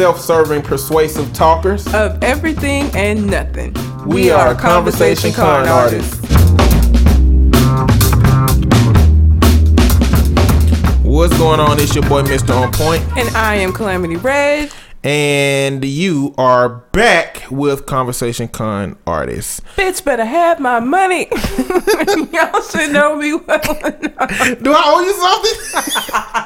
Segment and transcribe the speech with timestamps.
[0.00, 1.86] self-serving, persuasive talkers.
[1.92, 3.76] of everything and nothing.
[4.06, 6.16] We are Conversation Con artists.
[11.04, 11.78] What's going on?
[11.78, 12.56] It's your boy, Mr.
[12.58, 14.72] On Point, And I am Calamity Red.
[15.02, 19.60] And you are back with Conversation Con artists.
[19.76, 21.28] Bitch better have my money.
[22.32, 24.62] Y'all should know me well enough.
[24.62, 25.58] Do I owe you something?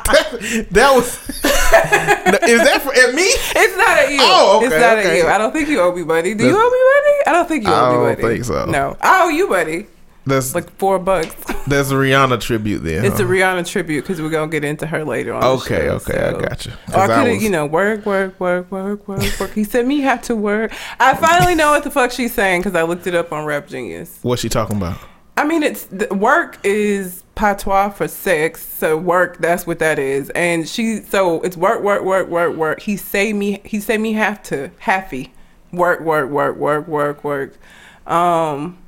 [0.06, 1.28] that, that was.
[2.48, 3.22] is that for at me?
[3.22, 4.18] It's not at you.
[4.20, 5.10] Oh, okay, It's not okay.
[5.20, 5.28] at you.
[5.28, 6.34] I don't think you owe me money.
[6.34, 7.22] Do you owe me money?
[7.26, 8.10] I don't think you owe me money.
[8.12, 8.66] I don't think so.
[8.66, 8.96] No.
[9.00, 9.86] I owe you money.
[10.26, 11.34] That's Like four bucks.
[11.66, 13.04] that's a Rihanna tribute then.
[13.04, 13.24] It's huh?
[13.24, 15.44] a Rihanna tribute because we're gonna get into her later on.
[15.58, 16.40] Okay, show, okay, I so.
[16.40, 16.72] got you.
[16.92, 19.52] Or I I could have, you know, work, work, work, work, work, work.
[19.52, 20.72] He said me have to work.
[20.98, 23.68] I finally know what the fuck she's saying because I looked it up on Rap
[23.68, 24.18] Genius.
[24.22, 24.98] What's she talking about?
[25.36, 29.38] I mean, it's the work is patois for sex, so work.
[29.38, 30.30] That's what that is.
[30.30, 32.80] And she, so it's work, work, work, work, work.
[32.80, 35.32] He say me, he say me have to happy,
[35.72, 37.58] work, work, work, work, work, work.
[38.06, 38.78] Um,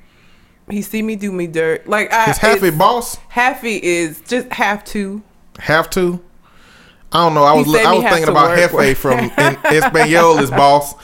[0.71, 1.89] he see me do me dirt.
[1.89, 3.17] Like I, Is it's- boss?
[3.29, 5.23] Happy is just have to.
[5.59, 6.23] Have to?
[7.13, 7.45] I don't know.
[7.45, 9.31] I was I was thinking about Jefe from in
[9.65, 10.95] Espanol is boss.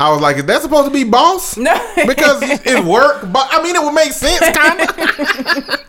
[0.00, 1.56] I was like, is that supposed to be boss?
[1.58, 1.74] No.
[2.06, 3.30] because it work.
[3.30, 4.88] But I mean, it would make sense, kind of.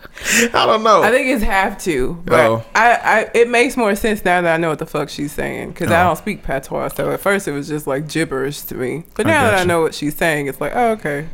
[0.54, 1.02] I don't know.
[1.02, 2.64] I think it's have to, but Oh.
[2.74, 5.70] I, I it makes more sense now that I know what the fuck she's saying
[5.70, 6.08] because I Oh.
[6.08, 6.88] don't speak patois.
[6.88, 9.64] So at first it was just like gibberish to me, but I now that I
[9.64, 11.28] know what she's saying, it's like oh okay,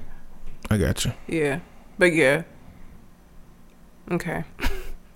[0.70, 1.12] I got you.
[1.26, 1.58] yeah,
[1.98, 2.42] but yeah,
[4.10, 4.44] okay.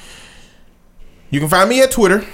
[1.30, 2.24] you can find me at Twitter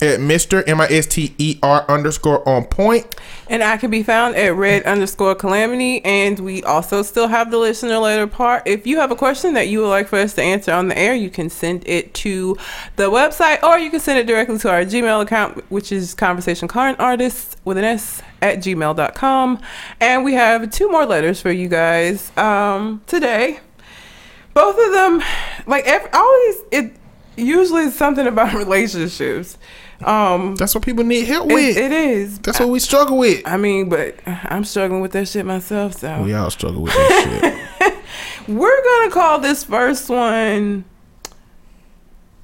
[0.00, 0.62] at Mr.
[0.68, 3.16] M I S T E R underscore on point.
[3.48, 6.04] And I can be found at red underscore calamity.
[6.04, 8.62] And we also still have the listener letter part.
[8.66, 10.96] If you have a question that you would like for us to answer on the
[10.96, 12.56] air, you can send it to
[12.94, 16.68] the website or you can send it directly to our Gmail account, which is conversation
[16.68, 19.60] con artists with an S at gmail.com.
[20.00, 23.60] And we have two more letters for you guys um, today.
[24.54, 25.22] Both of them,
[25.66, 26.92] like every, always, it
[27.36, 29.56] usually is something about relationships.
[30.04, 31.76] Um, That's what people need help it- with.
[31.76, 32.38] it is.
[32.40, 33.42] That's what we struggle with.
[33.46, 35.98] I mean, but I'm struggling with that shit myself.
[35.98, 37.96] So We all struggle with that shit.
[38.48, 40.84] we're gonna call this first one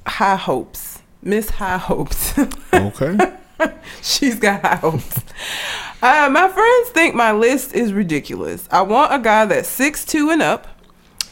[0.07, 1.01] High Hopes.
[1.23, 2.35] Miss High Hopes.
[2.75, 3.17] Okay.
[4.03, 5.21] She's got high hopes.
[6.03, 8.69] Uh, my friends think my list is ridiculous.
[8.71, 10.67] I want a guy that's six two and up,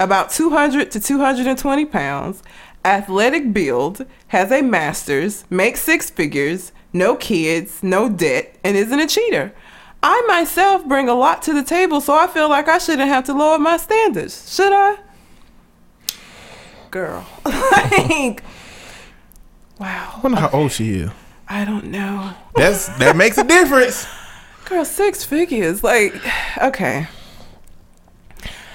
[0.00, 2.42] about 200 to 220 pounds,
[2.84, 9.06] athletic build, has a master's, makes six figures, no kids, no debt, and isn't a
[9.06, 9.52] cheater.
[10.02, 13.24] I myself bring a lot to the table, so I feel like I shouldn't have
[13.24, 14.54] to lower my standards.
[14.54, 14.98] Should I?
[16.90, 17.26] Girl.
[17.44, 18.42] like,
[19.78, 20.14] wow.
[20.16, 21.10] I wonder how old she is.
[21.48, 22.32] I don't know.
[22.56, 24.06] That's that makes a difference.
[24.64, 25.84] Girl, six figures.
[25.84, 26.14] Like,
[26.62, 27.06] okay.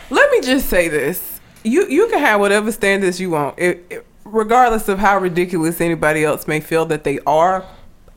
[0.10, 1.40] Let me just say this.
[1.64, 3.58] You you can have whatever standards you want.
[3.60, 7.66] It, it- regardless of how ridiculous anybody else may feel that they are,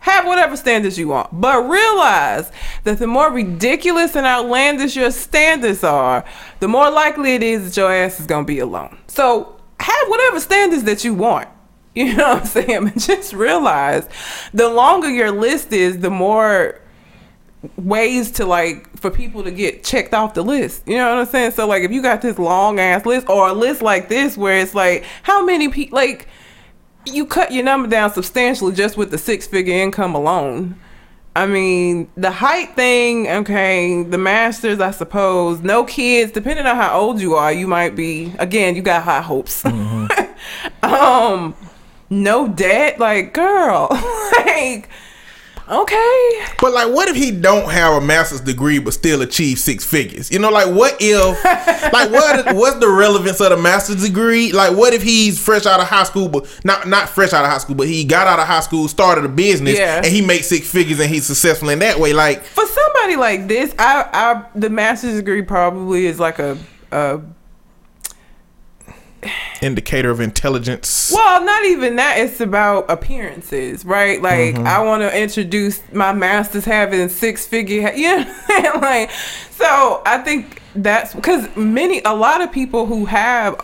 [0.01, 1.29] have whatever standards you want.
[1.41, 2.53] But realize
[2.85, 6.23] that the more ridiculous and outlandish your standards are,
[6.61, 8.99] the more likely it is that your ass is gonna be alone.
[9.07, 11.49] So have whatever standards that you want.
[11.95, 12.85] You know what I'm saying?
[12.95, 14.09] But just realize
[14.55, 16.81] the longer your list is, the more
[17.77, 20.83] ways to like for people to get checked off the list.
[20.87, 21.51] You know what I'm saying?
[21.53, 24.59] So like if you got this long ass list or a list like this where
[24.59, 26.29] it's like how many people like
[27.07, 30.77] you cut your number down substantially just with the six figure income alone.
[31.35, 37.01] I mean, the height thing, okay, the masters, I suppose, no kids, depending on how
[37.01, 39.65] old you are, you might be again, you got high hopes.
[40.83, 41.55] um
[42.13, 43.89] no debt, like girl,
[44.47, 44.89] like
[45.69, 46.45] okay.
[46.61, 50.31] But like, what if he don't have a master's degree but still achieve six figures?
[50.31, 51.45] You know, like what if,
[51.93, 54.53] like what what's the relevance of the master's degree?
[54.53, 57.51] Like, what if he's fresh out of high school, but not not fresh out of
[57.51, 59.97] high school, but he got out of high school, started a business, Yeah.
[59.97, 62.13] and he makes six figures and he's successful in that way?
[62.13, 66.59] Like, for somebody like this, I, I the master's degree probably is like a,
[66.91, 67.21] a
[69.61, 71.13] indicator of intelligence.
[71.15, 72.19] Well, not even that.
[72.19, 74.21] It's about appearances, right?
[74.21, 74.67] Like Mm-hmm.
[74.67, 77.93] I want to introduce my masters having six figure.
[77.97, 78.81] You know, what I'm saying?
[78.81, 79.11] like
[79.51, 80.03] so.
[80.05, 83.61] I think that's because many, a lot of people who have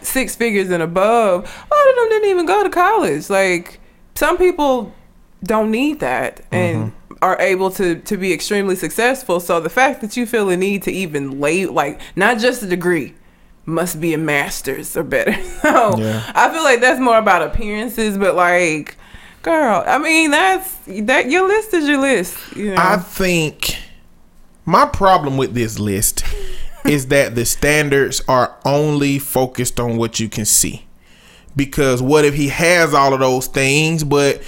[0.00, 3.28] six figures and above, a lot of them didn't even go to college.
[3.28, 3.78] Like
[4.14, 4.92] some people
[5.44, 9.38] don't need that and are able to to be extremely successful.
[9.40, 12.66] So the fact that you feel the need to even lay like not just a
[12.66, 13.14] degree
[13.64, 15.32] must be a master's or better.
[15.62, 16.32] So Yeah.
[16.34, 18.96] I feel like that's more about appearances, but like
[19.42, 22.36] girl, I mean that's that your list is your list.
[22.56, 22.76] You know.
[22.78, 23.76] I think
[24.64, 26.24] my problem with this list
[26.84, 30.86] is that the standards are only focused on what you can see.
[31.54, 34.42] Because what if he has all of those things, but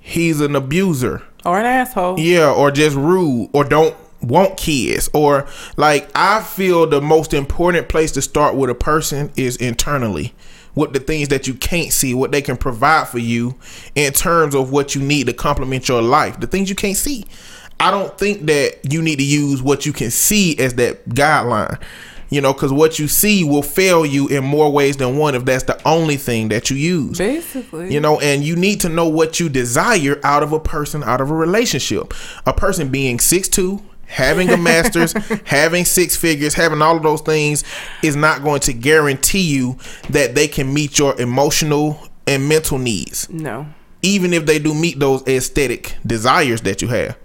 [0.00, 1.22] he's an abuser?
[1.44, 2.18] or an asshole.
[2.20, 5.46] Yeah, or just rude, or don't want kids, or
[5.76, 10.34] like I feel the most important place to start with a person is internally.
[10.74, 13.56] What the things that you can't see, what they can provide for you
[13.96, 17.24] in terms of what you need to complement your life, the things you can't see.
[17.80, 21.80] I don't think that you need to use what you can see as that guideline,
[22.28, 25.44] you know, because what you see will fail you in more ways than one if
[25.44, 27.18] that's the only thing that you use.
[27.18, 27.92] Basically.
[27.92, 31.20] You know, and you need to know what you desire out of a person, out
[31.20, 32.14] of a relationship.
[32.46, 35.12] A person being six two, having a master's,
[35.44, 37.64] having six figures, having all of those things
[38.02, 39.78] is not going to guarantee you
[40.10, 43.66] that they can meet your emotional and mental needs, no.
[44.02, 47.16] even if they do meet those aesthetic desires that you have.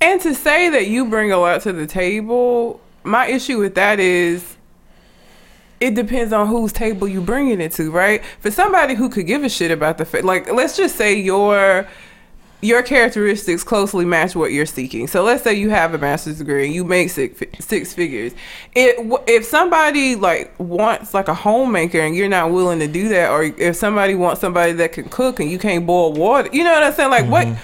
[0.00, 4.00] And to say that you bring a lot to the table, my issue with that
[4.00, 4.56] is
[5.80, 8.24] it depends on whose table you bringing it to, right?
[8.40, 11.88] For somebody who could give a shit about the fa- like, let's just say your
[12.62, 15.08] your characteristics closely match what you're seeking.
[15.08, 18.32] So let's say you have a master's degree and you make six six figures.
[18.74, 23.30] It if somebody like wants like a homemaker and you're not willing to do that,
[23.30, 26.72] or if somebody wants somebody that can cook and you can't boil water, you know
[26.72, 27.10] what I'm saying?
[27.10, 27.60] Like what mm-hmm.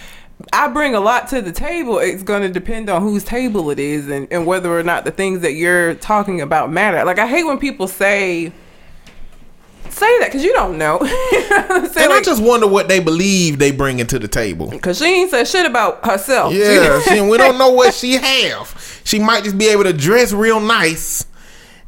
[0.52, 1.98] I bring a lot to the table.
[1.98, 5.10] It's going to depend on whose table it is and, and whether or not the
[5.10, 7.04] things that you're talking about matter.
[7.04, 8.52] Like, I hate when people say,
[9.98, 10.98] say that because you don't know.
[11.98, 14.70] And I just wonder what they believe they bring into the table.
[14.70, 16.52] because she ain't said shit about herself.
[16.54, 19.00] Yeah, she, we don't know what she have.
[19.04, 21.26] She might just be able to dress real nice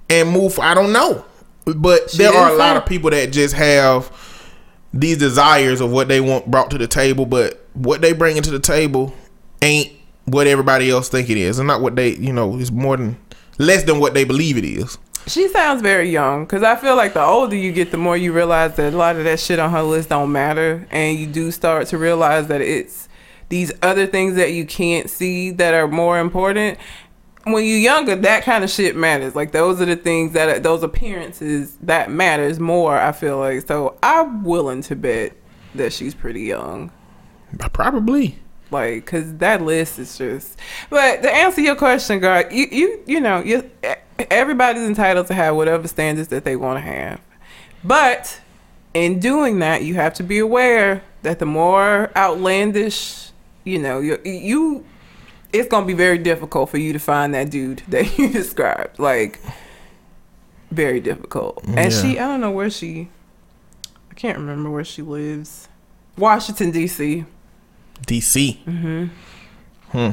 [0.08, 0.58] and move.
[0.58, 1.24] I don't know,
[1.64, 4.10] but there are a lot of people that just have
[4.92, 8.50] these desires of what they want brought to the table, but what they bring into
[8.50, 9.14] the table
[9.62, 9.92] ain't
[10.24, 13.16] what everybody else think it is, and not what they, you know, is more than
[13.58, 14.98] less than what they believe it is.
[15.26, 18.32] She sounds very young because I feel like the older you get, the more you
[18.32, 21.50] realize that a lot of that shit on her list don't matter, and you do
[21.50, 23.08] start to realize that it's
[23.48, 26.78] these other things that you can't see that are more important.
[27.44, 29.34] When you're younger, that kind of shit matters.
[29.34, 32.98] Like those are the things that those appearances that matters more.
[32.98, 33.96] I feel like so.
[34.02, 35.32] I'm willing to bet
[35.74, 36.92] that she's pretty young.
[37.72, 38.38] Probably.
[38.70, 40.58] like because that list is just
[40.88, 43.68] but to answer your question girl you you you know you
[44.30, 47.20] everybody's entitled to have whatever standards that they want to have
[47.82, 48.40] but
[48.94, 53.30] in doing that you have to be aware that the more outlandish
[53.64, 54.84] you know you you
[55.52, 59.40] it's gonna be very difficult for you to find that dude that you described like
[60.70, 62.00] very difficult and Yeah.
[62.02, 63.08] she i don't know where she
[64.10, 65.68] i can't remember where she lives
[66.16, 67.24] washington dc
[68.06, 68.56] DC.
[68.64, 69.04] Mm-hmm.
[69.90, 70.10] Hmm.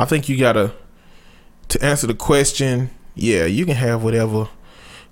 [0.00, 0.72] I think you gotta
[1.70, 2.90] to answer the question.
[3.14, 4.48] Yeah, you can have whatever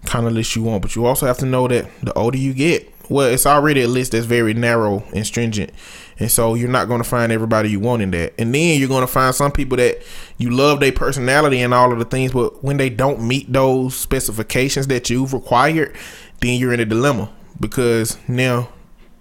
[0.04, 2.54] kind of list you want, but you also have to know that the older you
[2.54, 5.70] get, well, it's already a list that's very narrow and stringent,
[6.18, 8.34] and so you're not going to find everybody you want in that.
[8.38, 10.02] And then you're going to find some people that
[10.36, 13.96] you love their personality and all of the things, but when they don't meet those
[13.96, 15.96] specifications that you've required,
[16.40, 18.68] then you're in a dilemma because now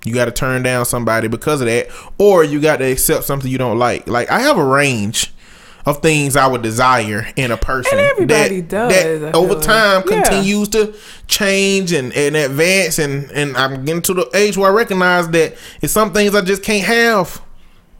[0.03, 3.49] you got to turn down somebody because of that, or you got to accept something
[3.49, 4.07] you don't like.
[4.07, 5.33] Like I have a range
[5.87, 7.97] of things I would desire in a person.
[7.97, 8.91] And everybody does,
[9.21, 9.63] That over like.
[9.63, 10.21] time Yeah.
[10.23, 10.93] continues to
[11.27, 15.55] change and, and advance, and and I'm getting to the age where I recognize that
[15.81, 17.41] it's some things I just can't have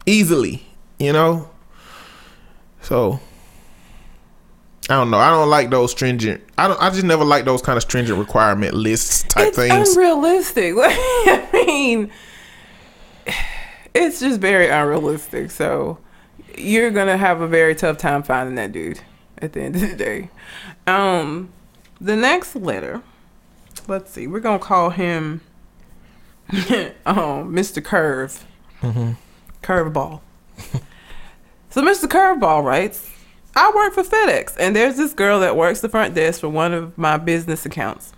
[0.06, 0.64] easily.
[1.00, 1.50] You know.
[2.82, 3.20] So
[4.90, 5.18] I don't know.
[5.18, 6.42] I don't like those stringent.
[6.56, 6.80] I don't.
[6.82, 9.72] I just never like those kind of stringent requirement lists type things.
[9.72, 9.96] it's things.
[9.96, 10.74] unrealistic.
[10.76, 12.10] Like, I mean,
[13.94, 15.50] it's just very unrealistic.
[15.50, 15.98] So
[16.60, 19.00] you're gonna have a very tough time finding that dude
[19.38, 20.30] at the end of the day.
[20.86, 21.50] Um,
[22.00, 23.02] the next letter.
[23.86, 24.26] Let's see.
[24.26, 25.40] We're gonna call him,
[26.50, 27.82] um, Mr.
[27.82, 28.44] Curve.
[29.62, 30.20] Curveball.
[31.70, 32.04] so Mr.
[32.08, 33.10] Curveball writes.
[33.56, 36.72] I work for FedEx, and there's this girl that works the front desk for one
[36.72, 38.12] of my business accounts.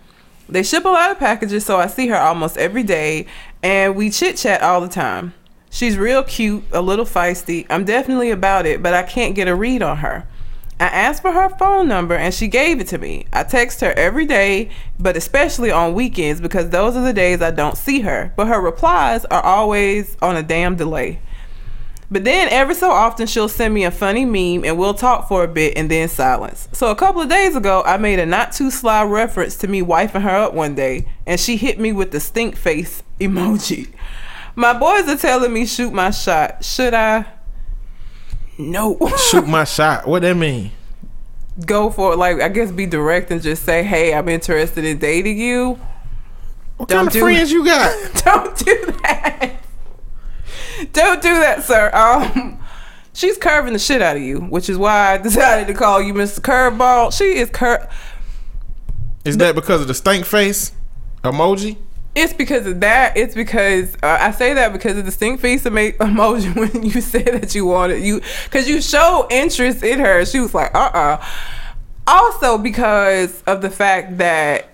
[0.47, 3.25] They ship a lot of packages, so I see her almost every day,
[3.63, 5.33] and we chit chat all the time.
[5.73, 7.65] She's real cute, a little feisty.
[7.69, 10.27] I'm definitely about it, but I can't get a read on her.
[10.81, 13.25] I asked for her phone number and she gave it to me.
[13.31, 17.51] I text her every day, but especially on weekends because those are the days I
[17.51, 18.33] don't see her.
[18.35, 21.21] But her replies are always on a damn delay.
[22.11, 25.45] But then every so often she'll send me a funny meme and we'll talk for
[25.45, 26.67] a bit and then silence.
[26.73, 29.81] So a couple of days ago, I made a not too sly reference to me
[29.81, 33.87] wifing her up one day and she hit me with the stink face emoji.
[34.55, 36.63] My boys are telling me shoot my shot.
[36.63, 37.25] Should I?
[38.57, 38.97] No.
[39.29, 40.07] Shoot my shot.
[40.07, 40.71] What that mean?
[41.65, 42.17] Go for it.
[42.17, 45.79] Like I guess be direct and just say, "Hey, I'm interested in dating you."
[46.77, 48.13] What Don't kind of do friends you got?
[48.23, 49.61] Don't do that.
[50.93, 51.91] Don't do that, sir.
[51.93, 52.59] Um,
[53.13, 56.13] she's curving the shit out of you, which is why I decided to call you
[56.13, 56.39] Mr.
[56.39, 57.15] Curveball.
[57.15, 57.87] She is cur.
[59.23, 60.71] Is that because of the stank face
[61.23, 61.77] emoji?
[62.13, 63.15] It's because of that.
[63.15, 66.99] It's because uh, I say that because of the stink face emo- emoji when you
[66.99, 70.25] said that you wanted you because you show interest in her.
[70.25, 71.25] She was like, uh uh
[72.07, 74.70] Also because of the fact that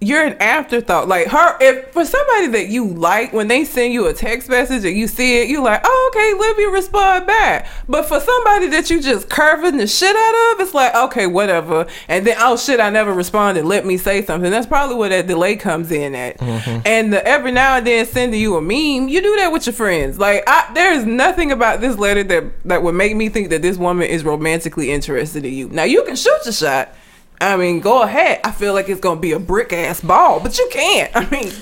[0.00, 1.08] you're an afterthought.
[1.08, 4.84] Like her, if for somebody that you like, when they send you a text message
[4.84, 7.68] and you see it, you're like, oh okay, let me respond back.
[7.88, 11.86] But for somebody that you just curving the shit out of, it's like, okay, whatever.
[12.08, 13.64] And then oh shit, I never responded.
[13.64, 14.50] Let me say something.
[14.50, 16.38] That's probably where that delay comes in at.
[16.38, 16.82] Mm-hmm.
[16.86, 19.74] And the, every now and then sending you a meme, you do that with your
[19.74, 20.18] friends.
[20.18, 23.62] Like I, there is nothing about this letter that that would make me think that
[23.62, 25.68] this woman is romantically interested in you.
[25.68, 26.94] Now you can shoot your shot.
[27.40, 28.40] I mean, go ahead.
[28.44, 31.14] I feel like it's gonna be a brick ass ball, but you can't.
[31.14, 31.52] I mean,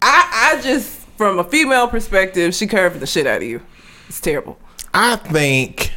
[0.00, 3.62] I I just from a female perspective, she curved the shit out of you.
[4.08, 4.58] It's terrible.
[4.94, 5.92] I think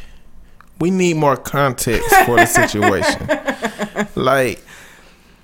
[0.78, 4.08] we need more context for the situation.
[4.14, 4.62] like,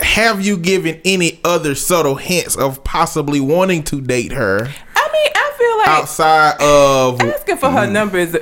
[0.00, 5.32] have you given any other subtle hints of possibly wanting to date her I mean,
[5.34, 7.92] I feel like outside of asking for her mm.
[7.92, 8.38] number is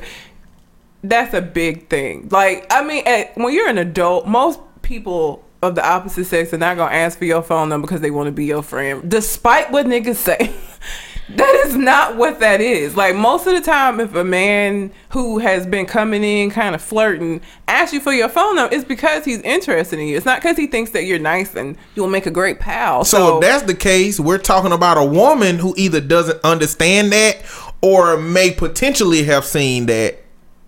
[1.02, 2.28] that's a big thing.
[2.30, 4.60] Like, I mean, at, when you're an adult, most
[4.90, 8.10] people of the opposite sex are not gonna ask for your phone number because they
[8.10, 10.52] want to be your friend, despite what niggas say.
[11.36, 12.96] that is not what that is.
[12.96, 16.82] Like most of the time, if a man who has been coming in kind of
[16.82, 20.16] flirting asks you for your phone number, it's because he's interested in you.
[20.16, 23.04] It's not because he thinks that you're nice and you'll make a great pal.
[23.04, 27.12] So, So, if that's the case, we're talking about a woman who either doesn't understand
[27.12, 27.42] that
[27.80, 30.18] or may potentially have seen that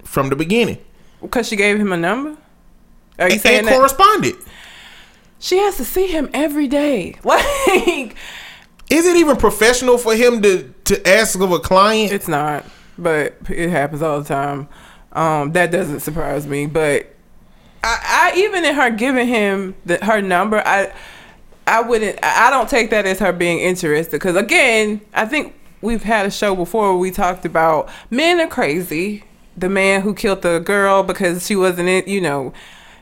[0.05, 0.79] from the beginning
[1.21, 2.37] because she gave him a number.
[3.19, 3.77] Are you and, saying and that?
[3.77, 4.35] corresponded.
[5.39, 7.17] She has to see him every day.
[7.25, 8.17] Like
[8.91, 12.13] Is it even professional for him to to ask of a client?
[12.13, 12.65] it's not,
[12.99, 14.69] but it happens all the time.
[15.13, 16.67] Um, that doesn't surprise me.
[16.67, 17.15] But
[17.83, 20.93] I, I even in her giving him the, her number, I
[21.67, 22.19] I wouldn't.
[22.23, 24.13] I don't take that as her being interested.
[24.13, 28.47] Because again, I think we've had a show before where we talked about men are
[28.49, 29.25] crazy.
[29.57, 32.53] The man who killed the girl because she wasn't in, you know.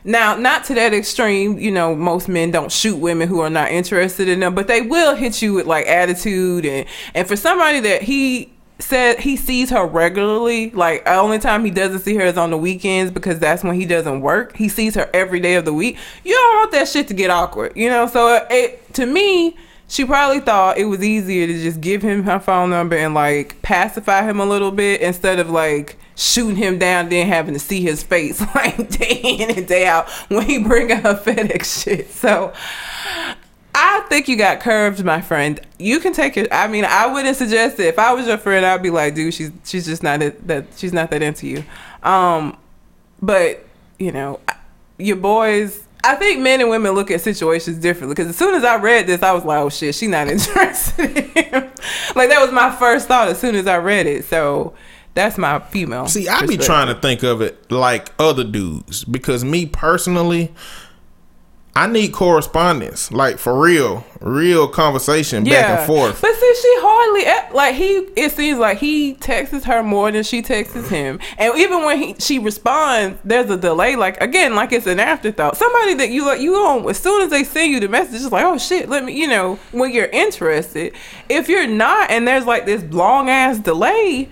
[0.03, 3.71] Now, not to that extreme, you know, most men don't shoot women who are not
[3.71, 7.79] interested in them, but they will hit you with like attitude and and for somebody
[7.81, 12.25] that he said he sees her regularly, like the only time he doesn't see her
[12.25, 14.55] is on the weekends because that's when he doesn't work.
[14.55, 15.97] He sees her every day of the week.
[16.23, 18.07] You don't want that shit to get awkward, you know?
[18.07, 19.55] So it, it to me,
[19.91, 23.61] she probably thought it was easier to just give him her phone number and like
[23.61, 27.81] pacify him a little bit instead of like shooting him down then having to see
[27.81, 32.09] his face like day in and day out when he bring her FedEx shit.
[32.09, 32.53] So
[33.75, 35.59] I think you got curved, my friend.
[35.77, 36.47] You can take it.
[36.53, 37.87] I mean, I wouldn't suggest it.
[37.87, 40.93] If I was your friend, I'd be like, dude, she's she's just not that she's
[40.93, 41.65] not that into you.
[42.01, 42.55] Um,
[43.21, 43.65] but
[43.99, 44.39] you know,
[44.97, 45.85] your boys.
[46.03, 48.15] I think men and women look at situations differently.
[48.15, 51.17] Because as soon as I read this, I was like, oh shit, she not interested
[51.17, 51.71] in him.
[52.15, 54.25] like that was my first thought as soon as I read it.
[54.25, 54.73] So
[55.13, 56.07] that's my female.
[56.07, 60.53] See, I be trying to think of it like other dudes because me personally,
[61.73, 66.21] I need correspondence, like for real, real conversation back and forth.
[66.21, 67.95] But see, she hardly like he.
[68.21, 72.15] It seems like he texts her more than she texts him, and even when he
[72.19, 73.95] she responds, there's a delay.
[73.95, 75.55] Like again, like it's an afterthought.
[75.55, 76.89] Somebody that you like, you don't.
[76.89, 79.17] As soon as they send you the message, it's like, oh shit, let me.
[79.17, 80.93] You know, when you're interested.
[81.29, 84.27] If you're not, and there's like this long ass delay.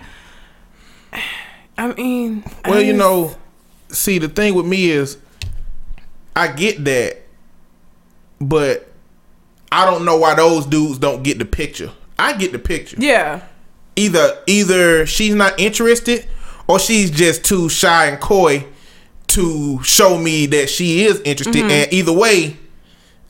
[1.78, 3.34] I mean, I Well, you know,
[3.88, 5.16] see, the thing with me is,
[6.36, 7.19] I get that,
[8.40, 8.90] but
[9.70, 11.90] I don't know why those dudes don't get the picture.
[12.18, 12.96] I get the picture.
[12.98, 13.42] yeah.
[13.96, 16.26] Either either she's not interested,
[16.66, 18.64] or she's just too shy and coy
[19.28, 21.62] to show me that she is interested.
[21.62, 21.70] Mm-hmm.
[21.70, 22.56] And either way,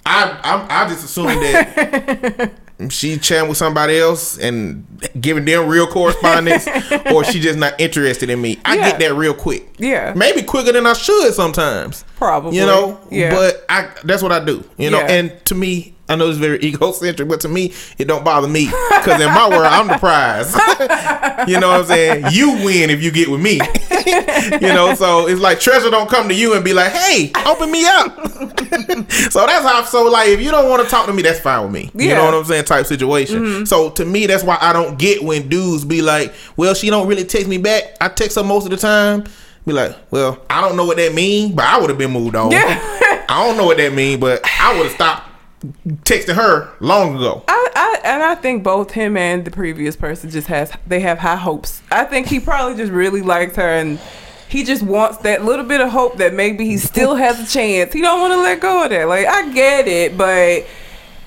[0.05, 2.53] I I'm, I just assume that
[2.89, 4.87] she chatting with somebody else and
[5.21, 6.67] giving them real correspondence,
[7.13, 8.59] or she just not interested in me.
[8.65, 8.91] I Yeah.
[8.91, 9.75] get that real quick.
[9.79, 10.15] Yeah.
[10.17, 12.05] maybe quicker than I should sometimes.
[12.17, 12.57] Probably.
[12.59, 12.99] you know.
[13.11, 13.35] Yeah.
[13.35, 14.65] but I that's what I do.
[14.79, 15.11] You know, Yeah.
[15.13, 15.95] and to me.
[16.11, 19.49] I know it's very egocentric, but to me, it don't bother me because in my
[19.49, 20.53] world, I'm the prize.
[21.49, 22.25] you know what I'm saying?
[22.33, 23.53] You win if you get with me.
[24.61, 27.71] you know, so it's like treasure don't come to you and be like, "Hey, open
[27.71, 28.17] me up."
[29.31, 29.85] so that's how.
[29.85, 31.91] So like, if you don't want to talk to me, that's fine with me.
[31.95, 32.65] You know what I'm saying?
[32.65, 33.41] Type situation.
[33.41, 33.65] Mm-hmm.
[33.65, 37.07] So to me, that's why I don't get when dudes be like, "Well, she don't
[37.07, 37.97] really text me back.
[38.01, 39.25] I text her most of the time."
[39.65, 42.35] Be like, "Well, I don't know what that mean, but I would have been moved
[42.35, 42.79] on." Yeah.
[43.29, 45.30] I don't know what that mean, but I would have stopped
[46.05, 47.45] texting her long ago.
[47.47, 51.19] I, I and I think both him and the previous person just has they have
[51.19, 51.83] high hopes.
[51.91, 54.01] I think he probably just really likes her and
[54.49, 57.93] he just wants that little bit of hope that maybe he still has a chance.
[57.93, 59.07] He don't want to let go of that.
[59.07, 60.67] Like I get it, but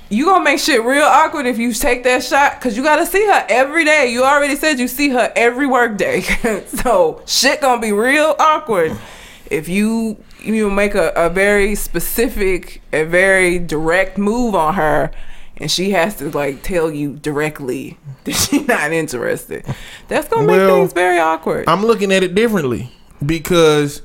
[0.09, 3.25] you gonna make shit real awkward if you take that shot because you gotta see
[3.25, 4.11] her every day.
[4.11, 6.21] You already said you see her every work day,
[6.67, 8.97] so shit gonna be real awkward
[9.53, 15.11] if you you make a, a very specific, a very direct move on her,
[15.57, 19.65] and she has to like tell you directly that she's not interested.
[20.07, 21.65] That's gonna make Well, things very awkward.
[21.67, 22.91] I'm looking at it differently
[23.25, 24.01] because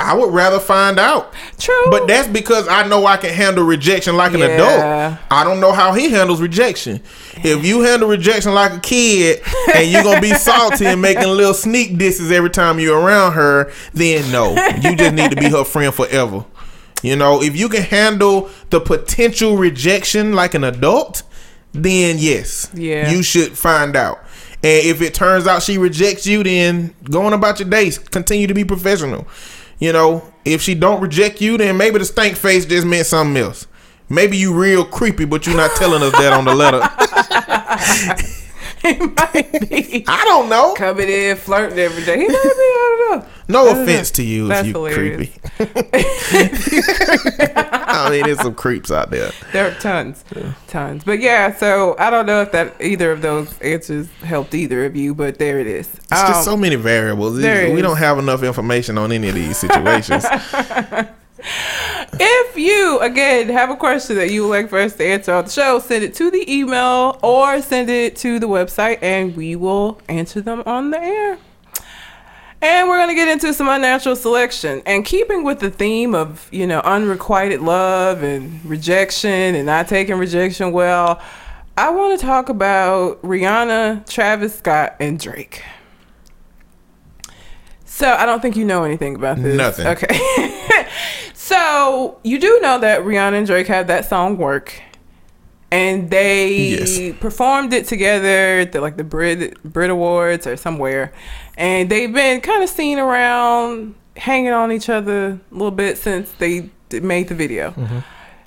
[0.00, 1.32] I would rather find out.
[1.58, 4.46] True, But that's because I know I can handle rejection like an Yeah.
[4.46, 5.18] adult.
[5.30, 7.00] I don't know how he handles rejection.
[7.42, 9.42] If you handle rejection like a kid
[9.74, 13.72] and you're gonna be salty and making little sneak disses every time you're around her,
[13.92, 14.52] then no.
[14.82, 16.44] You just need to be her friend forever.
[17.02, 21.22] You know, if you can handle the potential rejection like an adult,
[21.72, 22.68] then yes.
[22.72, 23.10] Yeah.
[23.10, 24.20] You should find out.
[24.62, 27.98] And if it turns out she rejects you, then go on about your days.
[27.98, 29.26] Continue to be professional.
[29.78, 33.40] You know, if she don't reject you, then maybe the stank face just meant something
[33.42, 33.66] else.
[34.08, 36.80] Maybe you real creepy, but you're not telling us that on the letter.
[38.98, 40.74] might be I don't know.
[40.74, 42.16] coming in flirting every day.
[42.18, 42.38] He might be.
[42.38, 43.26] I don't know.
[43.48, 44.16] No don't offense know.
[44.16, 45.30] to you if you hilarious.
[45.30, 45.40] creepy.
[47.90, 49.30] I mean, there's some creeps out there.
[49.52, 50.24] There are tons,
[50.66, 51.04] tons.
[51.04, 54.94] But yeah, so I don't know if that either of those answers helped either of
[54.96, 55.88] you, but there it is.
[55.94, 57.36] It's just Um, so many variables.
[57.36, 57.82] we is.
[57.82, 60.24] don't have enough information on any of these situations.
[61.40, 65.44] If you again have a question that you would like for us to answer on
[65.44, 69.54] the show, send it to the email or send it to the website, and we
[69.56, 71.38] will answer them on the air.
[72.60, 76.66] And we're gonna get into some unnatural selection, and keeping with the theme of you
[76.66, 81.20] know unrequited love and rejection and not taking rejection well.
[81.76, 85.62] I want to talk about Rihanna, Travis Scott, and Drake.
[87.84, 89.56] So I don't think you know anything about this.
[89.56, 89.86] Nothing.
[89.86, 90.54] Okay.
[91.48, 94.80] so you do know that Rihanna and Drake had that song "Work,"
[95.70, 97.16] and they Yes.
[97.20, 101.12] performed it together at the, like the Brit Brit Awards or somewhere,
[101.56, 106.30] and they've been kind of seen around, hanging on each other a little bit since
[106.38, 107.70] they made the video.
[107.70, 107.98] Mm-hmm.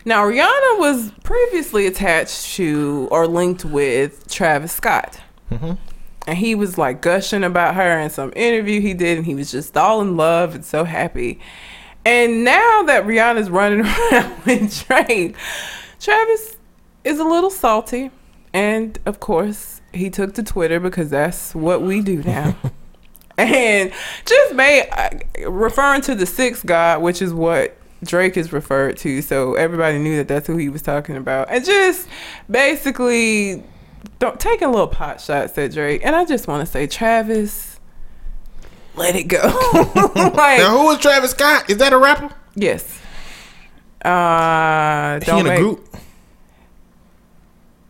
[0.05, 5.19] Now Rihanna was previously attached to or linked with Travis Scott.
[5.51, 5.73] Mm-hmm.
[6.27, 9.51] And he was like gushing about her in some interview he did, and he was
[9.51, 11.39] just all in love and so happy.
[12.05, 15.35] And now that Rihanna's running around with Drake,
[15.99, 16.57] Travis
[17.03, 18.11] is a little salty.
[18.53, 22.55] And of course, he took to Twitter because that's what we do now.
[23.37, 23.91] and
[24.25, 29.21] just made, uh, referring to the sixth God, which is what Drake is referred to.
[29.21, 31.49] So everybody knew that that's who he was talking about.
[31.49, 32.07] And just
[32.49, 33.63] basically
[34.19, 36.01] don't taking little pot shots at Drake.
[36.03, 37.70] And I just want to say, Travis,
[38.95, 39.39] let it go.
[40.15, 41.69] like, now, who is Travis Scott?
[41.69, 42.29] Is that a rapper?
[42.55, 42.99] yes.
[44.03, 45.95] Uh, He don't in a group?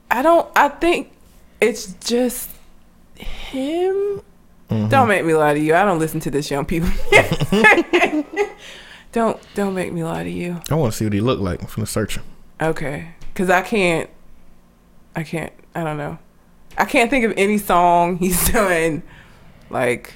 [0.10, 0.46] I don't.
[0.56, 1.10] I think
[1.62, 2.50] it's just
[3.16, 4.22] him.
[4.68, 5.74] Don't make me lie to you.
[5.76, 6.90] I don't listen to this young people.
[9.12, 10.62] don't don't make me lie to you.
[10.70, 11.62] I want to see what he looked like.
[11.62, 12.24] I'm finna search him.
[12.62, 14.10] Okay, because I can't.
[15.16, 15.52] I can't.
[15.76, 16.18] I don't know.
[16.78, 19.04] I can't think of any song he's done.
[19.70, 20.14] Like,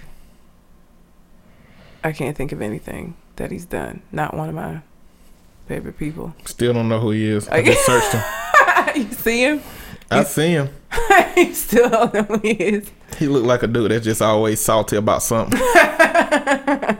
[2.05, 4.03] I can't think of anything that he's done.
[4.11, 4.81] Not one of my
[5.67, 6.35] favorite people.
[6.45, 7.49] Still don't know who he is.
[7.49, 8.23] I just searched him.
[8.95, 9.63] you see him?
[10.11, 10.69] I see him.
[11.35, 12.91] you still don't know who he is.
[13.17, 15.57] He look like a dude that's just always salty about something.
[15.59, 16.99] Here's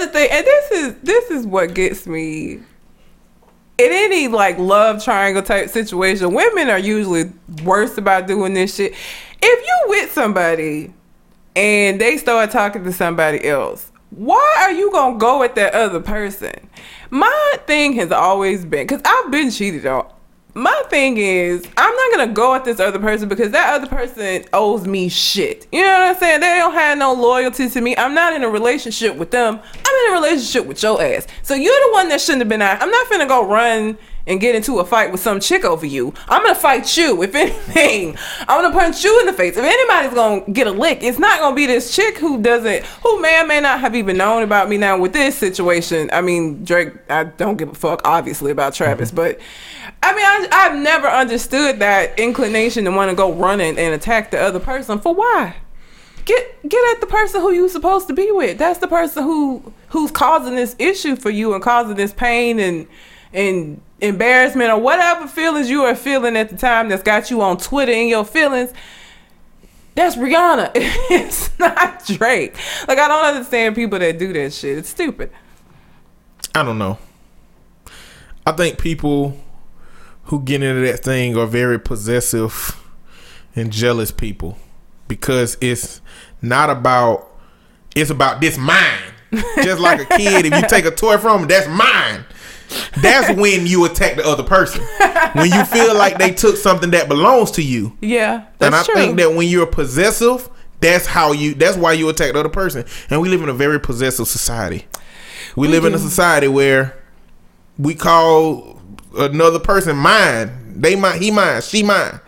[0.00, 2.54] the thing, and this is this is what gets me.
[2.54, 7.30] In any like love triangle type situation, women are usually
[7.62, 8.94] worse about doing this shit.
[9.40, 10.92] If you with somebody
[11.54, 16.00] and they start talking to somebody else, why are you gonna go at that other
[16.00, 16.68] person?
[17.10, 20.06] My thing has always been because I've been cheated on.
[20.54, 24.44] My thing is, I'm not gonna go at this other person because that other person
[24.52, 25.66] owes me shit.
[25.72, 26.40] You know what I'm saying?
[26.40, 27.96] They don't have no loyalty to me.
[27.96, 29.58] I'm not in a relationship with them.
[29.86, 31.26] I'm in a relationship with your ass.
[31.42, 32.82] So you're the one that shouldn't have been out.
[32.82, 33.96] I'm not finna go run
[34.26, 36.14] and get into a fight with some chick over you.
[36.28, 37.22] I'm gonna fight you.
[37.22, 39.56] If anything, I'm gonna punch you in the face.
[39.56, 43.20] If anybody's gonna get a lick, it's not gonna be this chick who doesn't, who
[43.20, 44.76] may or may not have even known about me.
[44.76, 49.10] Now with this situation, I mean Drake, I don't give a fuck, obviously about Travis,
[49.10, 49.16] mm-hmm.
[49.16, 49.40] but
[50.02, 54.30] I mean I, I've never understood that inclination to want to go running and attack
[54.30, 55.56] the other person for why.
[56.24, 58.56] Get get at the person who you're supposed to be with.
[58.58, 62.86] That's the person who who's causing this issue for you and causing this pain and
[63.32, 67.56] and embarrassment or whatever feelings you are feeling at the time that's got you on
[67.56, 68.72] Twitter in your feelings,
[69.94, 70.72] that's Rihanna.
[70.74, 72.56] it's not Drake.
[72.88, 74.78] Like I don't understand people that do that shit.
[74.78, 75.30] It's stupid.
[76.54, 76.98] I don't know.
[78.44, 79.38] I think people
[80.24, 82.78] who get into that thing are very possessive
[83.54, 84.58] and jealous people
[85.08, 86.00] because it's
[86.40, 87.28] not about
[87.94, 88.98] it's about this mine.
[89.62, 92.26] Just like a kid, if you take a toy from him, that's mine
[93.02, 94.82] that's when you attack the other person.
[95.34, 97.96] When you feel like they took something that belongs to you.
[98.00, 98.94] Yeah, and I true.
[98.94, 100.48] think that when you're possessive,
[100.80, 101.54] that's how you.
[101.54, 102.84] That's why you attack the other person.
[103.10, 104.86] And we live in a very possessive society.
[105.56, 105.88] We, we live do.
[105.88, 106.98] in a society where
[107.78, 108.80] we call
[109.16, 110.80] another person mine.
[110.80, 111.20] They mine.
[111.20, 111.62] He mine.
[111.62, 112.20] She mine.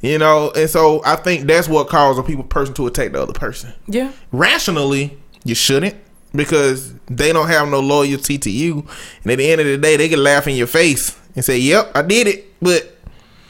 [0.00, 3.22] You know, and so I think that's what causes a people person to attack the
[3.22, 3.72] other person.
[3.86, 4.10] Yeah.
[4.32, 5.96] Rationally, you shouldn't
[6.34, 8.86] because they don't have no loyalty to you.
[9.22, 11.58] And at the end of the day, they can laugh in your face and say,
[11.58, 12.92] "Yep, I did it." But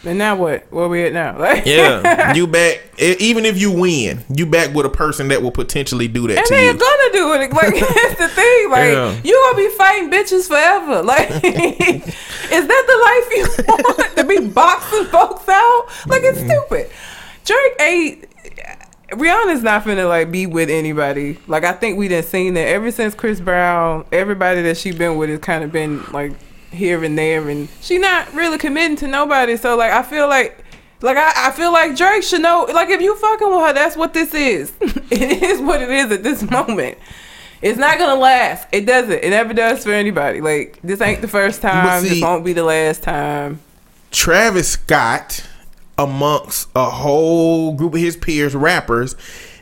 [0.05, 0.67] and now what?
[0.73, 1.39] Where we at now?
[1.43, 2.81] Like, yeah, you back.
[2.99, 6.39] Even if you win, you back with a person that will potentially do that.
[6.39, 7.53] And to they're gonna do it.
[7.53, 8.71] Like that's the thing.
[8.71, 9.21] Like yeah.
[9.25, 11.03] you gonna be fighting bitches forever.
[11.03, 11.43] Like is
[12.69, 15.87] that the life you want to be boxing folks out?
[16.07, 16.91] Like it's stupid.
[17.45, 18.25] Drake ain't
[19.13, 21.39] Rihanna's not finna like be with anybody.
[21.47, 24.05] Like I think we done seen that ever since Chris Brown.
[24.13, 26.33] Everybody that she been with has kind of been like
[26.71, 29.57] here and there, and she not really committing to nobody.
[29.57, 30.59] So like I feel like.
[31.05, 32.65] Like I, I feel like Drake should know.
[32.73, 34.73] Like if you fucking with her, that's what this is.
[34.81, 36.97] it is what it is at this moment.
[37.61, 38.69] It's not gonna last.
[38.71, 39.11] It doesn't.
[39.11, 40.41] It never does for anybody.
[40.41, 42.03] Like this ain't the first time.
[42.03, 43.59] See, this won't be the last time.
[44.13, 45.45] Travis Scott
[45.99, 49.17] amongst a whole group of his peers, rappers,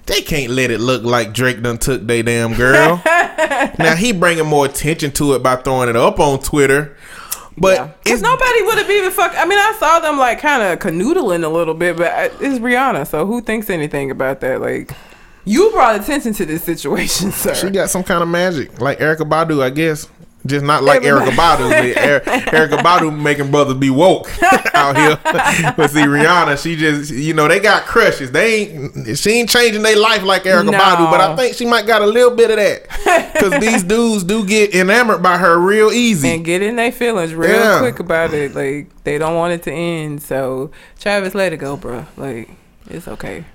[0.07, 3.01] they can't let it look like Drake done took they damn girl.
[3.79, 6.97] now he bringing more attention to it by throwing it up on Twitter.
[7.57, 7.91] But yeah.
[8.07, 9.35] it's nobody would have even fuck.
[9.37, 12.59] I mean, I saw them like kind of canoodling a little bit, but uh, it's
[12.59, 14.61] Rihanna, so who thinks anything about that?
[14.61, 14.93] Like,
[15.45, 17.55] you brought attention to this situation, sir.
[17.55, 20.09] She got some kind of magic, like Erykah Badu, I guess.
[20.47, 21.71] Just not like Erykah Badu.
[21.71, 24.31] er- Erykah Badu making brothers be woke
[24.75, 25.19] out here.
[25.77, 28.31] but see, Rihanna, she just, you know, they got crushes.
[28.31, 30.79] They ain't, she ain't changing their life like Erykah no.
[30.79, 33.31] Badu, but I think she might got a little bit of that.
[33.41, 36.29] Because these dudes do get enamored by her real easy.
[36.29, 37.79] And get in their feelings real yeah.
[37.79, 38.55] quick about it.
[38.55, 40.23] Like, they don't want it to end.
[40.23, 42.05] So, Travis, let it go, bro.
[42.19, 42.51] Like,
[42.87, 43.47] it's okay.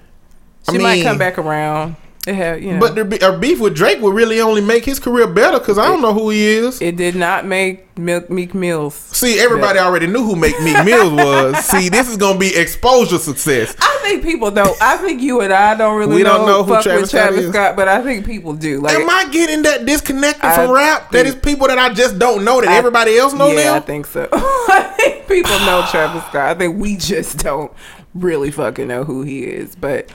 [0.64, 1.98] She I mean, might come back around.
[2.28, 2.80] It you know.
[2.80, 6.02] But the beef with Drake would really only make his career better because I don't
[6.02, 6.82] know who he is.
[6.82, 8.96] It did not make Milk, Meek Mills.
[8.96, 9.88] See, everybody better.
[9.88, 11.64] already knew who Meek Meek Mills was.
[11.66, 13.76] See, this is gonna be exposure success.
[13.80, 14.76] I think people don't.
[14.82, 16.16] I think you and I don't really.
[16.16, 18.82] We know, don't know who Travis, Travis Scott, but I think people do.
[18.82, 21.12] Like, am I getting that disconnected I from rap?
[21.12, 23.74] That is people that I just don't know that I, everybody else know yeah, them.
[23.76, 24.28] I think so.
[24.34, 26.50] I think people know Travis Scott.
[26.50, 27.72] I think we just don't
[28.16, 30.10] really fucking know who he is, but.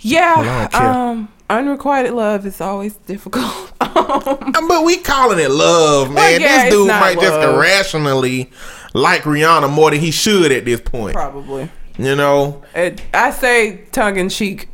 [0.00, 0.68] Yeah.
[0.72, 3.72] Um, unrequited love is always difficult.
[3.80, 6.14] Um, but we calling it love, man.
[6.14, 7.24] Well, yeah, this dude might love.
[7.24, 8.50] just irrationally
[8.94, 11.14] like Rihanna more than he should at this point.
[11.14, 11.70] Probably.
[11.96, 12.62] You know.
[12.74, 14.68] It, I say tongue in cheek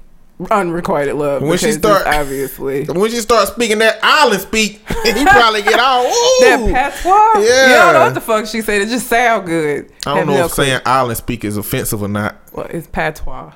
[0.51, 5.63] unrequited love when she start obviously when she start speaking that island speak he probably
[5.63, 6.11] get all Ooh.
[6.41, 9.93] that patois yeah you don't know what the fuck she said it just sound good
[10.05, 13.53] I don't know if saying island speak is offensive or not well it's patois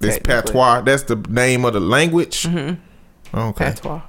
[0.00, 0.80] this patois.
[0.80, 2.42] That's the name of the language.
[2.42, 3.38] Mm-hmm.
[3.38, 3.64] Okay.
[3.64, 4.02] Patois.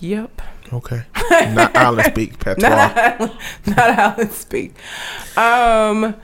[0.00, 0.42] Yep.
[0.72, 1.02] Okay.
[1.30, 2.68] Not island speak patois.
[2.68, 3.20] not,
[3.66, 4.74] not island speak.
[5.36, 6.14] Um,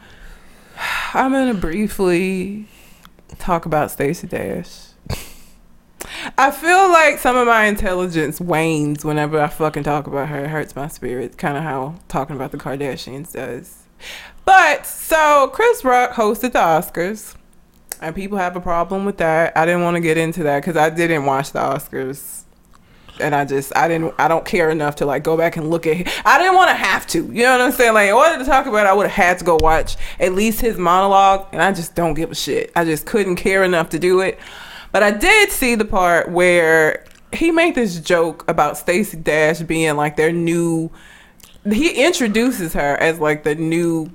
[1.13, 2.67] I'm gonna briefly
[3.39, 4.87] talk about Stacey Dash.
[6.37, 10.45] I feel like some of my intelligence wanes whenever I fucking talk about her.
[10.45, 11.37] It hurts my spirit.
[11.37, 13.85] Kind of how talking about the Kardashians does.
[14.45, 17.35] But so Chris Rock hosted the Oscars
[18.01, 19.57] and people have a problem with that.
[19.57, 22.45] I didn't want to get into that because I didn't watch the Oscars.
[23.21, 25.87] and I just I didn't I don't care enough to like go back and look
[25.87, 25.97] at.
[26.25, 27.19] I didn't want to have to.
[27.19, 27.95] You know what I'm saying?
[27.95, 30.33] Like in order to talk about, it, I would have had to go watch at
[30.33, 32.73] least his monologue, and I just don't give a shit.
[32.77, 34.39] I just couldn't care enough to do it.
[34.93, 39.97] But I did see the part where he made this joke about Stacey Dash being
[39.97, 40.91] like their new.
[41.71, 44.11] He introduces her as like the new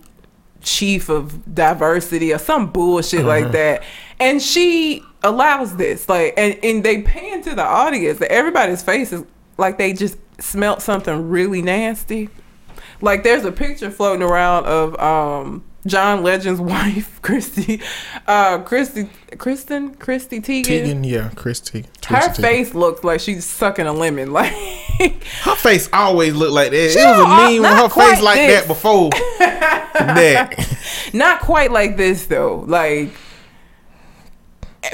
[0.63, 3.83] chief of diversity or some bullshit like that,
[4.19, 8.19] and she allows this like, and and they pan to the audience.
[8.19, 9.23] That everybody's faces
[9.57, 12.29] like they just smelt something really nasty.
[13.01, 17.81] Like there's a picture floating around of um John Legend's wife, Christy,
[18.27, 20.63] uh, Christy, Kristen, Christy Teigen.
[20.63, 21.85] Tegan, yeah, Christy.
[22.07, 24.31] Her face looks like she's sucking a lemon.
[24.99, 26.91] Like Her face always looked like that.
[26.91, 28.61] She it was a uh, meme with her face like this.
[28.61, 31.09] that before that.
[31.13, 32.63] not quite like this though.
[32.67, 33.09] Like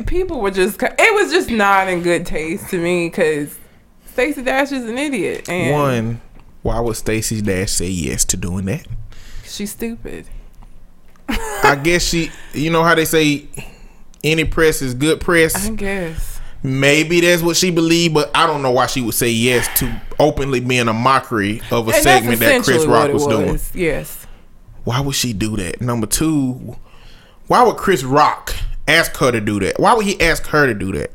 [0.07, 3.57] people were just, it was just not in good taste to me because
[4.05, 6.21] Stacey Dash is an idiot and One,
[6.61, 8.85] why would Stacey Dash say yes to doing that?
[9.43, 10.25] she's stupid.
[11.29, 13.47] I guess she, you know how they say,
[14.23, 15.67] any press is good press.
[15.67, 16.39] I guess.
[16.61, 20.01] Maybe that's what she believed, but I don't know why she would say yes to
[20.19, 23.59] openly being a mockery of a And segment that Chris Rock it was, doing.
[23.73, 24.27] Yes.
[24.83, 25.79] Why would she do that?
[25.79, 26.75] Number two,
[27.47, 28.53] why would Chris Rock
[28.87, 29.79] ask her to do that?
[29.79, 31.11] Why would he ask her to do that?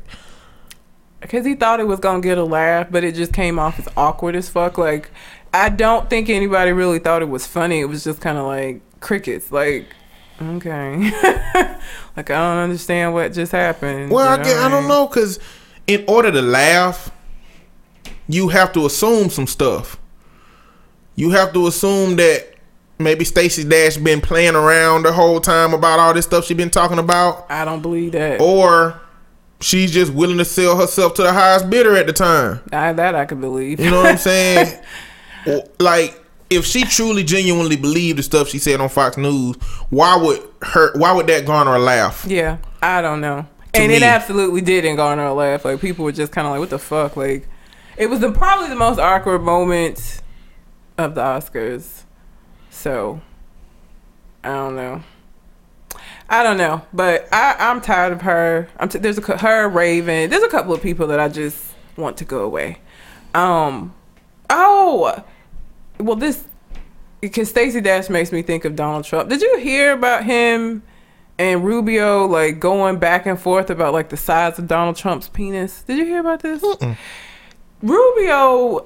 [1.21, 3.79] Because he thought it was going to get a laugh, but it just came off
[3.79, 4.77] as awkward as fuck.
[4.77, 5.11] Like,
[5.53, 7.81] I don't think anybody really thought it was funny.
[7.81, 9.51] It was just kind of like crickets.
[9.51, 9.87] Like,
[10.41, 10.97] okay.
[12.15, 14.11] like, I don't understand what just happened.
[14.11, 15.39] Well, you I, know guess, what I don't know because
[15.87, 17.11] in order to laugh,
[18.27, 19.99] you have to assume some stuff.
[21.15, 22.53] You have to assume that
[22.99, 26.69] maybe Stacey Dash been playing around the whole time about all this stuff she been
[26.69, 28.41] talking about, I don't believe that.
[28.41, 28.99] or
[29.61, 32.61] she's just willing to sell herself to the highest bidder at the time.
[32.73, 33.79] I, that I could believe.
[33.79, 34.81] You know what I'm saying?
[35.79, 39.55] Like, if she truly genuinely believed the stuff she said on Fox News,
[39.89, 40.97] why would her?
[40.97, 42.25] Why would that garner a laugh?
[42.27, 43.47] yeah, I don't know.
[43.73, 45.65] And it absolutely didn't garner a laugh.
[45.65, 47.17] Like, people were just kind of like, what the fuck?
[47.17, 47.45] Like,
[47.97, 50.21] it was the, probably the most awkward moment
[50.97, 52.03] of the Oscars.
[52.69, 53.19] So,
[54.45, 55.03] I don't know.
[56.29, 58.67] I don't know, but I, I'm tired of her.
[58.79, 60.29] I'm t- there's a her Raven.
[60.29, 62.79] There's a couple of people that I just want to go away.
[63.33, 63.93] Um,
[64.49, 65.23] oh,
[65.99, 66.45] well, this
[67.21, 69.29] because Stacey Dash makes me think of Donald Trump.
[69.29, 70.83] Did you hear about him
[71.37, 75.81] and Rubio like going back and forth about like the size of Donald Trump's penis?
[75.83, 76.63] Did you hear about this?
[77.81, 78.85] Rubio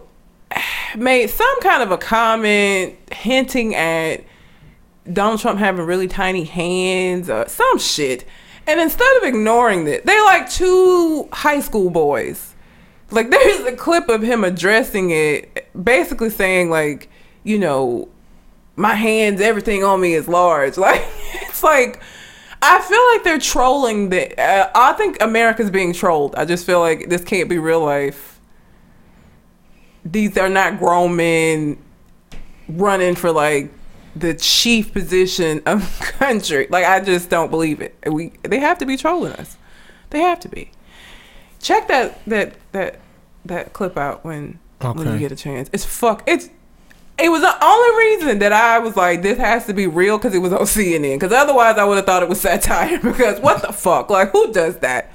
[0.96, 4.24] made some kind of a comment hinting at
[5.12, 8.26] Donald Trump having really tiny hands or some shit.
[8.68, 12.49] And instead of ignoring it, they like two high school boys.
[13.12, 17.10] Like there's a clip of him addressing it, basically saying like,
[17.44, 18.10] you know,
[18.76, 20.78] my hands, everything on me is large.
[20.78, 21.06] Like
[21.42, 22.02] it's like
[22.62, 24.38] I feel like they're trolling the.
[24.40, 26.36] Uh, I think America's being trolled.
[26.36, 28.40] I just feel like this can't be real life.
[30.04, 31.78] These are not grown men
[32.68, 33.72] running for like
[34.16, 36.68] the chief position of the country.
[36.70, 37.96] Like I just don't believe it.
[38.06, 39.58] We they have to be trolling us.
[40.10, 40.72] They have to be.
[41.62, 43.00] Check that that that
[43.46, 45.70] that clip out when when you get a chance.
[45.74, 46.24] It's fuck.
[46.28, 46.50] It's
[47.22, 50.34] it was the only reason that I was like, this has to be real because
[50.34, 51.16] it was on CNN.
[51.16, 52.98] Because otherwise, I would have thought it was satire.
[53.04, 54.10] Because what the fuck?
[54.10, 55.12] Like, who does that?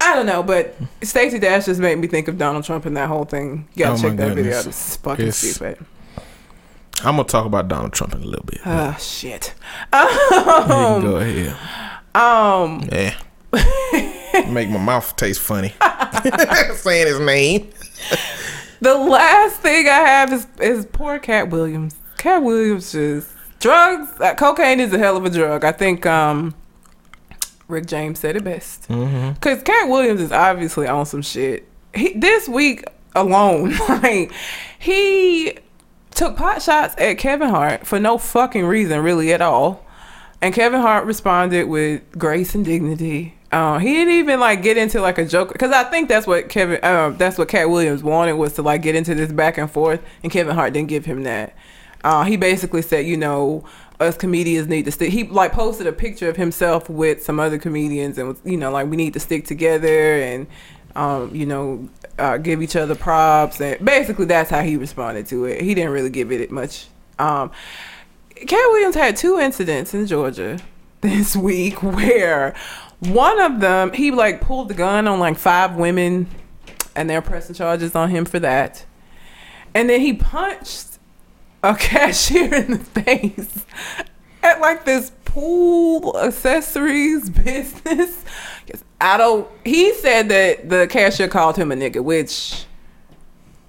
[0.00, 3.08] I don't know, but Stacey Dash just made me think of Donald Trump and that
[3.08, 3.66] whole thing.
[3.74, 4.66] You gotta Oh, check that video out.
[4.66, 5.78] It's fucking It's- stupid.
[7.02, 8.60] I'm gonna talk about Donald Trump in a little bit.
[8.66, 9.54] Oh shit.
[9.92, 10.10] Can
[11.02, 11.56] go ahead.
[12.14, 13.14] Um, Yeah.
[14.48, 15.74] Make my mouth taste funny.
[16.74, 17.70] Saying his name.
[18.80, 21.96] the last thing I have is is poor Katt Williams.
[22.18, 23.28] Katt Williams just
[23.60, 24.08] drugs.
[24.20, 25.64] Uh, cocaine is a hell of a drug.
[25.64, 26.54] I think um,
[27.68, 28.88] Rick James said it best.
[28.88, 29.34] Mm-hmm.
[29.40, 31.68] Cause Katt Williams is obviously on some shit.
[31.94, 34.32] He this week alone, like
[34.78, 35.58] he
[36.10, 39.84] took pot shots at Kevin Hart for no fucking reason, really at all.
[40.40, 43.34] And Kevin Hart responded with grace and dignity.
[43.54, 46.48] Uh, he didn't even like get into like a joke because I think that's what
[46.48, 49.70] Kevin, um, that's what Katt Williams wanted was to like get into this back and
[49.70, 51.54] forth, and Kevin Hart didn't give him that.
[52.02, 53.64] Uh, he basically said, you know,
[54.00, 55.12] us comedians need to stick.
[55.12, 58.72] He like posted a picture of himself with some other comedians, and was, you know,
[58.72, 60.48] like we need to stick together and,
[60.96, 61.88] um, you know,
[62.18, 63.60] uh, give each other props.
[63.60, 65.60] And basically, that's how he responded to it.
[65.60, 66.88] He didn't really give it much.
[67.20, 67.52] Um,
[68.34, 70.58] Katt Williams had two incidents in Georgia
[71.02, 72.52] this week where
[73.06, 76.28] one of them he like pulled the gun on like five women
[76.96, 78.84] and they're pressing charges on him for that.
[79.74, 80.98] And then he punched
[81.62, 83.64] a cashier in the face
[84.42, 88.24] at like this pool accessories business.
[89.00, 89.48] I don't.
[89.64, 92.64] He said that the cashier called him a nigga, which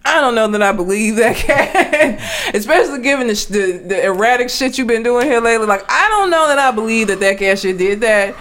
[0.05, 2.55] I don't know that I believe that cat.
[2.55, 5.65] Especially given the, the the erratic shit you've been doing here lately.
[5.65, 8.35] Like I don't know that I believe that that cashier did that.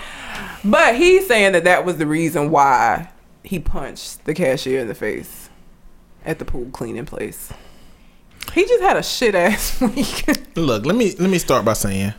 [0.64, 3.10] But he's saying that that was the reason why
[3.42, 5.50] he punched the cashier in the face
[6.24, 7.52] at the pool cleaning place.
[8.54, 10.24] He just had a shit ass week.
[10.56, 12.14] Look, let me let me start by saying,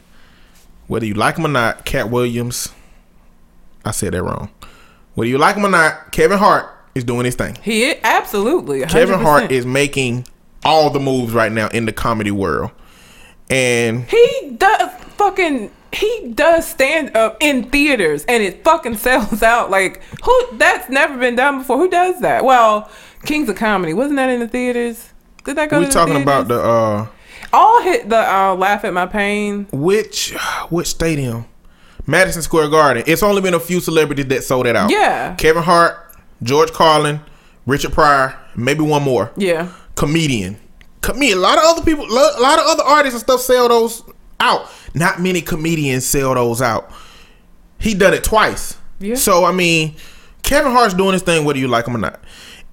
[0.88, 2.70] whether you like him or not, Katt Williams,
[3.84, 4.50] I said that wrong.
[5.16, 7.58] Whether you like him or not, Kevin Hart is doing his thing.
[7.64, 8.90] he is, absolutely 100%.
[8.90, 10.26] Kevin Hart is making
[10.64, 12.72] all the moves right now in the comedy world,
[13.50, 15.72] and He does fucking.
[15.96, 19.70] He does stand up in theaters and it fucking sells out.
[19.72, 20.58] Like who?
[20.58, 21.78] That's never been done before.
[21.78, 22.44] Who does that?
[22.44, 22.90] Well,
[23.26, 25.14] Kings of Comedy wasn't that in the theaters?
[25.44, 25.80] Did that go?
[25.80, 27.08] we to the talking about the uh
[27.54, 29.68] all hit the uh, laugh at my pain.
[29.72, 30.32] which
[30.70, 31.46] which stadium?
[32.08, 33.04] Madison Square Garden.
[33.08, 34.92] It's only been a few celebrities that sold it out.
[34.92, 35.34] Yeah.
[35.36, 37.20] Kevin Hart, George Carlin,
[37.66, 39.32] Richard Pryor, maybe one more.
[39.38, 39.72] Yeah.
[39.96, 40.58] comedian.
[41.02, 41.38] Comedian.
[41.40, 44.04] A lot of other people, a lot of other artists and stuff sell those
[44.40, 44.70] out.
[44.94, 46.92] Not many comedians sell those out.
[47.80, 48.78] He done it twice.
[49.00, 49.16] Yeah.
[49.16, 49.96] So I mean,
[50.44, 52.20] Kevin Hart's doing his thing whether you like him or not.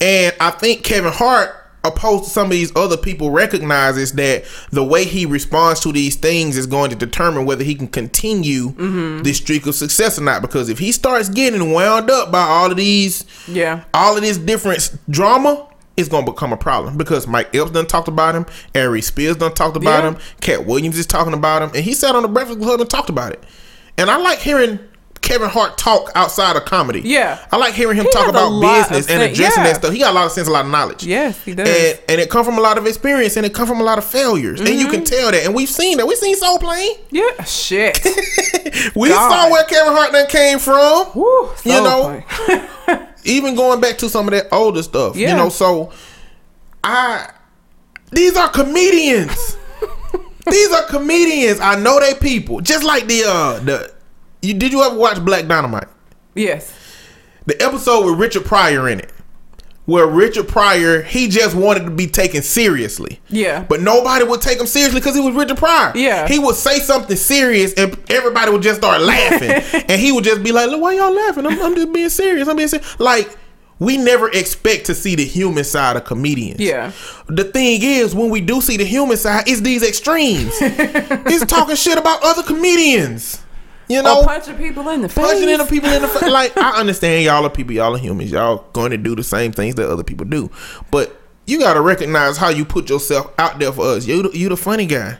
[0.01, 4.85] And I think Kevin Hart, opposed to some of these other people, recognizes that the
[4.85, 9.23] way he responds to these things is going to determine whether he can continue Mm-hmm.
[9.23, 10.43] this streak of success or not.
[10.43, 13.85] Because if he starts getting wound up by all of these Yeah.
[13.95, 18.09] all of this different drama is gonna become a problem because Mike Epps done talked
[18.09, 20.11] about him, Ari Spears done talked about Yeah.
[20.11, 22.89] him, Katt Williams is talking about him, and he sat on the Breakfast Club and
[22.89, 23.43] talked about it.
[23.99, 24.79] And I like hearing
[25.21, 27.01] Kevin Hart talk outside of comedy.
[27.05, 27.39] Yeah.
[27.53, 29.71] I like hearing him He talk about business and addressing Yeah.
[29.73, 29.93] that stuff.
[29.93, 31.05] He got a lot of sense, a lot of knowledge.
[31.05, 31.69] Yes, he does.
[31.69, 33.99] And, and it come from a lot of experience and it come from a lot
[33.99, 34.59] of failures.
[34.59, 34.91] And you Mm-hmm.
[34.91, 35.45] can tell that.
[35.45, 36.07] And we've seen that.
[36.09, 36.97] We've seen Soul Plane.
[37.11, 37.45] yeah.
[37.45, 38.01] Shit.
[38.97, 39.31] We God.
[39.31, 41.07] saw where Kevin Hart done came from.
[41.15, 42.23] Woo, You know.
[43.25, 45.17] even going back to some of that older stuff.
[45.17, 45.93] You know, so
[46.85, 47.31] I
[48.11, 49.57] these are comedians.
[50.47, 51.61] these are comedians.
[51.61, 52.61] I know they people.
[52.61, 53.95] Just like the uh the
[54.43, 55.89] you did you ever watch Black Dynamite?
[56.35, 56.79] yes.
[57.45, 59.12] The episode with Richard Pryor in it.
[59.93, 63.21] Where Richard Pryor, he just wanted to be taken seriously.
[63.29, 63.63] Yeah.
[63.69, 65.93] But nobody would take him seriously because he was Richard Pryor.
[65.95, 66.27] Yeah.
[66.27, 69.51] He would say something serious and everybody would just start laughing.
[69.89, 71.45] and he would just be like, Look, why y'all laughing?
[71.45, 72.49] I'm, I'm just being serious.
[72.49, 72.99] I'm being serious.
[72.99, 73.37] Like,
[73.81, 76.59] we never expect to see the human side of comedians.
[76.59, 76.93] Yeah.
[77.27, 80.55] The thing is, when we do see the human side, it's these extremes.
[80.61, 83.43] it's talking shit about other comedians.
[83.93, 84.21] You know?
[84.21, 85.25] or punching people in the face.
[85.25, 86.23] punching into people in the face.
[86.31, 89.53] Like I understand y'all are people, y'all are humans, y'all going to do the same
[89.53, 90.51] things that other people do,
[90.91, 94.07] but you got to recognize how you put yourself out there for us.
[94.07, 95.19] You the- you the funny guy.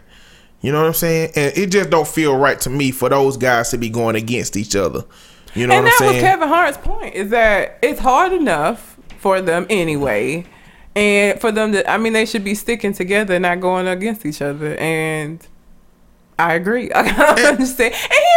[0.61, 1.33] You know what I'm saying?
[1.35, 4.57] And it just don't feel right to me for those guys to be going against
[4.57, 5.05] each other.
[5.55, 6.21] You know and what that was?
[6.23, 10.45] Kevin Hart's point is that it's hard enough for them anyway,
[10.95, 14.41] and for them to I mean they should be sticking together, not going against each
[14.41, 14.77] other.
[14.77, 15.45] And
[16.39, 16.91] I agree.
[16.95, 17.95] I don't understand.
[17.95, 18.32] And he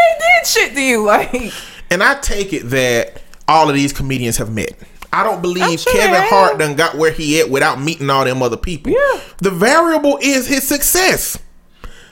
[0.45, 1.53] shit to you, like
[1.89, 4.71] And I take it that all of these comedians have met.
[5.13, 6.21] I don't believe sure Kevin.
[6.23, 8.91] Hart done got where he at without meeting all them other people.
[8.91, 9.21] Yeah.
[9.37, 11.37] The variable is his success.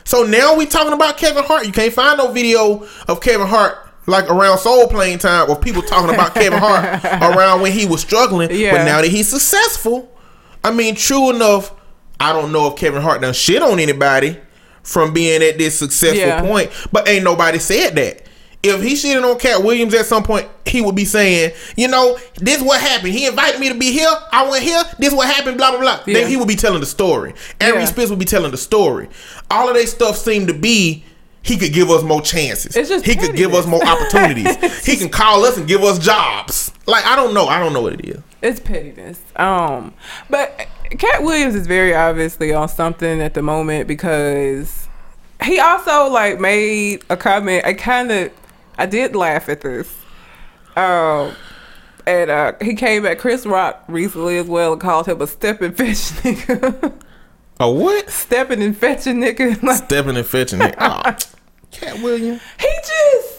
[0.05, 1.65] So now we talking about Kevin Hart.
[1.65, 5.81] You can't find no video of Kevin Hart like around Soul Plane time of people
[5.81, 7.03] talking about Kevin Hart
[7.35, 8.49] around when he was struggling.
[8.51, 8.71] Yeah.
[8.77, 10.09] But now that he's successful,
[10.63, 11.73] I mean, true enough,
[12.19, 14.37] I don't know if Kevin Hart done shit on anybody
[14.83, 16.41] from being at this successful Yeah.
[16.41, 16.71] point.
[16.91, 18.22] But ain't nobody said that.
[18.63, 22.17] If he shitting on Katt Williams at some point, he would be saying, you know,
[22.35, 23.11] this what happened.
[23.11, 24.09] He invited me to be here.
[24.31, 24.81] I went here.
[24.97, 25.57] This what happened.
[25.57, 26.03] Blah blah blah.
[26.07, 26.13] Yeah.
[26.13, 27.33] Then he would be telling the story.
[27.59, 27.85] Ari Yeah.
[27.85, 29.09] Spears would be telling the story.
[29.51, 31.03] All of that stuff seemed to be
[31.41, 32.75] he could give us more chances.
[32.77, 34.55] It's just he could give us more opportunities.
[34.85, 36.71] he can call us and give us jobs.
[36.87, 37.47] Like I don't know.
[37.47, 38.21] I don't know what it is.
[38.41, 39.19] it's pettiness.
[39.35, 39.93] Um,
[40.29, 44.87] but Katt Williams is very obviously on something at the moment because
[45.43, 47.65] he also like made a comment.
[47.65, 48.31] I kind of,
[48.77, 49.93] I did laugh at this.
[50.75, 51.33] Um,
[52.05, 55.71] and uh, he came at Chris Rock recently as well and called him a stepping
[55.75, 56.93] fetch nigga.
[57.59, 58.09] A what?
[58.09, 59.61] stepping and fetching nigga.
[59.61, 60.75] Like, Stepping and fetching nigga.
[60.79, 61.15] Oh,
[61.71, 62.41] Katt Williams.
[62.59, 63.32] he just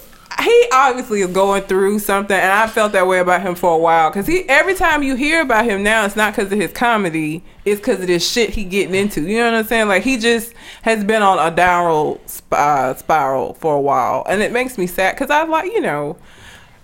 [0.44, 3.78] he obviously is going through something and i felt that way about him for a
[3.78, 6.72] while because he every time you hear about him now it's not because of his
[6.72, 10.02] comedy it's because of this shit he getting into you know what i'm saying like
[10.02, 12.20] he just has been on a downward
[12.52, 16.16] uh, spiral for a while and it makes me sad because i like you know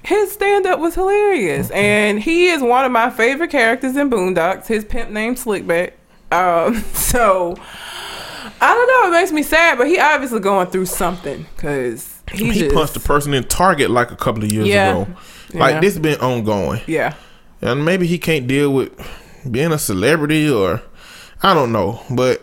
[0.03, 4.67] his stand up was hilarious, and he is one of my favorite characters in Boondocks.
[4.67, 5.93] His pimp named Slickback.
[6.33, 7.57] Um, so
[8.61, 9.09] I don't know.
[9.09, 12.97] It makes me sad, but he obviously going through something because he, He just, punched
[12.97, 14.91] a person in Target like a couple of years Yeah.
[14.91, 15.07] ago.
[15.53, 15.81] Like Yeah.
[15.81, 17.15] this been ongoing, Yeah,
[17.61, 18.91] and maybe he can't deal with
[19.51, 20.83] being a celebrity or
[21.43, 22.01] I don't know.
[22.11, 22.43] But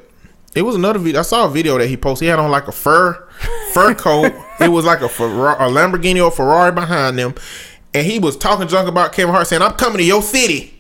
[0.56, 1.20] it was another video.
[1.20, 2.26] I saw a video that he posted.
[2.26, 3.28] He had on like a fur
[3.74, 4.34] fur coat.
[4.60, 7.36] It was like a, Ferrari, a Lamborghini or Ferrari behind him,
[7.94, 10.74] and he was talking junk about Kevin Hart, saying, "I'm coming to your city."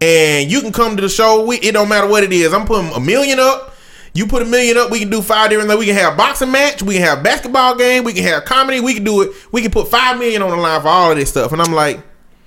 [0.00, 1.46] and you can come to the show.
[1.46, 2.52] We, it don't matter what it is.
[2.52, 3.71] I'm putting a million up.
[4.14, 4.90] You put a million up.
[4.90, 5.70] We can do five different.
[5.70, 5.80] things.
[5.80, 6.82] We can have a boxing match.
[6.82, 8.04] We can have basketball game.
[8.04, 8.80] We can have comedy.
[8.80, 9.30] We can do it.
[9.52, 11.52] We can put five million on the line for all of this stuff.
[11.52, 12.00] And I'm like,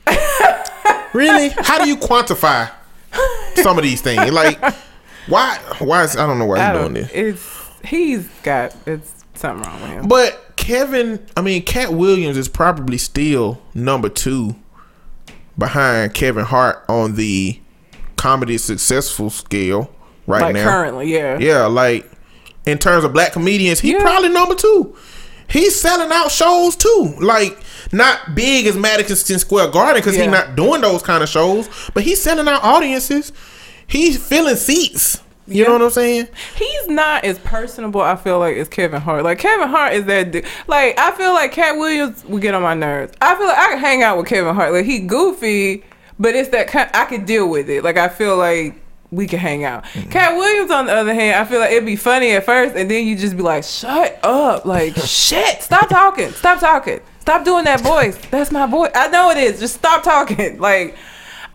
[1.14, 1.50] really?
[1.50, 2.72] How do you quantify
[3.56, 4.32] some of these things?
[4.32, 4.62] Like,
[5.28, 5.58] why?
[5.80, 7.12] Why is I don't know why he's doing this.
[7.14, 10.08] It's he's got it's something wrong with him.
[10.08, 14.56] But Kevin, I mean, Katt Williams is probably still number two
[15.58, 17.60] behind Kevin Hart on the
[18.18, 19.95] comedy successful scale
[20.28, 20.64] right like now.
[20.64, 21.38] currently, yeah.
[21.40, 22.10] Yeah, like
[22.66, 24.02] in terms of black comedians, he Yeah.
[24.02, 24.96] probably number two.
[25.48, 27.14] He's selling out shows too.
[27.22, 27.58] Like
[27.92, 30.24] not big as Madison Square Garden because Yeah.
[30.24, 33.32] he's not doing those kind of shows, but he's selling out audiences.
[33.88, 35.20] He's filling seats.
[35.48, 35.68] You Yeah.
[35.68, 36.28] know what I'm saying?
[36.56, 38.02] He's not as personable.
[38.02, 39.24] I feel like as Kevin Hart.
[39.24, 40.46] Like Kevin Hart is that dude.
[40.66, 43.14] Like I feel like Katt Williams would get on my nerves.
[43.22, 44.74] I feel like I can hang out with Kevin Hart.
[44.74, 45.84] Like he goofy,
[46.20, 46.90] but it's that kind.
[46.96, 47.84] I could deal with it.
[47.84, 48.74] Like I feel like
[49.16, 49.84] we can hang out.
[49.86, 50.10] Mm-hmm.
[50.10, 52.90] Katt Williams, on the other hand, I feel like it'd be funny at first, and
[52.90, 55.62] then you just be like, "Shut up!" Like shit.
[55.62, 56.32] Stop talking.
[56.32, 57.00] Stop talking.
[57.20, 58.18] Stop doing that voice.
[58.30, 58.92] That's my voice.
[58.94, 59.60] I know it is.
[59.60, 60.58] Just stop talking.
[60.66, 60.96] Like.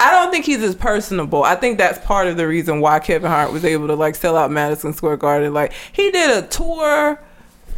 [0.02, 1.44] I don't think he's as personable.
[1.44, 4.34] I think that's part of the reason why Kevin Hart was able to like sell
[4.34, 5.52] out Madison Square Garden.
[5.52, 7.22] Like he did a tour,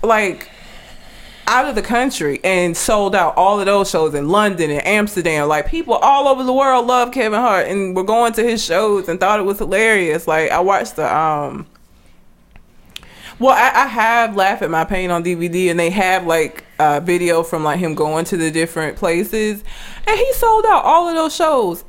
[0.05, 0.49] like
[1.47, 5.49] out of the country and sold out all of those shows in London and Amsterdam.
[5.49, 9.09] Like people all over the world love Kevin Hart and were going to his shows
[9.09, 10.27] and thought it was hilarious.
[10.27, 11.67] Like I watched the um.
[13.39, 17.01] Well, I, I have Laugh at My Pain on DVD, and they have like a
[17.01, 19.65] video from like him going to the different places,
[20.07, 21.85] and he sold out all of those shows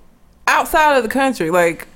[0.47, 1.87] outside of the country, like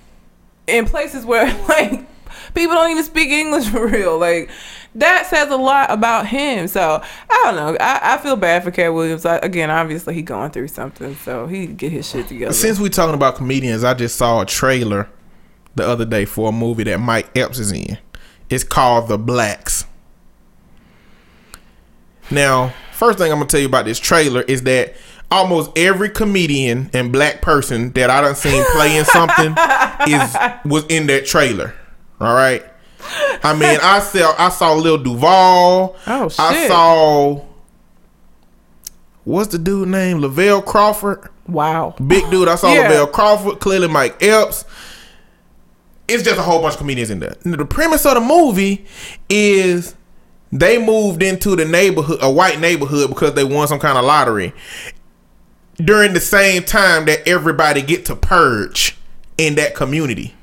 [0.67, 2.05] in places where like
[2.53, 4.19] people don't even speak English for real.
[4.19, 4.49] Like
[4.97, 6.67] that says a lot about him.
[6.67, 7.77] So I don't know.
[7.79, 9.25] I, I feel bad for Katt Williams.
[9.25, 12.53] I, again, obviously he going through something, so he get his shit together.
[12.53, 15.07] Since we're talking about comedians, I just saw a trailer
[15.75, 17.97] the other day for a movie that Mike Epps is in.
[18.49, 19.85] It's called The Blacks.
[22.31, 24.95] Now, first thing I'm gonna tell you about this trailer is that
[25.29, 29.55] almost every comedian and black person that I done seen playing something
[30.07, 30.35] is
[30.65, 31.75] was in that trailer.
[32.19, 32.65] All right.
[33.43, 35.95] I mean, I saw I saw Lil Duval.
[36.07, 36.39] Oh, shit!
[36.39, 37.41] I saw
[39.23, 40.19] what's the dude name?
[40.19, 41.29] Lavelle Crawford.
[41.47, 41.95] wow.
[42.05, 42.47] Big dude.
[42.47, 42.83] I saw Yeah.
[42.83, 44.65] Lavelle Crawford, clearly Mike Epps.
[46.07, 47.35] It's just a whole bunch of comedians in there.
[47.43, 48.85] The premise of the movie
[49.29, 49.93] is
[50.53, 54.53] they moved into the neighborhood, a white neighborhood, because they won some kind of lottery.
[55.75, 58.97] During the same time that everybody get to purge
[59.37, 60.33] in that community.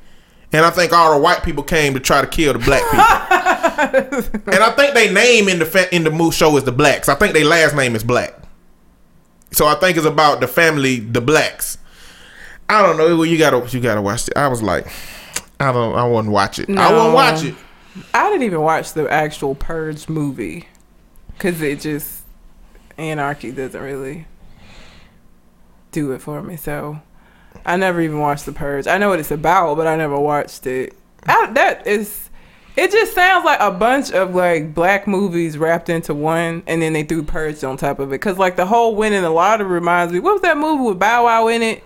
[0.54, 4.42] And I think all the white people came to try to kill the black people.
[4.54, 7.08] and I think they name in the fa- in the movie show is the blacks.
[7.08, 8.34] I think their last name is black.
[9.50, 11.78] So I think it's about the family, the blacks.
[12.68, 13.22] I don't know.
[13.24, 14.36] You gotta you gotta watch it.
[14.36, 14.86] I was like,
[15.60, 15.94] I don't.
[15.96, 16.68] I wouldn't watch it.
[16.70, 16.96] I No.
[16.96, 17.54] wouldn't watch it.
[18.14, 20.68] I didn't even watch the actual Purge movie
[21.32, 22.22] because it just
[22.96, 24.26] anarchy doesn't really
[25.92, 26.56] do it for me.
[26.56, 27.00] So
[27.66, 28.86] I never even watched the Purge.
[28.86, 30.94] I know what it's about, but I never watched it.
[31.26, 32.28] I, that is.
[32.76, 36.92] It just sounds like a bunch of like black movies wrapped into one, and then
[36.92, 38.18] they threw Purge on top of it.
[38.18, 40.18] Cause like the whole winning the lottery reminds me.
[40.20, 41.84] What was that movie with Bow Wow in it?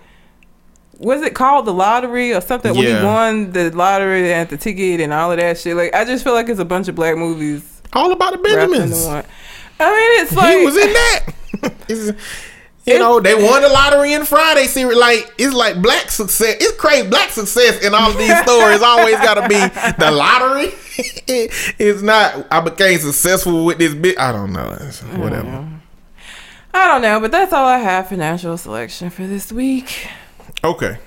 [0.97, 2.73] Was it called the lottery or something?
[2.75, 2.99] When Yeah.
[2.99, 5.75] he won the lottery and the ticket and all of that shit.
[5.77, 9.05] Like I just feel like it's a bunch of black movies All about the Benjamins.
[9.05, 12.15] I mean, it's like he was in that.
[12.93, 14.97] You know, they won the lottery in Friday series.
[14.97, 16.57] Like it's like black success.
[16.59, 17.07] It's crazy.
[17.07, 19.59] Black success in all of these stories always got to be
[20.03, 20.73] the lottery.
[21.79, 22.47] it's not.
[22.51, 24.19] I became successful with this bit.
[24.19, 24.77] I don't know.
[24.81, 25.67] It's whatever.
[26.73, 30.07] I don't know, but that's all I have for natural selection for this week.
[30.63, 30.97] Okay.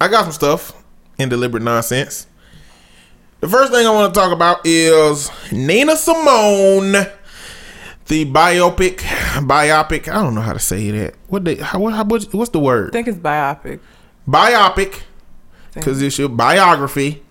[0.00, 0.82] I got some stuff
[1.18, 2.26] in deliberate nonsense.
[3.40, 7.06] The first thing I want to talk about is Nina Simone,
[8.08, 8.96] the biopic.
[8.98, 10.08] Biopic.
[10.08, 11.14] I don't know how to say that.
[11.28, 11.56] What the?
[11.56, 12.92] How, what, how, what's the I word?
[12.92, 13.80] think it's biopic.
[14.26, 15.02] Biopic.
[15.74, 17.22] Because it should biography.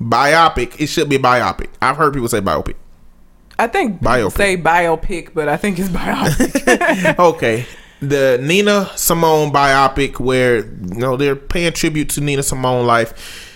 [0.00, 0.80] Biopic.
[0.80, 1.68] It should be biopic.
[1.82, 2.74] I've heard people say biopic.
[3.58, 4.32] I think Biopic.
[4.36, 7.18] say biopic, but I think it's biopic.
[7.18, 7.64] okay.
[8.00, 13.54] the Nina Simone biopic where you know they're paying tribute to Nina Simone life.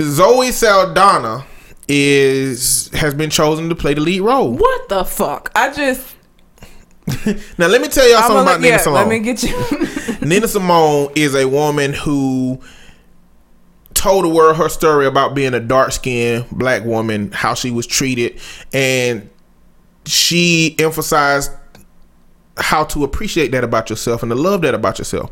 [0.00, 1.44] Zoe Saldana
[1.88, 4.52] is has been chosen to play the lead role.
[4.52, 5.50] What the fuck?
[5.54, 6.14] I just
[7.58, 8.98] Now let me tell y'all something about Nina yeah, Simone.
[8.98, 10.18] let me get you.
[10.26, 12.60] Nina Simone is a woman who
[13.94, 17.86] told the world her story about being a dark skinned black woman, how she was
[17.86, 18.40] treated,
[18.72, 19.28] and
[20.06, 21.50] she emphasized
[22.56, 25.30] how to appreciate that about yourself and to love that about yourself.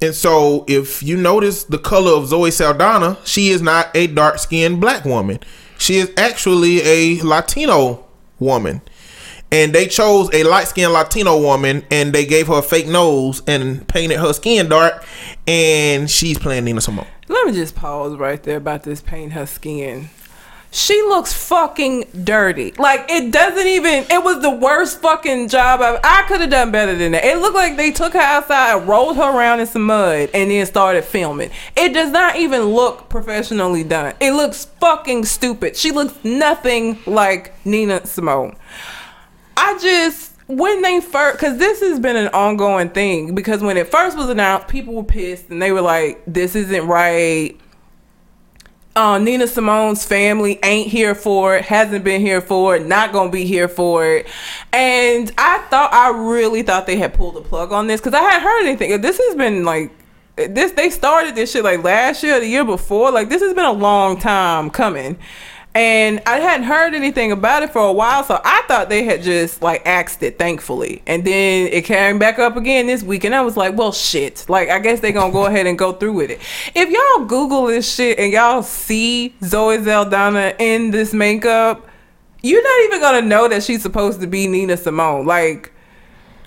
[0.00, 4.38] And so, if you notice the color of Zoe Saldana, she is not a dark
[4.38, 5.40] skinned black woman.
[5.78, 8.04] She is actually a Latino
[8.38, 8.82] woman.
[9.50, 13.40] And they chose a light skinned Latino woman and they gave her a fake nose
[13.46, 15.06] and painted her skin dark.
[15.46, 17.06] And she's playing Nina Simone.
[17.28, 20.10] Let me just pause right there about this paint her skin.
[20.78, 22.70] She looks fucking dirty.
[22.78, 24.04] Like it doesn't even.
[24.08, 25.98] It was the worst fucking job I've.
[26.04, 27.24] I could have done better than that.
[27.24, 30.64] It looked like they took her outside, rolled her around in some mud, and then
[30.66, 31.50] started filming.
[31.76, 34.14] It does not even look professionally done.
[34.20, 35.76] It looks fucking stupid.
[35.76, 38.56] She looks nothing like Nina Simone.
[39.56, 43.90] I just when they first because this has been an ongoing thing because when it
[43.90, 47.58] first was announced, people were pissed and they were like, "This isn't right."
[48.98, 53.30] Uh, Nina Simone's family ain't here for it, hasn't been here for it, not gonna
[53.30, 54.26] be here for it.
[54.72, 58.22] And I thought, I really thought they had pulled the plug on this because I
[58.22, 59.00] hadn't heard anything.
[59.00, 59.92] This has been like,
[60.34, 63.12] this they started this shit like last year, the year before.
[63.12, 65.16] Like this has been a long time coming.
[65.74, 69.22] And I hadn't heard anything about it for a while, so I thought they had
[69.22, 71.02] just like axed it, thankfully.
[71.06, 74.44] And then it came back up again this week, and I was like, well, shit.
[74.48, 76.40] Like, I guess they're gonna go ahead and go through with it.
[76.74, 81.86] If y'all Google this shit and y'all see Zoe Saldana in this makeup,
[82.42, 85.26] you're not even gonna know that she's supposed to be Nina Simone.
[85.26, 85.70] Like,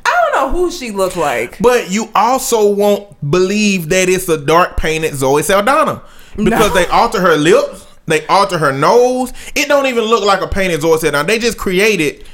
[0.04, 1.58] I don't know who she looked like.
[1.60, 6.02] But you also won't believe that it's a dark painted Zoe Saldana
[6.36, 6.74] because No.
[6.74, 9.34] they alter her lips, they alter her nose.
[9.56, 11.26] It don't even look like a painted Zoe Saldana.
[11.28, 12.26] They just created.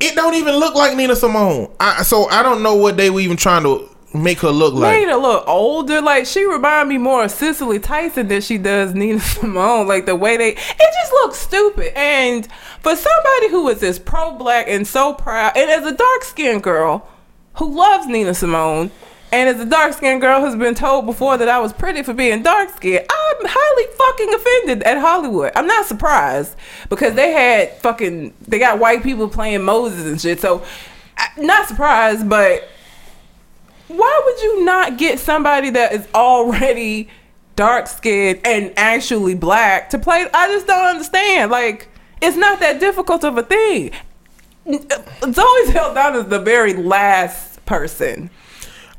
[0.00, 1.72] It don't even look like Nina Simone.
[1.80, 4.92] I, so I don't know what they were even trying to make her look like.
[4.92, 6.00] made her look older.
[6.00, 9.86] Like she remind me more of Cicely Tyson than she does Nina Simone.
[9.86, 11.92] Like the way they, it just looks stupid.
[11.96, 12.46] And
[12.80, 16.62] for somebody who is this pro black and so proud, and as a dark skinned
[16.62, 17.08] girl
[17.54, 18.90] who loves Nina Simone,
[19.34, 22.14] and as a dark skinned girl who's been told before that I was pretty for
[22.14, 25.50] being dark skinned, I'm highly fucking offended at Hollywood.
[25.56, 26.54] I'm not surprised
[26.88, 30.40] because they had fucking, they got white people playing Moses and shit.
[30.40, 30.64] So,
[31.36, 32.68] not surprised, but
[33.88, 37.08] why would you not get somebody that is already
[37.56, 40.28] dark skinned and actually black to play?
[40.32, 41.50] I just don't understand.
[41.50, 41.88] Like,
[42.22, 43.90] it's not that difficult of a thing.
[44.64, 48.30] Uh, Zoe Saldana is the very last person.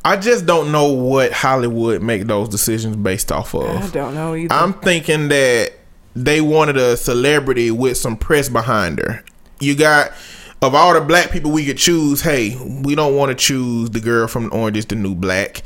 [0.05, 3.65] I just don't know what Hollywood make those decisions based off of.
[3.65, 4.53] I don't know either.
[4.53, 5.73] I'm thinking that
[6.15, 9.23] they wanted a celebrity with some press behind her.
[9.59, 10.11] You got
[10.61, 13.99] of all the black people we could choose, hey, we don't want to choose the
[13.99, 15.63] girl from Orange is the New Black.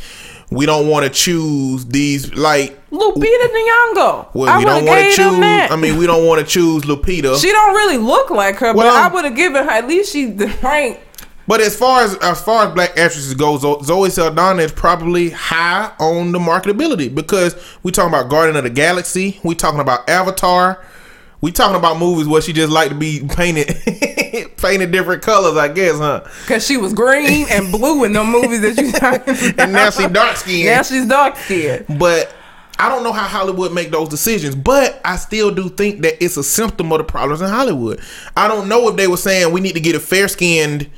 [0.52, 4.34] We don't want to choose these like Lupita Nyong'o.
[4.34, 5.38] well, I we don't want to choose.
[5.72, 7.40] I mean, we don't want to choose Lupita.
[7.40, 10.14] she don't really look like her, but Well, I would have given her at least
[10.14, 11.00] she the rank.
[11.50, 15.92] But as far as as far as black actresses go, Zoe Saldana is probably high
[15.98, 20.86] on the marketability because we talking about Guardian of the Galaxy, we talking about Avatar,
[21.42, 23.66] we talking about movies where she just like to be painted
[24.58, 26.24] painted different colors, I guess, huh?
[26.46, 29.60] Cause she was green and blue in the movies that you talking about.
[29.60, 30.68] And now she dark skinned.
[30.68, 31.98] Now she's dark skinned.
[31.98, 32.32] But
[32.78, 36.38] I don't know how Hollywood make those decisions, but I still do think that it's
[36.38, 38.02] a symptom of the problems in Hollywood.
[38.38, 40.92] I don't know if they were saying we need to get a fair skinned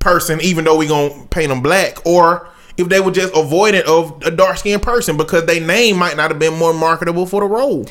[0.00, 4.20] person, even though we gonna paint them black, or if they were just avoidant of
[4.22, 7.46] a dark skinned person because their name might not have been more marketable for the
[7.46, 7.86] role.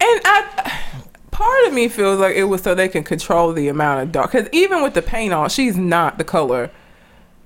[0.00, 0.80] And I,
[1.30, 4.32] part of me feels like it was so they can control the amount of dark.
[4.32, 6.70] Because even with the paint on, she's not the color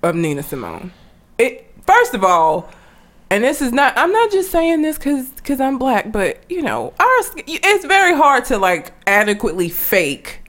[0.03, 0.93] of Nina Simone.
[1.39, 2.71] It first of all,
[3.31, 3.97] and this is not.
[3.97, 8.15] I'm not just saying this because because I'm black, but you know, our it's very
[8.15, 10.41] hard to like adequately fake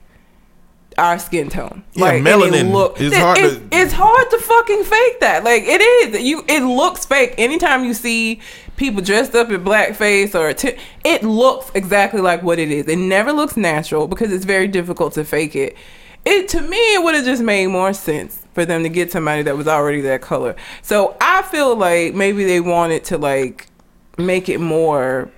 [1.00, 1.82] our skin tone.
[1.94, 4.84] Yeah, like, and it melanin Look, is it- hard it's, to- it's hard to fucking
[4.84, 5.42] fake that.
[5.44, 6.22] Like it is.
[6.22, 7.34] You it looks fake.
[7.38, 8.40] Anytime you see
[8.76, 12.86] people dressed up in blackface or t- it looks exactly like what it is.
[12.88, 15.76] It never looks natural because it's very difficult to fake it.
[16.24, 19.42] It to me it would have just made more sense for them to get somebody
[19.42, 20.54] that was already that color.
[20.82, 23.68] So I feel like maybe they wanted to like
[24.18, 25.30] make it more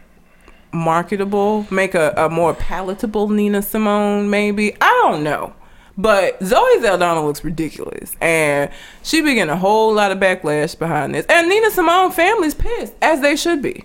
[0.73, 4.75] marketable, make a, a more palatable Nina Simone, maybe.
[4.81, 5.55] I don't know.
[5.97, 8.71] But Zoe Saldana looks ridiculous, and
[9.03, 11.27] she be getting a whole lot of backlash behind this.
[11.29, 13.85] And Nina Simone family's pissed, as they should be,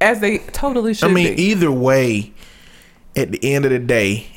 [0.00, 1.42] as they totally should I mean, be.
[1.42, 2.32] either way,
[3.14, 4.35] at the end of the day,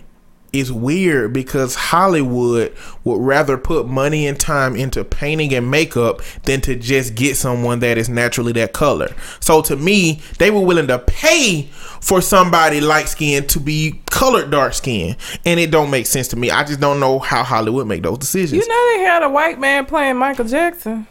[0.52, 6.62] it's weird because Hollywood would rather put money and time into painting and makeup than
[6.62, 9.10] to just get someone that is naturally that color.
[9.39, 11.64] So to me, they were willing to pay
[12.02, 15.16] for somebody light skinned to be colored dark skin.
[15.45, 16.50] And it don't make sense to me.
[16.50, 18.64] I just don't know how Hollywood make those decisions.
[18.64, 21.06] you know they had a white man playing Michael Jackson.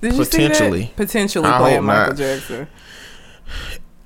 [0.00, 0.82] Did you see Potentially.
[0.82, 0.96] that?
[0.96, 2.16] Potentially I playing Michael not.
[2.18, 2.68] Jackson.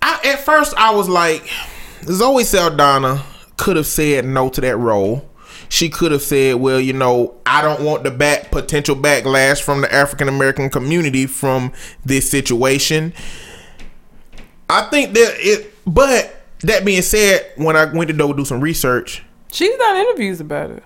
[0.00, 1.48] I, at first, I was like,
[2.04, 3.24] Zoe Saldana
[3.58, 5.28] could have said no to that role.
[5.68, 9.82] She could have said, "Well, you know, I don't want the back potential backlash from
[9.82, 11.72] the African American community from
[12.04, 13.12] this situation."
[14.70, 18.60] I think that it, but that being said, when I went to go do some
[18.60, 20.82] research, She's done interviews about it.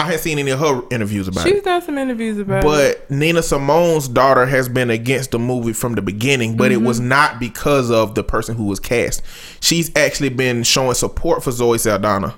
[0.00, 1.64] I hadn't seen any of her interviews about She's it.
[1.64, 2.66] done some interviews about it.
[2.66, 6.86] But Nina Simone's daughter has been against the movie from the beginning, but it mm-hmm.
[6.86, 9.22] was not because of the person who was cast.
[9.60, 12.34] She's actually been showing support for Zoe Saldana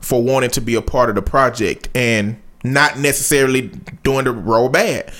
[0.00, 3.68] for wanting to be a part of the project and not necessarily
[4.02, 5.12] doing the role bad.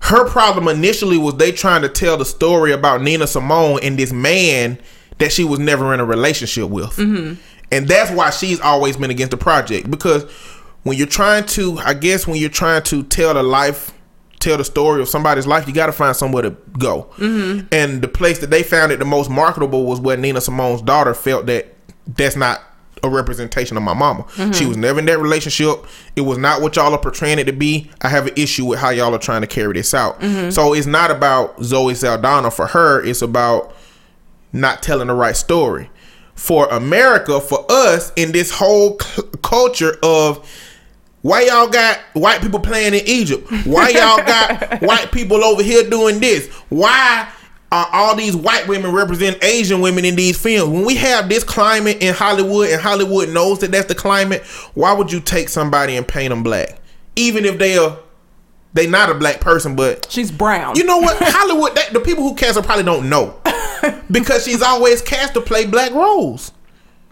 [0.00, 4.12] Her problem initially was they trying to tell the story about Nina Simone and this
[4.12, 4.78] man
[5.18, 6.96] that she was never in a relationship with.
[6.96, 7.34] Mm-hmm.
[7.70, 10.24] And that's why she's always been against the project because
[10.82, 13.92] when you're trying to, I guess, when you're trying to tell the life,
[14.38, 17.10] tell the story of somebody's life, you got to find somewhere to go.
[17.16, 17.66] Mm-hmm.
[17.72, 21.14] And the place that they found it the most marketable was where Nina Simone's daughter
[21.14, 21.74] felt that
[22.06, 22.62] that's not
[23.02, 24.22] a representation of my mama.
[24.22, 24.52] Mm-hmm.
[24.52, 25.86] She was never in that relationship.
[26.16, 27.90] It was not what y'all are portraying it to be.
[28.02, 30.20] I have an issue with how y'all are trying to carry this out.
[30.20, 30.50] Mm-hmm.
[30.50, 33.02] So it's not about Zoe Saldana for her.
[33.04, 33.74] It's about
[34.52, 35.90] not telling the right story.
[36.34, 40.48] For America, for us, in this whole c- culture of
[41.22, 43.46] why y'all got white people playing in Egypt?
[43.66, 46.48] Why y'all got white people over here doing this?
[46.70, 47.30] Why
[47.72, 50.72] are all these white women represent Asian women in these films?
[50.72, 54.42] When we have this climate in Hollywood and Hollywood knows that that's the climate,
[54.74, 56.80] why would you take somebody and paint them black?
[57.16, 57.98] Even if they are
[58.72, 60.76] they not a black person, but She's brown.
[60.76, 61.16] you know what?
[61.20, 63.40] Hollywood, that, the people who cast her probably don't know
[64.10, 66.52] because she's always cast to play black roles.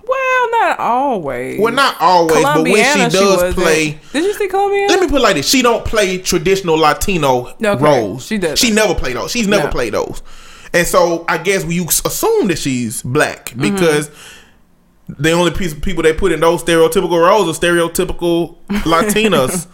[0.08, 1.60] Well, not always.
[1.60, 3.54] Well, not always, but when she does wasn't.
[3.56, 4.88] play, Did you see Colombiana?
[4.88, 8.26] let me put it like this: she don't play traditional Latino Okay, roles.
[8.26, 8.56] she doesn't.
[8.58, 9.30] She never played those.
[9.30, 9.70] She's never No.
[9.70, 10.22] played those,
[10.72, 13.60] and so I guess you assume that she's black Mm-hmm.
[13.74, 14.10] because.
[15.10, 19.66] The only piece of people they put in those stereotypical roles are stereotypical Latinas,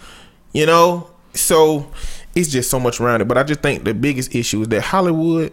[0.52, 1.10] you know.
[1.32, 1.90] So
[2.36, 3.24] it's just so much around it.
[3.26, 5.52] But I just think the biggest issue is that Hollywood,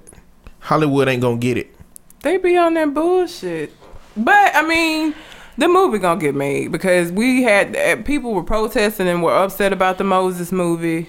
[0.60, 1.76] Hollywood ain't gonna get it.
[2.22, 3.74] They be on that bullshit.
[4.18, 5.16] But I mean,
[5.58, 9.74] the movie gonna get made because we had uh, people were protesting and were upset
[9.74, 11.08] about the Moses movie,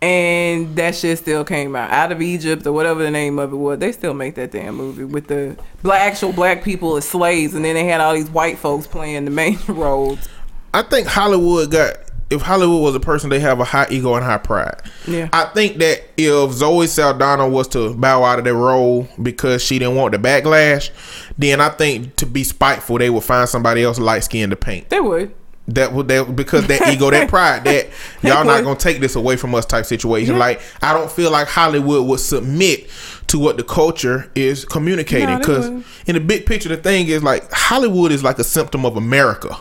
[0.00, 3.56] and that shit still came out out of Egypt or whatever the name of it
[3.56, 3.78] was.
[3.78, 7.64] They still make that damn movie with the black actual black people as slaves, and
[7.64, 10.28] then they had all these white folks playing the main roles.
[10.72, 11.96] I think Hollywood got
[12.30, 14.82] if Hollywood was a person, they have a high ego and high pride.
[15.06, 15.28] Yeah.
[15.32, 19.78] I think that if Zoe Saldana was to bow out of their role because she
[19.78, 20.90] didn't want the backlash,
[21.38, 24.90] then I think to be spiteful, they would find somebody else light skinned to paint.
[24.90, 25.34] They would.
[25.68, 27.88] That would that because that ego, that pride, that
[28.22, 30.34] y'all not gonna take this away from us type situation.
[30.34, 30.40] Yeah.
[30.40, 32.88] Like I don't feel like Hollywood would submit
[33.26, 35.38] to what the culture is communicating.
[35.38, 35.86] Because wouldn't.
[36.06, 39.58] in the big picture, the thing is like Hollywood is like a symptom of America.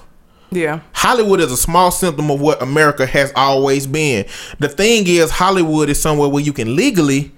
[0.52, 0.82] Yeah.
[0.94, 4.26] Hollywood is a small symptom of what America has always been.
[4.60, 7.32] The thing is, Hollywood is somewhere where you can legally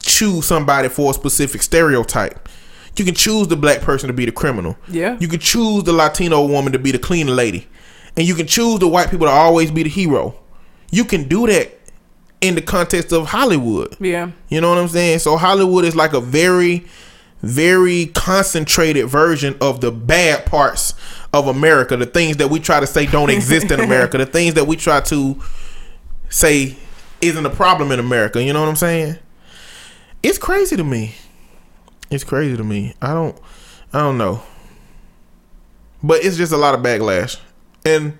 [0.00, 2.48] choose somebody for a specific stereotype.
[2.96, 4.76] You can choose the black person to be the criminal.
[4.88, 5.16] Yeah.
[5.20, 7.66] You can choose the Latino woman to be the cleaner lady.
[8.16, 10.36] And you can choose the white people to always be the hero.
[10.90, 11.72] You can do that
[12.40, 13.96] in the context of Hollywood.
[14.00, 14.30] Yeah.
[14.48, 15.20] You know what I'm saying?
[15.20, 16.86] So Hollywood is like a very,
[17.42, 20.94] very concentrated version of the bad parts
[21.34, 21.96] of America.
[21.96, 24.18] The things that we try to say don't exist in America.
[24.18, 25.40] The things that we try to
[26.28, 26.76] say
[27.20, 28.42] isn't a problem in America.
[28.42, 29.18] You know what I'm saying?
[30.22, 31.14] It's crazy to me.
[32.10, 32.94] It's crazy to me.
[33.02, 33.38] I don't
[33.92, 34.42] I don't know.
[36.02, 37.38] But it's just a lot of backlash.
[37.84, 38.18] And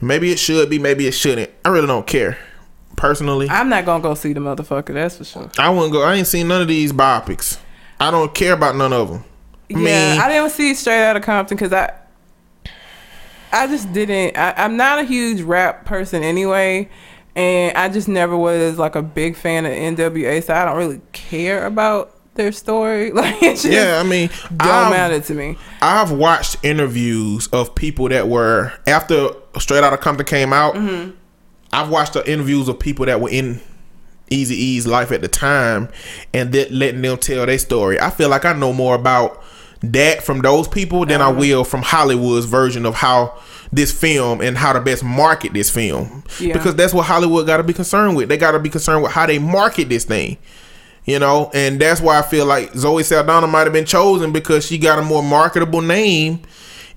[0.00, 1.50] maybe it should be, maybe it shouldn't.
[1.64, 2.38] I really don't care.
[2.96, 3.48] Personally.
[3.50, 4.94] I'm not gonna go see the motherfucker.
[4.94, 5.50] That's for sure.
[5.58, 6.02] I wouldn't go.
[6.02, 7.58] I ain't seen none of these biopics.
[7.98, 9.24] I don't care about none of them.
[9.74, 11.92] I yeah, mean- I didn't see straight out of Compton because I,
[13.54, 14.36] I just didn't.
[14.36, 16.88] I, I'm not a huge rap person anyway,
[17.36, 21.00] and I just never was like a big fan of NWA, so I don't really
[21.12, 23.10] care about their story.
[23.14, 25.56] Like it just Yeah, I mean, don't I've, matter to me.
[25.80, 29.28] I've watched interviews of people that were after
[29.60, 31.12] Straight Outta Compton came out, mm-hmm.
[31.72, 33.60] I've watched the interviews of people that were in
[34.32, 35.88] Eazy-E's life at the time,
[36.32, 38.00] and that letting them tell their story.
[38.00, 39.43] I feel like I know more about
[39.92, 41.38] that from those people than I uh-huh.
[41.38, 43.38] will from Hollywood's version of how
[43.72, 46.24] this film and how to best market this film.
[46.40, 46.52] Yeah.
[46.52, 48.28] Because that's what Hollywood got to be concerned with.
[48.28, 50.38] They got to be concerned with how they market this thing.
[51.04, 54.64] You know, and that's why I feel like Zoe Saldana might have been chosen because
[54.66, 56.40] she got a more marketable name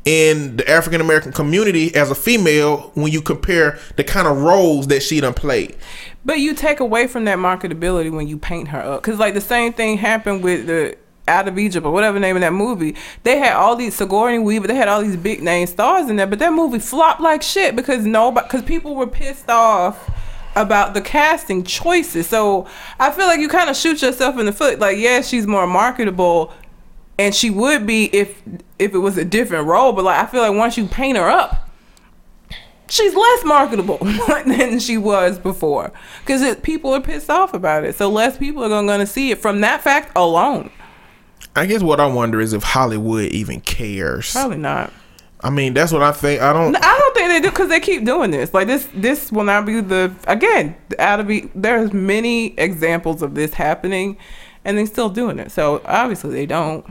[0.06, 4.88] in the African American community as a female when you compare the kind of roles
[4.88, 5.76] that she done played.
[6.24, 9.02] But you take away from that marketability when you paint her up.
[9.02, 10.98] Because, like, the same thing happened with the
[11.28, 12.96] Out of Egypt or whatever name of that movie.
[13.24, 16.28] They had all these Sigourney Weaver, they had all these big name stars in there,
[16.28, 20.10] but that movie flopped like shit because nobody, because people were pissed off
[20.56, 22.28] about the casting choices.
[22.28, 22.68] So
[23.00, 24.80] I feel like you kind of shoot yourself in the foot.
[24.80, 26.52] Like, yeah, she's more marketable,
[27.20, 28.42] and she would be if
[28.80, 29.94] if it was a different role.
[29.94, 31.70] But like, I feel like once you paint her up,
[32.90, 33.98] she's less marketable
[34.46, 35.92] than she was before
[36.26, 37.96] because people are pissed off about it.
[37.96, 40.72] So less people are going to see it from that fact alone.
[41.56, 44.32] I guess what I wonder is if Hollywood even cares.
[44.32, 44.94] Probably not.
[45.42, 46.42] I mean, that's what I think.
[46.42, 46.76] I don't.
[46.76, 48.54] I don't think they do because they keep doing this.
[48.54, 50.76] Like this, this will not be the again.
[50.98, 54.18] Out of be there's many examples of this happening,
[54.66, 55.52] and they're still doing it.
[55.52, 56.86] So obviously they don't.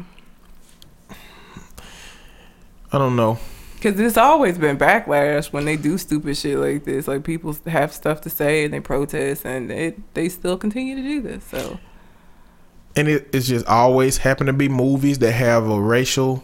[2.92, 3.38] I don't know.
[3.74, 7.06] Because it's always been backlash when they do stupid shit like this.
[7.06, 11.02] Like people have stuff to say and they protest, and it, they still continue to
[11.02, 11.44] do this.
[11.44, 11.78] So
[12.96, 16.42] And it, it's just always happen to be movies that have a racial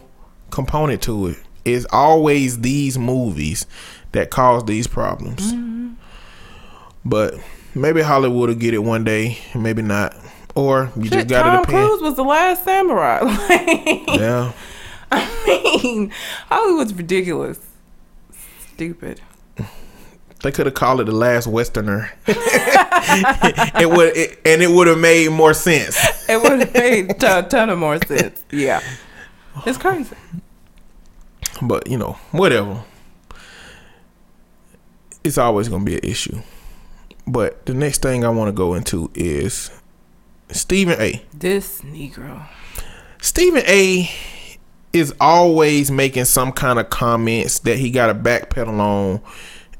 [0.51, 1.37] component to it.
[1.65, 3.65] It's always these movies
[4.11, 5.53] that cause these problems.
[5.53, 5.93] Mm-hmm.
[7.05, 7.35] But
[7.73, 10.15] maybe Hollywood will get it one day, maybe not.
[10.55, 11.87] Or you just got Tom to depend.
[11.89, 13.19] Cruise was the last samurai.
[13.23, 14.53] Like, Yeah.
[15.11, 16.11] I mean,
[16.49, 17.59] Hollywood's ridiculous,
[18.73, 19.21] stupid.
[20.43, 22.11] They could have called it the last Westerner.
[22.27, 25.97] it would, it, and it would have made more sense.
[26.29, 28.43] It would have made a ton, ton of more sense.
[28.49, 28.81] Yeah,
[29.65, 30.15] it's crazy.
[31.61, 32.81] But you know, whatever.
[35.23, 36.41] It's always gonna be an issue.
[37.27, 39.69] But the next thing I want to go into is
[40.49, 41.21] Stephen A.
[41.33, 42.47] This Negro.
[43.21, 44.09] Stephen A.
[44.91, 49.21] is always making some kind of comments that he got to backpedal on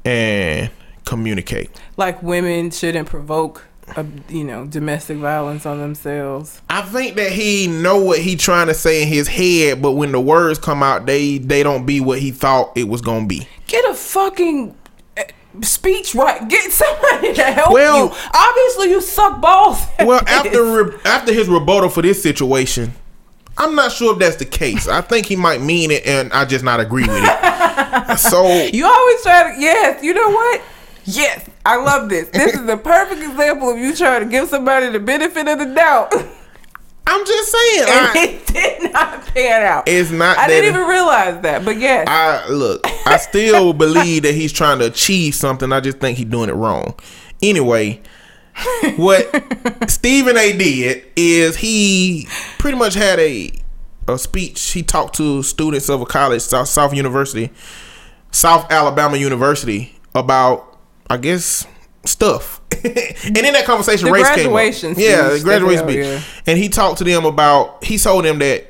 [0.04, 0.70] and
[1.04, 1.70] communicate.
[1.96, 3.64] Like women shouldn't provoke,
[3.96, 6.60] a, you know, domestic violence on themselves.
[6.70, 10.12] I think that he know what he trying to say in his head, but when
[10.12, 13.46] the words come out, they they don't be what he thought it was gonna be.
[13.66, 14.74] Get a fucking
[15.16, 15.24] eh,
[15.62, 16.46] speech right.
[16.48, 18.12] Get somebody to help Well- you.
[18.34, 19.78] Obviously, you suck balls.
[20.00, 22.94] Well, after re- after his rebuttal for this situation,
[23.56, 24.88] I'm not sure if that's the case.
[24.88, 28.16] I think he might mean it, and I just not agree with it.
[28.18, 30.62] so You always try to, yes, you know what?
[31.04, 32.28] Yes, I love this.
[32.30, 35.66] This is the perfect example of you trying to give somebody the benefit of the
[35.66, 36.12] doubt.
[37.06, 39.84] I'm just saying, And I, it did not pan out.
[39.86, 40.38] it's not.
[40.38, 42.06] I didn't even realize that, but yes.
[42.08, 42.86] I look.
[43.06, 45.70] I still believe that he's trying to achieve something.
[45.70, 46.94] I just think he's doing it wrong.
[47.42, 48.00] Anyway,
[48.96, 50.56] what Stephen A.
[50.56, 52.26] did is he
[52.58, 53.50] pretty much had a
[54.06, 54.72] a speech.
[54.72, 57.50] He talked to students of a college, South, South University,
[58.30, 60.78] South Alabama University, about
[61.08, 61.66] I guess
[62.04, 62.60] stuff.
[62.84, 65.18] and in that conversation, The race graduation came up.
[65.18, 66.04] Yeah, the graduation speech.
[66.04, 66.20] yeah.
[66.46, 67.82] And he talked to them about.
[67.84, 68.66] He told them that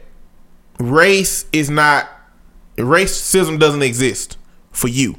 [0.78, 2.08] race is not
[2.76, 4.36] racism doesn't exist
[4.72, 5.16] for you.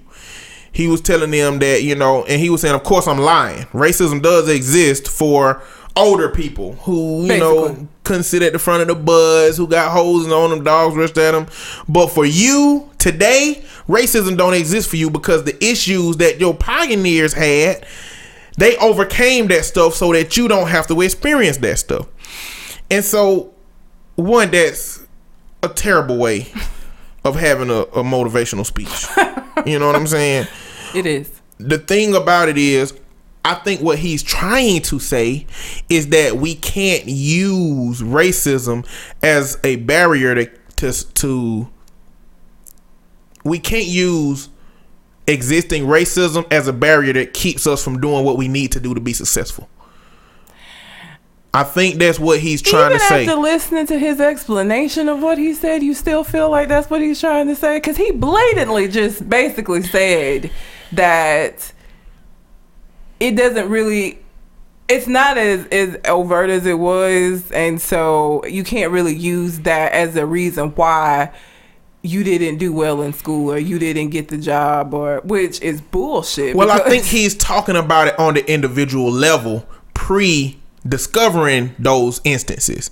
[0.75, 3.63] He was telling them that, you know, and he was saying, of course I'm lying.
[3.67, 5.63] Racism does exist for
[5.95, 7.87] older people who, you know, Basically.
[8.03, 11.17] couldn't sit at the front of the bus, who got hoses on them, dogs rushed
[11.17, 11.47] at them.
[11.87, 17.31] But for you today, racism don't exist for you because the issues that your pioneers
[17.31, 17.85] had,
[18.57, 22.07] they overcame that stuff so that you don't have to experience that stuff.
[22.91, 23.53] And so,
[24.15, 25.05] one, that's
[25.63, 26.51] a terrible way
[27.23, 29.07] of having a, a motivational speech.
[29.65, 30.47] you know what I'm saying?
[30.97, 31.41] It is.
[31.57, 32.93] The thing about it is,
[33.43, 35.45] I think what he's trying to say
[35.89, 38.87] is that we can't use racism
[39.21, 41.69] as a barrier to to, to
[43.43, 44.49] we can't use
[45.27, 48.93] existing racism as a barrier that keeps us from doing what we need to do
[48.93, 49.69] to be successful.
[51.53, 53.25] I think that's what he's trying Even to say.
[53.25, 56.99] after listening to his explanation of what he said, you still feel like that's what
[56.99, 57.77] he's trying to say?
[57.77, 60.51] Because he blatantly just basically said
[60.91, 61.71] that
[63.19, 64.19] it doesn't really
[64.87, 69.91] it's not as as overt as it was and so you can't really use that
[69.91, 71.31] as a reason why
[72.05, 75.81] you didn't do well in school or you didn't get the job or which is
[75.81, 76.55] bullshit.
[76.55, 82.91] Well, I think he's talking about it on the individual level, pre discovering those instances.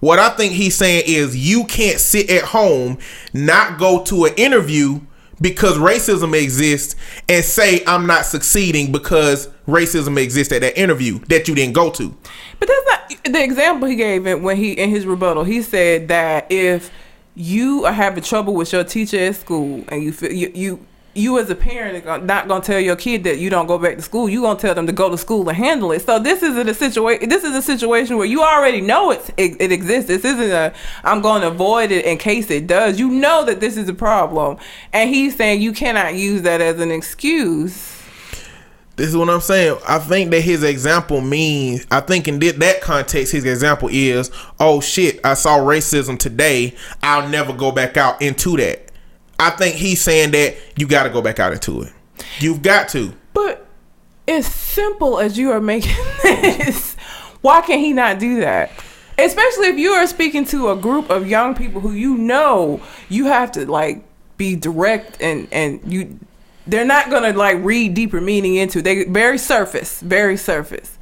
[0.00, 2.98] What I think he's saying is you can't sit at home,
[3.34, 5.00] not go to an interview
[5.40, 6.96] because racism exists,
[7.28, 11.90] and say I'm not succeeding because racism exists at that interview that you didn't go
[11.90, 12.16] to.
[12.58, 15.44] But that's not the example he gave it when he in his rebuttal.
[15.44, 16.90] He said that if
[17.34, 21.38] you are having trouble with your teacher at school and you feel you you, you
[21.38, 24.02] as a parent are not gonna tell your kid that you don't go back to
[24.02, 24.28] school.
[24.28, 26.02] You gonna tell them to go to school and handle it.
[26.02, 27.28] So this isn't a situation.
[27.28, 30.08] This is a situation where you already know it's, it it exists.
[30.08, 30.72] This isn't a
[31.04, 32.98] I'm going to avoid it in case it does.
[32.98, 34.58] You know that this is a problem,
[34.92, 37.94] and he's saying you cannot use that as an excuse.
[38.96, 39.78] This is what I'm saying.
[39.86, 41.86] I think that his example means.
[41.88, 46.74] I think in that context, his example is, "Oh shit, I saw racism today.
[47.02, 48.87] I'll never go back out into that."
[49.38, 51.92] I think he's saying that you got to go back out into it.
[52.40, 53.12] You've got to.
[53.32, 53.66] But
[54.26, 56.94] as simple as you are making this,
[57.40, 58.70] why can he not do that?
[59.16, 63.26] Especially if you are speaking to a group of young people who you know you
[63.26, 64.04] have to like
[64.36, 66.18] be direct and and you
[66.68, 70.97] they're not gonna like read deeper meaning into they very surface, very surface.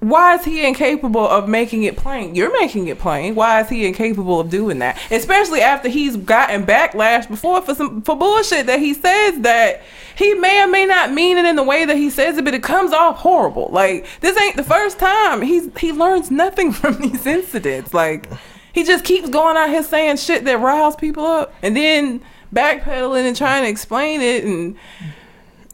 [0.00, 2.34] Why is he incapable of making it plain?
[2.34, 3.34] You're making it plain.
[3.34, 5.00] Why is he incapable of doing that?
[5.10, 9.82] Especially after he's gotten backlash before for some for bullshit that he says that
[10.14, 12.52] he may or may not mean it in the way that he says it, but
[12.52, 13.70] it comes off horrible.
[13.72, 15.40] Like this ain't the first time.
[15.40, 17.94] He's he learns nothing from these incidents.
[17.94, 18.28] Like
[18.74, 22.20] he just keeps going out here saying shit that riles people up and then
[22.54, 24.76] backpedaling and trying to explain it and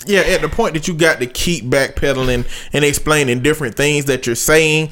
[0.07, 4.27] Yeah, at the point that you got to keep backpedaling and explaining different things that
[4.27, 4.91] you're saying,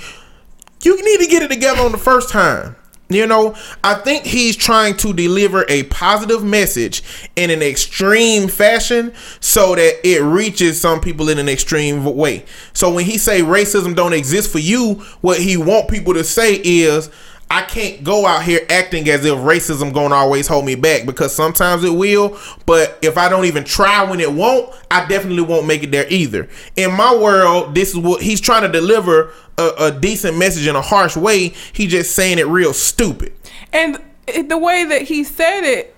[0.82, 2.76] you need to get it together on the first time.
[3.10, 7.02] You know, I think he's trying to deliver a positive message
[7.34, 12.44] in an extreme fashion so that it reaches some people in an extreme way.
[12.72, 16.60] So when he say racism don't exist for you, what he want people to say
[16.62, 17.10] is
[17.50, 21.34] I can't go out here acting as if racism gonna always hold me back because
[21.34, 25.66] sometimes it will, but if I don't even try when it won't, I definitely won't
[25.66, 26.48] make it there either.
[26.76, 30.76] In my world, this is what he's trying to deliver a, a decent message in
[30.76, 31.52] a harsh way.
[31.72, 33.32] He just saying it real stupid.
[33.72, 34.00] And
[34.48, 35.96] the way that he said it,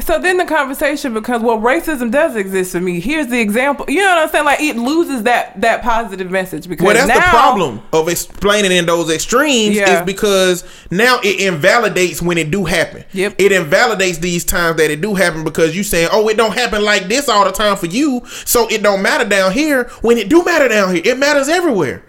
[0.00, 3.00] so then the conversation becomes, well, racism does exist for me.
[3.00, 3.84] Here's the example.
[3.88, 4.44] You know what I'm saying?
[4.44, 8.86] Like it loses that that positive message because Well, that's the problem of explaining in
[8.86, 10.00] those extremes Yeah.
[10.00, 13.04] is because now it invalidates when it do happen.
[13.12, 13.34] Yep.
[13.38, 16.82] It invalidates these times that it do happen because you saying, "Oh, it don't happen
[16.84, 20.28] like this all the time for you, so it don't matter down here." When it
[20.28, 22.02] do matter down here, it matters everywhere.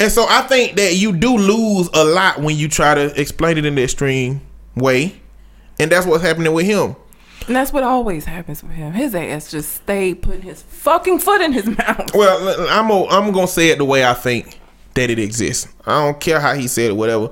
[0.00, 3.58] And so I think that you do lose a lot when you try to explain
[3.58, 4.40] it in the extreme
[4.74, 5.20] way,
[5.78, 6.96] and that's what's happening with him.
[7.50, 8.92] And that's what always happens with him.
[8.92, 12.14] His ass just stayed putting his fucking foot in his mouth.
[12.14, 14.60] Well, I'm i I'm gonna say it the way I think
[14.94, 15.66] that it exists.
[15.84, 17.30] I don't care how he said it, whatever.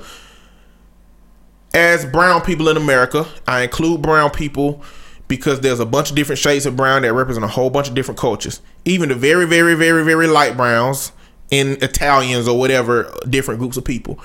[1.73, 4.83] As brown people in America, I include brown people
[5.29, 7.95] because there's a bunch of different shades of brown that represent a whole bunch of
[7.95, 8.61] different cultures.
[8.85, 11.13] Even the very, very, very, very light browns
[11.53, 14.19] in Italians or whatever different groups of people.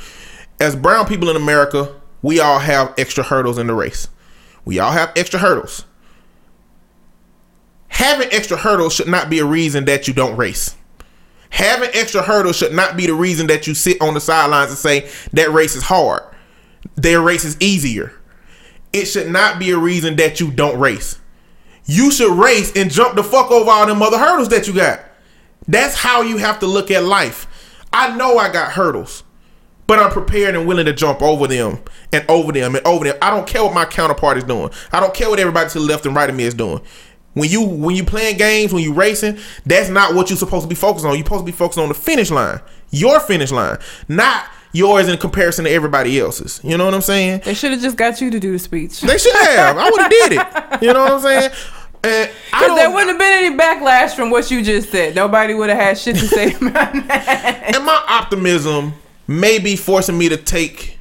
[0.59, 4.07] As brown people in America, we all have extra hurdles in the race.
[4.65, 5.85] We all have extra hurdles
[7.93, 10.75] having extra hurdles should not be a reason that you don't race.
[11.51, 14.77] Having extra hurdles should not be the reason that you sit on the sidelines and
[14.77, 16.23] say that race is hard.
[16.95, 18.11] Their race is easier.
[18.91, 21.19] It should not be a reason that you don't race.
[21.85, 25.01] You should race and jump the fuck over all them other hurdles that you got.
[25.67, 27.47] That's how you have to look at life.
[27.93, 29.23] I know I got hurdles,
[29.87, 31.79] but I'm prepared and willing to jump over them
[32.11, 33.15] and over them and over them.
[33.21, 34.69] I don't care what my counterpart is doing.
[34.91, 36.81] I don't care what everybody to the left and right of me is doing.
[37.33, 40.69] When you when you playing games, when you racing, that's not what you're supposed to
[40.69, 41.15] be focused on.
[41.15, 42.59] You're supposed to be focused on the finish line,
[42.91, 46.61] your finish line, not yours in comparison to everybody else's.
[46.63, 47.41] You know what I'm saying?
[47.43, 49.01] They should have just got you to do the speech.
[49.01, 49.77] They should have.
[49.77, 50.81] I would have did it.
[50.83, 51.51] You know what I'm saying?
[52.01, 55.15] Because there wouldn't have been any backlash from what you just said.
[55.15, 57.73] Nobody would have had shit to say about that.
[57.75, 58.93] and my optimism
[59.27, 60.99] may be forcing me to take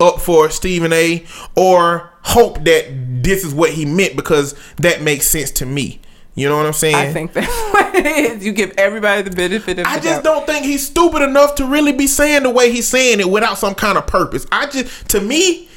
[0.00, 1.24] up for Stephen A.
[1.56, 2.86] or hope that
[3.22, 6.00] this is what he meant because that makes sense to me.
[6.34, 6.94] You know what I'm saying?
[6.94, 8.46] I think that's what it is.
[8.46, 9.90] You give everybody the benefit of the.
[9.90, 10.24] I just doubt.
[10.24, 13.58] don't think he's stupid enough to really be saying the way he's saying it without
[13.58, 14.46] some kind of purpose.
[14.52, 15.68] I just, to me,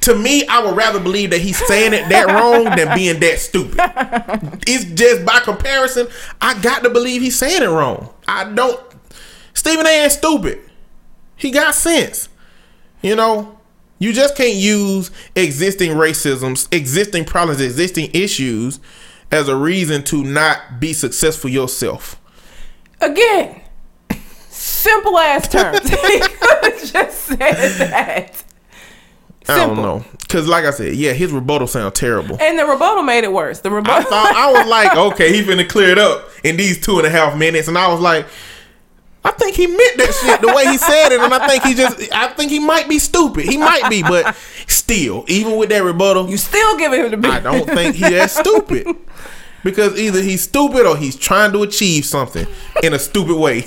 [0.00, 3.38] to me, I would rather believe that he's saying it that wrong than being that
[3.38, 3.78] stupid.
[4.66, 6.08] It's just by comparison,
[6.40, 8.12] I got to believe he's saying it wrong.
[8.26, 8.80] I don't.
[9.54, 10.02] Stephen A.
[10.02, 10.58] ain't stupid.
[11.42, 12.28] He got sense.
[13.02, 13.58] You know,
[13.98, 18.80] You just can't use existing racisms, existing problems, existing issues
[19.30, 22.20] as a reason to not be successful yourself.
[23.00, 23.60] Again,
[24.50, 25.80] simple ass terms.
[25.90, 28.44] he just said that.
[29.48, 30.04] I don't know.
[30.28, 32.38] Cause like I said, yeah, his rebuttal sound terrible.
[32.40, 33.60] And the rebuttal made it worse.
[33.60, 34.08] The I rebuttal.
[34.08, 37.10] thought I was like, okay, he finna clear it up in these two and a
[37.10, 38.26] half minutes, and I was like,
[39.24, 41.74] I think he meant that shit the way he said it, and I think he
[41.74, 43.44] just, I think he might be stupid.
[43.44, 44.34] He might be, but
[44.66, 47.30] still, even with that rebuttal, you still giving him the beat.
[47.30, 48.96] I don't think he that stupid.
[49.64, 52.46] Because either he's stupid or he's trying to achieve something
[52.82, 53.64] in a stupid way.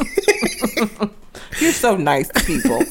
[1.61, 2.83] You're so nice to people.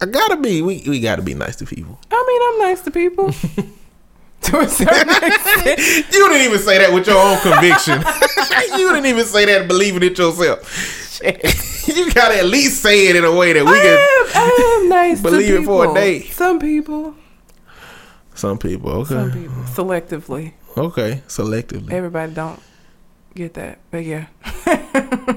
[0.00, 0.62] I gotta be.
[0.62, 1.98] We, we gotta be nice to people.
[2.12, 3.32] I mean, I'm nice to people.
[4.42, 5.78] to a certain extent.
[6.12, 7.98] You didn't even say that with your own conviction.
[8.78, 11.03] you didn't even say that believing it yourself.
[11.86, 13.92] you gotta at least say it in a way that we I can.
[13.92, 15.84] am, I am nice Believe it people.
[15.84, 16.22] for a day.
[16.22, 17.14] Some people.
[18.34, 19.54] Some people, okay, Some people.
[19.64, 20.52] Selectively.
[20.76, 21.92] okay, selectively.
[21.92, 22.60] Everybody don't
[23.34, 23.78] get that.
[23.90, 24.26] But yeah.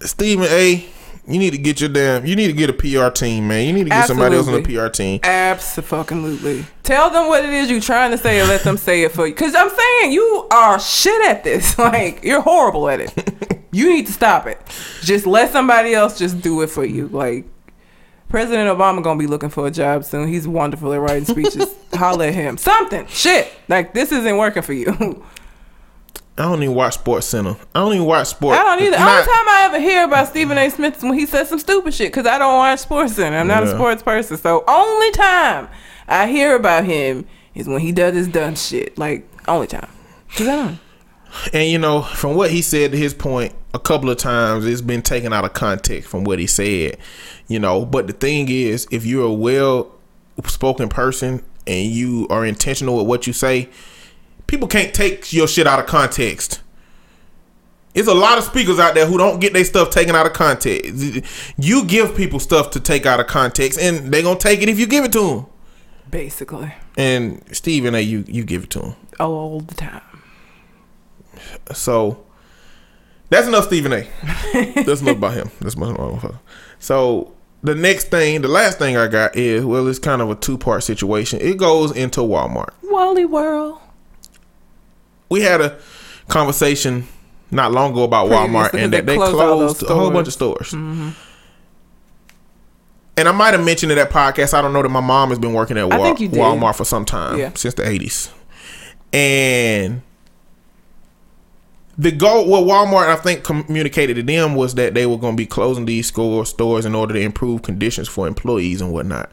[0.00, 0.84] Stephen A.
[1.28, 2.24] You need to get your damn.
[2.24, 3.66] You need to get a PR team, man.
[3.66, 5.18] You need to get somebody else on the PR team.
[5.24, 6.64] Absolutely.
[6.84, 9.26] Tell them what it is you're trying to say and let them say it for
[9.26, 9.34] you.
[9.34, 11.76] Because I'm saying you are shit at this.
[11.80, 13.55] Like, you're horrible at it.
[13.76, 14.60] You need to stop it.
[15.02, 17.08] Just let somebody else just do it for you.
[17.08, 17.44] Like,
[18.28, 20.26] President Obama gonna be looking for a job soon.
[20.28, 21.74] He's wonderful at writing speeches.
[21.94, 22.56] Holler at him.
[22.56, 23.06] Something.
[23.06, 23.52] Shit.
[23.68, 25.24] Like, this isn't working for you.
[26.38, 27.56] I don't even watch Sports Center.
[27.74, 28.58] I don't even watch sports.
[28.58, 28.98] I don't either.
[28.98, 30.68] Not- Only time I ever hear about Stephen A.
[30.70, 33.38] Smith is when he says some stupid shit because I don't watch Sports Center.
[33.38, 34.36] I'm not a sports person.
[34.36, 35.68] So only time
[36.08, 38.98] I hear about him is when he does his dumb shit.
[38.98, 39.88] Like only time.
[40.36, 40.78] Cause I don't.
[41.52, 44.80] And you know, from what he said to his point, a couple of times it's
[44.80, 46.96] been taken out of context from what he said.
[47.48, 49.92] You know, but the thing is, if you're a well
[50.46, 53.68] spoken person and you are intentional with what you say,
[54.46, 56.62] people can't take your shit out of context.
[57.94, 60.34] There's a lot of speakers out there who don't get their stuff taken out of
[60.34, 61.22] context.
[61.56, 64.78] You give people stuff to take out of context, and they're gonna take it if
[64.78, 65.46] you give it to them.
[66.10, 68.96] Basically, And Stephen you you give it to him.
[69.18, 70.02] Oh, all the time.
[71.72, 72.24] So
[73.28, 74.08] that's enough Stephen A.
[74.84, 75.50] that's enough about him.
[75.60, 76.38] That's my oh, motherfucker.
[76.78, 77.32] So
[77.62, 80.58] the next thing, the last thing I got is well, it's kind of a two
[80.58, 81.40] part situation.
[81.40, 82.70] It goes into Walmart.
[82.84, 83.78] Wally World.
[85.28, 85.78] We had a
[86.28, 87.08] conversation
[87.50, 90.32] not long ago about Previously, Walmart and that they closed closed a whole bunch of
[90.32, 90.70] stores.
[90.70, 91.10] Mm-hmm.
[93.18, 94.52] And I might have mentioned in that podcast.
[94.52, 96.38] I don't know that my mom has been working at I Wa- think you did.
[96.38, 97.52] Walmart for some time Yeah.
[97.54, 98.30] since the eighties,
[99.12, 100.02] and
[101.98, 105.36] the goal what Walmart I think communicated to them was that they were going to
[105.36, 109.30] be closing these store stores in order to improve conditions for employees and whatnot.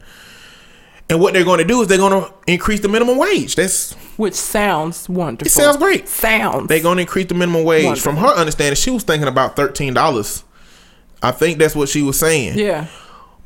[1.10, 3.56] And what they're going to do is they're going to increase the minimum wage.
[3.56, 5.46] That's Which sounds wonderful.
[5.46, 6.08] it sounds great.
[6.08, 6.66] Sounds.
[6.68, 7.84] They're going to increase the minimum wage.
[7.84, 8.12] Wonderful.
[8.12, 10.44] From her understanding, she was thinking about thirteen dollars.
[11.22, 12.58] I think that's what she was saying.
[12.58, 12.86] yeah.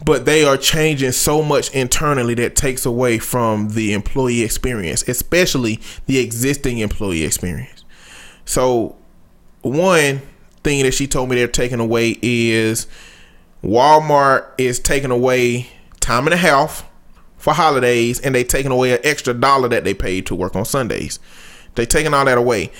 [0.04, 5.80] But they are changing so much internally that takes away from the employee experience, especially
[6.06, 7.84] the existing employee experience.
[8.44, 8.94] So,
[9.68, 10.22] one
[10.64, 12.86] thing that she told me they're taking away is
[13.62, 15.68] Walmart is taking away
[16.00, 16.88] time and a half
[17.36, 20.64] for holidays, and they taking away an extra dollar that they paid to work on
[20.64, 21.18] Sundays.
[21.76, 22.72] They taking all that away.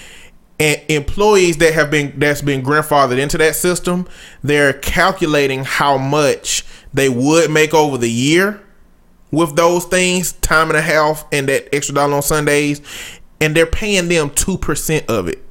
[0.61, 4.09] And employees that have been that's been grandfathered into that system,
[4.43, 8.61] they're calculating how much they would make over the year
[9.30, 12.80] with those things, time and a half, and that extra dollar on Sundays,
[13.41, 15.45] and they're paying them two percent of it.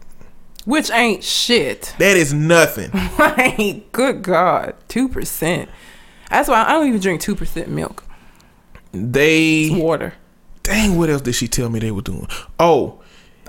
[0.68, 1.95] Which ain't shit.
[1.99, 2.91] That is nothing.
[3.18, 5.70] Like, good God, two percent.
[6.30, 8.03] That's why I don't even drink two percent milk.
[8.91, 10.13] They Water.
[10.63, 12.28] dang, what else did she tell me they were doing?
[12.59, 12.99] Oh,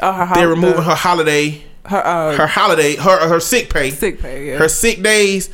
[0.01, 4.21] her they're removing the- her holiday, her uh, her holiday, her her sick pay, sick
[4.21, 4.49] pay.
[4.49, 4.59] Yeah.
[4.59, 5.51] her sick days.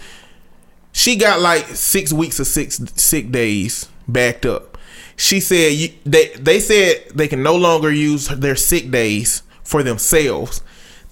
[0.92, 4.76] She got like six weeks of six sick days backed up.
[5.16, 9.82] She said you, they they said they can no longer use their sick days for
[9.82, 10.62] themselves.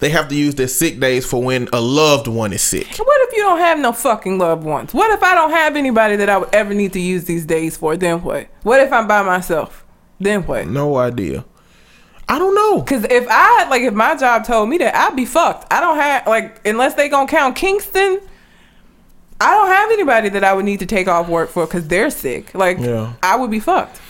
[0.03, 2.97] They have to use their sick days for when a loved one is sick.
[2.97, 4.93] What if you don't have no fucking loved ones?
[4.93, 7.77] What if I don't have anybody that I would ever need to use these days
[7.77, 7.95] for?
[7.95, 8.49] Then what?
[8.63, 9.85] What if I'm by myself?
[10.19, 10.67] Then what?
[10.67, 11.45] No idea.
[12.27, 12.81] I don't know.
[12.81, 15.71] Cause if I like if my job told me that I'd be fucked.
[15.71, 18.19] I don't have like unless they gonna count Kingston.
[19.39, 22.09] I don't have anybody that I would need to take off work for because they're
[22.09, 22.53] sick.
[22.53, 23.13] Like Yeah.
[23.23, 24.01] I would be fucked.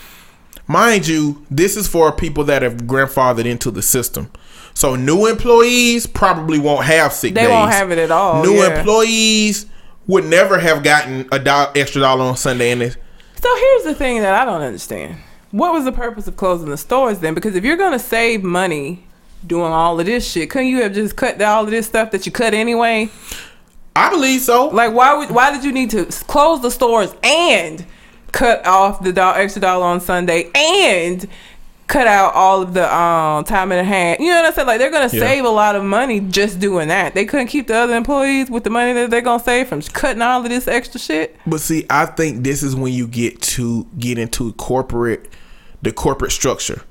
[0.65, 4.31] Mind you, this is for people that have grandfathered into the system.
[4.73, 7.49] So new employees probably won't have sick They days.
[7.49, 8.43] They won't have it at all.
[8.43, 8.79] New yeah.
[8.79, 9.65] employees
[10.07, 12.97] would never have gotten a do- extra dollar on Sunday, and it-
[13.41, 15.17] So here's the thing that I don't understand.
[15.51, 17.33] What was the purpose of closing the stores then?
[17.33, 19.03] Because if you're gonna save money
[19.45, 22.25] doing all of this shit, couldn't you have just cut all of this stuff that
[22.25, 23.09] you cut anyway?
[23.95, 24.69] I believe so.
[24.69, 27.85] Like why would why did you need to close the stores and
[28.31, 31.27] cut off the do- extra dollar on Sunday and
[31.87, 34.19] cut out all of the um time and a half?
[34.19, 34.67] You know what I'm saying?
[34.67, 35.19] Like they're gonna Yeah.
[35.19, 37.13] save a lot of money just doing that.
[37.13, 40.21] They couldn't keep the other employees with the money that they're gonna save from cutting
[40.21, 41.35] all of this extra shit.
[41.45, 45.27] But see, I think this is when you get to get into corporate,
[45.81, 46.81] the corporate structure,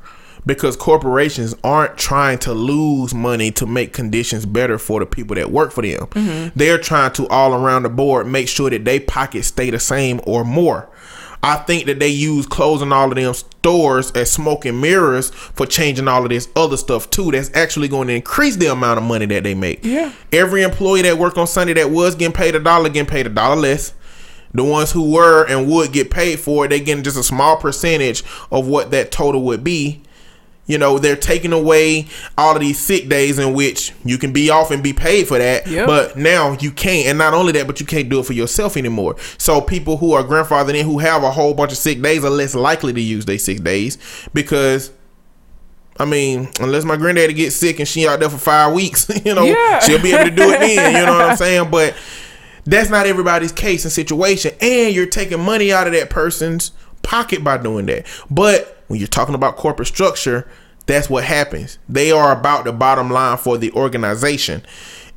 [0.44, 5.50] because corporations aren't trying to lose money to make conditions better for the people that
[5.52, 6.50] work for them.
[6.56, 10.20] They're trying to all around the board make sure that they pockets stay the same
[10.26, 10.88] or more.
[11.42, 15.66] I think that they use closing all of them stores as smoke and mirrors for
[15.66, 17.32] changing all of this other stuff too.
[17.32, 19.84] That's actually going to increase the amount of money that they make.
[19.84, 20.12] Yeah.
[20.30, 23.30] Every employee that worked on Sunday that was getting paid a dollar getting paid a
[23.30, 23.92] dollar less.
[24.54, 27.56] The ones who were and would get paid for it, they getting just a small
[27.56, 30.02] percentage of what that total would be.
[30.66, 32.06] You know, they're taking away
[32.38, 35.36] all of these sick days in which you can be off and be paid for
[35.38, 35.66] that.
[35.66, 35.86] Yep.
[35.88, 37.08] But now you can't.
[37.08, 39.16] And not only that, but you can't do it for yourself anymore.
[39.38, 42.30] So people who are grandfathered in who have a whole bunch of sick days are
[42.30, 43.98] less likely to use their sick days
[44.32, 44.92] because
[45.98, 49.34] I mean, unless my granddaddy gets sick and she out there for five weeks, you
[49.34, 49.78] know, Yeah.
[49.80, 50.94] she'll be able to do it then.
[50.96, 51.70] You know what I'm saying?
[51.70, 51.94] But
[52.64, 54.52] that's not everybody's case and situation.
[54.60, 56.70] And you're taking money out of that person's
[57.02, 58.06] pocket by doing that.
[58.30, 60.46] But when you're talking about corporate structure,
[60.84, 61.78] that's what happens.
[61.88, 64.66] They are about the bottom line for the organization.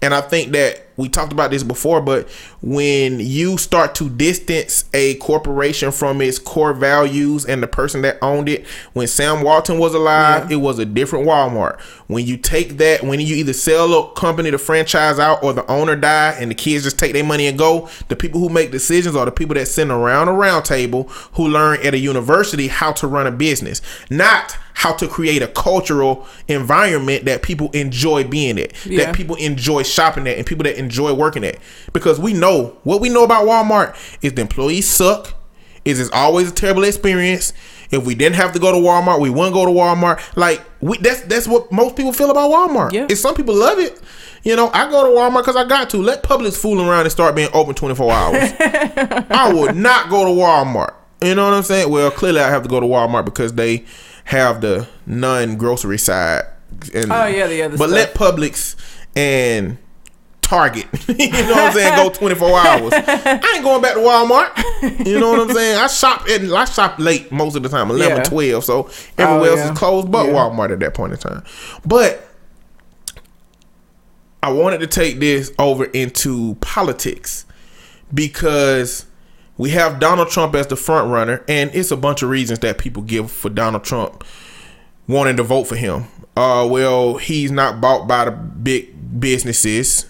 [0.01, 2.27] And I think that we talked about this before, but
[2.61, 8.17] when you start to distance a corporation from its core values and the person that
[8.21, 11.79] owned it, when Sam Walton was alive, it was a different Walmart.
[12.07, 15.69] When you take that, when you either sell a company to franchise out or the
[15.69, 18.71] owner die and the kids just take their money and go, the people who make
[18.71, 22.67] decisions are the people that sit around a round table who learn at a university
[22.67, 28.23] how to run a business, not how to create a cultural environment that people enjoy
[28.25, 29.05] being at, Yeah.
[29.05, 31.57] that people enjoy shopping at, and people that enjoy working at.
[31.93, 35.33] Because we know what we know about Walmart is the employees suck.
[35.83, 37.53] Is it's always a terrible experience.
[37.91, 40.19] If we didn't have to go to Walmart, we wouldn't go to Walmart.
[40.35, 42.91] Like we, that's that's what most people feel about Walmart.
[42.91, 43.05] Yeah.
[43.09, 44.01] Is some people love it.
[44.43, 45.97] You know, I go to Walmart because I got to.
[45.97, 48.51] Let Publix fool around and start being open 24 hours.
[48.59, 50.93] I would not go to Walmart.
[51.23, 51.89] You know what I'm saying?
[51.91, 53.85] Well, clearly I have to go to Walmart because they
[54.25, 56.43] have the non grocery side.
[56.93, 57.91] And, Oh, yeah, the other But stuff.
[57.91, 58.75] let Publix
[59.15, 59.77] and
[60.45, 62.93] Target, you know what I'm saying, go 24 hours.
[62.93, 65.05] I ain't going back to Walmart.
[65.05, 65.77] You know what I'm saying?
[65.77, 68.23] I shop at I shop late most of the time, 11, Yeah.
[68.23, 68.63] 12.
[68.63, 69.71] So everywhere Oh, else yeah.
[69.71, 70.33] is closed but Yeah.
[70.33, 71.43] Walmart at that point in time.
[71.85, 72.27] But
[74.43, 77.45] I wanted to take this over into politics
[78.13, 79.05] because
[79.57, 82.77] we have Donald Trump as the front runner, and it's a bunch of reasons that
[82.77, 84.23] people give for Donald Trump
[85.07, 86.05] wanting to vote for him.
[86.37, 90.05] Uh, well, he's not bought by the big businesses.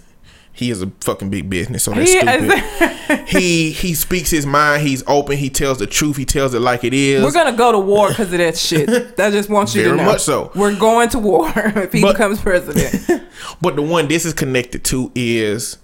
[0.55, 3.27] He is a fucking big business, so that's He stupid.
[3.27, 4.83] he he speaks his mind.
[4.87, 5.35] He's open.
[5.37, 6.15] He tells the truth.
[6.15, 7.21] He tells it like it is.
[7.23, 8.89] We're gonna go to war because of that shit.
[9.19, 10.11] I just want you Very to know.
[10.11, 10.51] much so.
[10.55, 13.23] We're going to war if he But- becomes president.
[13.61, 15.77] But the one this is connected to is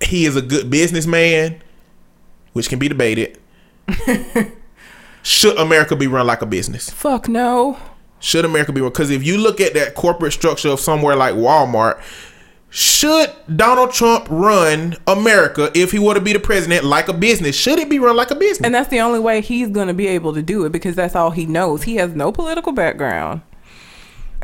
[0.00, 1.60] he is a good businessman,
[2.54, 3.38] which can be debated.
[5.22, 6.90] Should America be run like a business?
[6.90, 7.78] Fuck no.
[8.20, 8.90] Should America be run?
[8.90, 12.00] Because if you look at that corporate structure of somewhere like Walmart,
[12.76, 17.54] should Donald Trump run America if he were to be the president like a business?
[17.54, 18.66] Should it be run like a business?
[18.66, 21.30] And that's the only way he's gonna be able to do it because that's all
[21.30, 21.84] he knows.
[21.84, 23.42] He has no political background.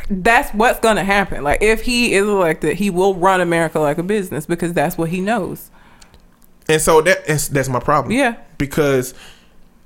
[0.09, 1.43] That's what's gonna happen.
[1.43, 5.09] Like if he is elected, he will run America like a business because that's what
[5.09, 5.69] he knows.
[6.69, 8.13] And so that that's, that's my problem.
[8.13, 8.37] Yeah.
[8.59, 9.13] Because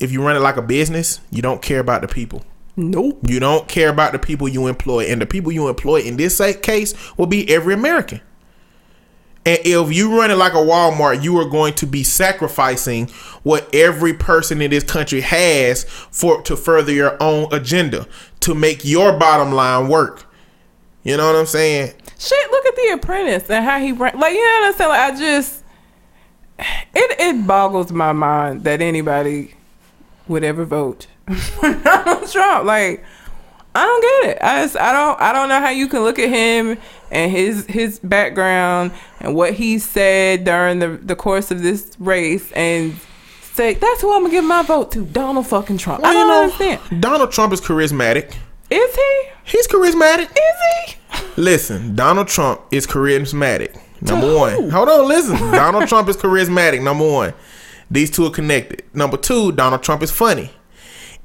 [0.01, 2.45] if you run it like a business, you don't care about the people.
[2.77, 3.21] Nope.
[3.27, 6.43] You don't care about the people you employ, and the people you employ in this
[6.61, 8.21] case will be every American.
[9.47, 13.09] And if you run it like a Walmart, you are going to be sacrificing
[13.43, 18.07] what every person in this country has for to further your own agenda
[18.41, 20.27] to make your bottom line work.
[21.03, 21.93] You know what I'm saying?
[22.19, 24.91] Shit, look at the apprentice and how he ran like you know what I'm saying?
[24.91, 25.65] Like I just
[26.59, 29.55] it it boggles my mind that anybody
[30.27, 31.07] would ever vote
[31.37, 32.65] for Donald Trump.
[32.65, 33.05] Like
[33.75, 34.39] I don't get it.
[34.43, 36.79] I just I don't I don't know how you can look at him
[37.15, 42.53] and his his background and what he said during the the course of this race
[42.53, 42.95] and
[43.55, 46.05] say that's who I'm gonna give my vote to, Donald fucking Trump.
[46.05, 47.01] I don't understand.
[47.01, 48.35] Donald Trump is charismatic.
[48.71, 49.23] Is he?
[49.45, 50.31] He's charismatic.
[50.31, 51.25] Is he?
[51.37, 53.79] Listen, Donald Trump is charismatic.
[54.01, 54.53] Number To one.
[54.55, 54.71] who?
[54.71, 55.37] Hold on, listen.
[55.53, 56.83] Donald Trump is charismatic.
[56.83, 57.35] Number one.
[57.91, 58.83] These two are connected.
[58.95, 60.51] Number two, Donald Trump is funny.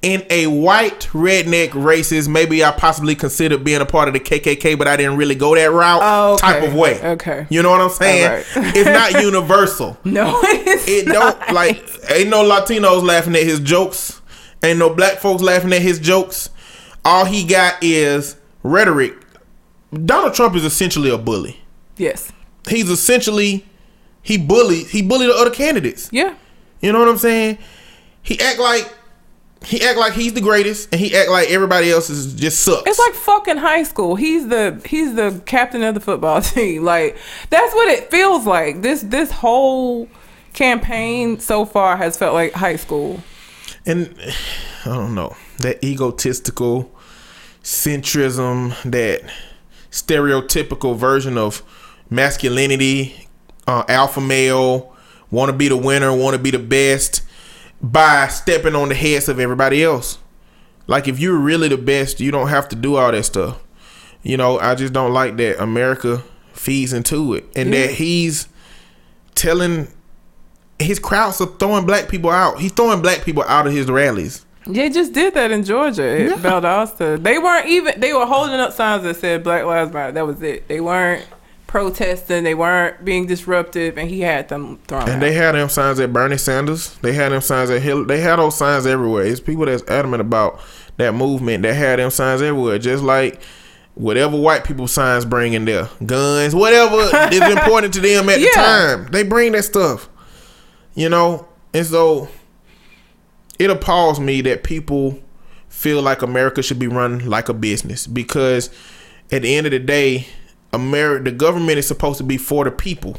[0.01, 4.77] In a white redneck racist, maybe I possibly considered being a part of the KKK,
[4.77, 6.41] but I didn't really go that route Oh, okay.
[6.41, 7.01] type of way.
[7.03, 7.47] Okay.
[7.49, 8.31] You know what I'm saying?
[8.31, 8.45] Right.
[8.77, 9.97] it's not universal.
[10.05, 11.41] No, it's It not.
[11.41, 14.21] don't like ain't no Latinos laughing at his jokes.
[14.63, 16.49] Ain't no black folks laughing at his jokes.
[17.03, 19.15] All he got is rhetoric.
[20.05, 21.59] Donald Trump is essentially a bully.
[21.97, 22.31] Yes.
[22.69, 23.65] He's essentially
[24.21, 26.07] he bullied he bullied the other candidates.
[26.13, 26.35] Yeah.
[26.80, 27.57] You know what I'm saying?
[28.21, 28.93] He act like
[29.65, 32.88] he act like he's the greatest and he act like everybody else is just sucks.
[32.88, 34.15] It's like fucking high school.
[34.15, 36.84] He's the he's the captain of the football team.
[36.84, 37.18] Like
[37.49, 38.81] that's what it feels like.
[38.81, 40.07] This this whole
[40.53, 43.22] campaign so far has felt like high school.
[43.86, 44.15] and
[44.86, 46.91] I don't know that egotistical
[47.64, 49.22] centrism, that
[49.91, 51.64] stereotypical version of
[52.10, 53.27] masculinity,
[53.68, 54.95] uh, alpha male,
[55.31, 57.22] want to be the winner, want to be the best,
[57.81, 60.19] by stepping on the heads of everybody else.
[60.88, 63.61] Like if you're really the best, you don't have to do all that stuff.
[64.23, 66.23] You know, I just don't like that America
[66.53, 67.88] feeds into it, and Yeah.
[67.88, 67.95] that mm.
[67.95, 68.47] he's
[69.35, 69.88] telling
[70.80, 72.60] his crowds are throwing black people out.
[72.60, 74.45] He's throwing black people out of his rallies.
[74.65, 77.22] They just did that in Georgia at Valdosta.
[77.22, 80.11] They weren't even they were holding up signs that said Black Lives Matter.
[80.11, 80.68] That was it.
[80.68, 81.26] They weren't
[81.69, 85.19] protesting, they weren't being disruptive and he had them thrown And out.
[85.19, 86.95] they had them signs at Bernie Sanders.
[87.03, 88.07] They had them signs at Hillary.
[88.07, 89.23] They had those signs everywhere.
[89.25, 90.59] It's people that's adamant about
[90.97, 92.79] that movement that had them signs everywhere.
[92.79, 93.39] Just like
[93.93, 97.01] whatever white people signs bring in there, guns, whatever
[97.31, 100.09] is important to them at the time, they bring that stuff.
[100.95, 102.29] You know, and so
[103.59, 105.19] it appalls me that people
[105.67, 108.69] feel like America should be run like a business because
[109.31, 110.25] at the end of the day,
[110.73, 113.17] America, the government is supposed to be for the people,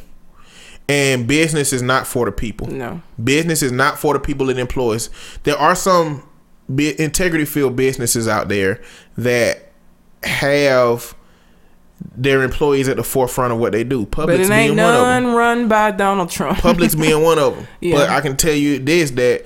[0.88, 2.66] and business is not for the people.
[2.68, 3.02] no.
[3.22, 5.10] Business is not for the people it employs.
[5.42, 6.22] There are some
[6.68, 8.80] bi- integrity field businesses out there
[9.18, 9.72] that
[10.22, 11.14] have
[12.16, 14.06] their employees at the forefront of what they do.
[14.06, 15.24] But Publix it being ain't one of them.
[15.24, 16.58] none run by Donald Trump.
[16.58, 17.66] Publix being one of them.
[17.80, 17.96] Yeah.
[17.96, 19.44] But I can tell you this that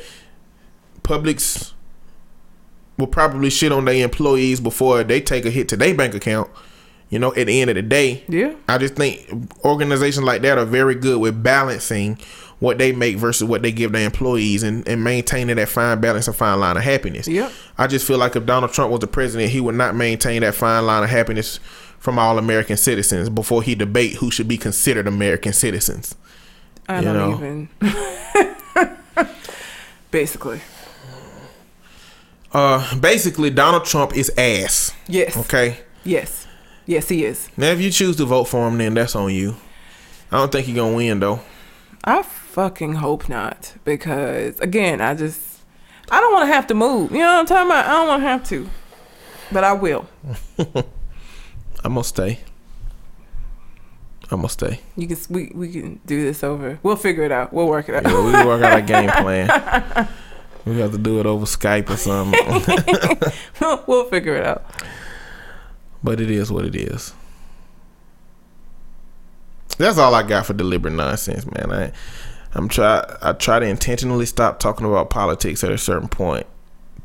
[1.02, 1.72] Publix
[2.96, 6.48] will probably shit on their employees before they take a hit to their bank account.
[7.10, 8.54] You know, at the end of the day, Yeah.
[8.68, 9.28] I just think
[9.64, 12.18] organizations like that are very good with balancing
[12.60, 16.26] what they make versus what they give their employees and, and maintaining that fine balance
[16.28, 17.28] and fine line of happiness.
[17.28, 20.40] yeah I just feel like if Donald Trump was the president, he would not maintain
[20.42, 21.58] that fine line of happiness
[21.98, 26.14] from all American citizens before he debate who should be considered American citizens.
[26.88, 27.36] I You don't know.
[27.36, 27.68] even
[30.10, 30.60] basically.
[32.52, 34.92] Uh, basically, Donald Trump is ass.
[35.08, 35.36] Yes.
[35.36, 35.78] Okay.
[36.04, 36.43] Yes.
[36.86, 37.48] Yes, he is.
[37.56, 39.56] Now, if you choose to vote for him, then that's on you.
[40.30, 41.40] I don't think he's gonna win though.
[42.04, 45.60] I fucking hope not because again, I just
[46.10, 47.12] I don't want to have to move.
[47.12, 47.86] You know what I'm talking about?
[47.86, 48.68] I don't want to have to,
[49.52, 50.06] but I will.
[51.84, 52.40] I'm gonna stay.
[54.30, 54.80] I'm gonna stay.
[54.96, 56.78] You can we we can do this over.
[56.82, 57.52] We'll figure it out.
[57.52, 58.04] We'll work it out.
[58.04, 60.08] Yeah, we can work out a game plan.
[60.64, 62.40] We have to do it over Skype or something.
[63.86, 64.64] we'll figure it out.
[66.04, 67.14] But it is what it is.
[69.78, 71.72] That's all I got for deliberate nonsense, man.
[71.72, 71.92] I,
[72.52, 73.04] I'm try.
[73.20, 76.46] I try to intentionally stop talking about politics at a certain point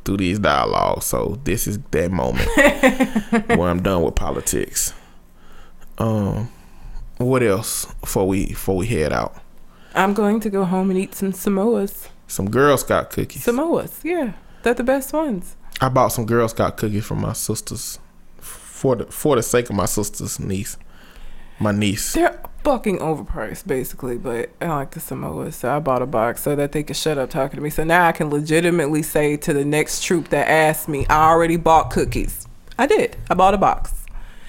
[0.06, 1.06] through these dialogues.
[1.06, 2.48] So this is that moment
[3.58, 4.94] where I'm done with politics.
[5.98, 6.52] Um,
[7.18, 9.36] what else before we before we head out?
[9.96, 12.10] I'm going to go home and eat some Samoas.
[12.28, 13.44] Some Girl Scout cookies.
[13.44, 15.56] Samoas, yeah, they're the best ones.
[15.82, 17.98] I bought some Girl Scout cookies for my sisters,
[18.80, 20.78] for the for the sake of my sister's niece,
[21.60, 22.14] my niece.
[22.14, 26.56] They're fucking overpriced, basically, but I like the Samoas, so I bought a box so
[26.56, 27.70] that they could shut up talking to me.
[27.70, 31.58] So now I can legitimately say to the next troop that asked me, I already
[31.58, 32.48] bought cookies.
[32.78, 33.18] I did.
[33.30, 33.94] I bought a box.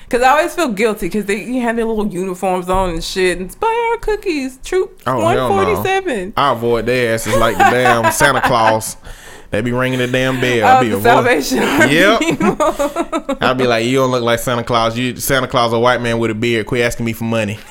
[0.09, 3.39] Cause I always feel guilty because they you have their little uniforms on and shit
[3.39, 4.59] and buy our cookies.
[4.65, 5.55] Troop Oh, one hell no.
[5.65, 6.33] forty seven.
[6.37, 8.97] I avoid their asses like the damn Santa Claus.
[9.51, 10.79] They be ringing the damn bell.
[10.79, 11.95] Oh, be the Salvation Army.
[11.95, 13.39] Yep.
[13.43, 14.97] I'll be like, you don't look like Santa Claus.
[14.97, 16.67] You Santa Claus, a white man with a beard.
[16.67, 17.55] Quit asking me for money.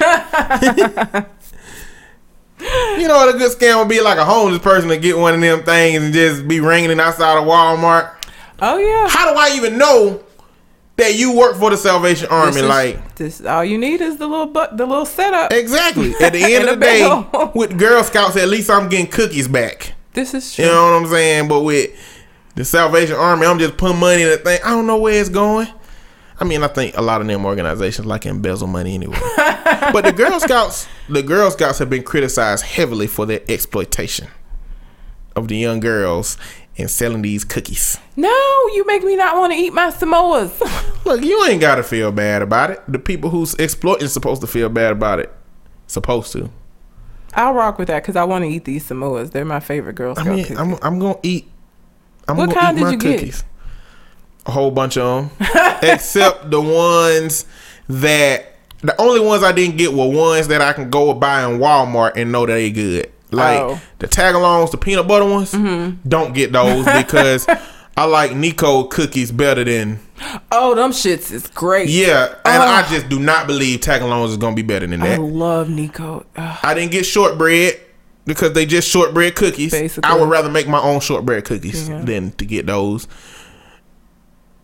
[2.97, 5.33] you know what a good scam would be like a homeless person to get one
[5.33, 8.11] of them things and just be ringing it outside of Walmart.
[8.61, 9.07] Oh yeah.
[9.09, 10.21] How do I even know
[10.97, 12.51] that you work for the Salvation Army?
[12.51, 15.53] This is- like this all you need is the little but the little setup.
[15.53, 16.13] exactly.
[16.21, 19.93] At the end of the day, with Girl Scouts, at least I'm getting cookies back.
[20.13, 20.65] This is true.
[20.65, 21.47] You know what I'm saying?
[21.47, 21.91] But with
[22.55, 24.59] the Salvation Army, I'm just putting money in the thing.
[24.63, 25.67] I don't know where it's going.
[26.39, 29.19] I mean, I think a lot of them organizations like embezzle money anyway.
[29.37, 34.27] but the Girl Scouts, the Girl Scouts have been criticized heavily for their exploitation.
[35.35, 36.37] of the young girls
[36.77, 37.97] and selling these cookies.
[38.15, 38.29] No,
[38.73, 40.59] you make me not want to eat my Samoas.
[41.05, 42.81] Look, you ain't gotta feel bad about it.
[42.87, 45.31] The people who's exploiting supposed to feel bad about it.
[45.87, 46.49] Supposed to.
[47.33, 49.31] I'll rock with that because I want to eat these Samoas.
[49.31, 50.57] They're my favorite Girl I mean, cookies.
[50.57, 51.49] I'm, I'm gonna eat.
[52.27, 53.19] I'm What gonna kind eat did my you get?
[53.19, 53.43] cookies.
[54.45, 55.47] A whole bunch of them,
[55.83, 57.45] except the ones
[57.87, 61.59] that the only ones I didn't get were ones that I can go buy in
[61.59, 63.11] Walmart and know that they good.
[63.31, 63.81] Like Oh.
[63.99, 65.51] the tagalongs, the peanut butter ones.
[65.51, 66.07] Mm-hmm.
[66.07, 67.45] Don't get those because
[67.99, 69.99] I like Nico cookies better than
[70.53, 71.89] oh, them shits is great.
[71.89, 72.27] yeah.
[72.45, 72.65] And Oh.
[72.65, 75.15] I just do not believe tagalongs is gonna be better than that.
[75.19, 76.25] I love Nico.
[76.37, 76.57] Ugh.
[76.63, 77.77] I didn't get shortbread
[78.23, 79.71] because they just shortbread cookies.
[79.71, 80.09] Basically.
[80.09, 81.99] I would rather make my own shortbread cookies Yeah.
[82.01, 83.05] than to get those.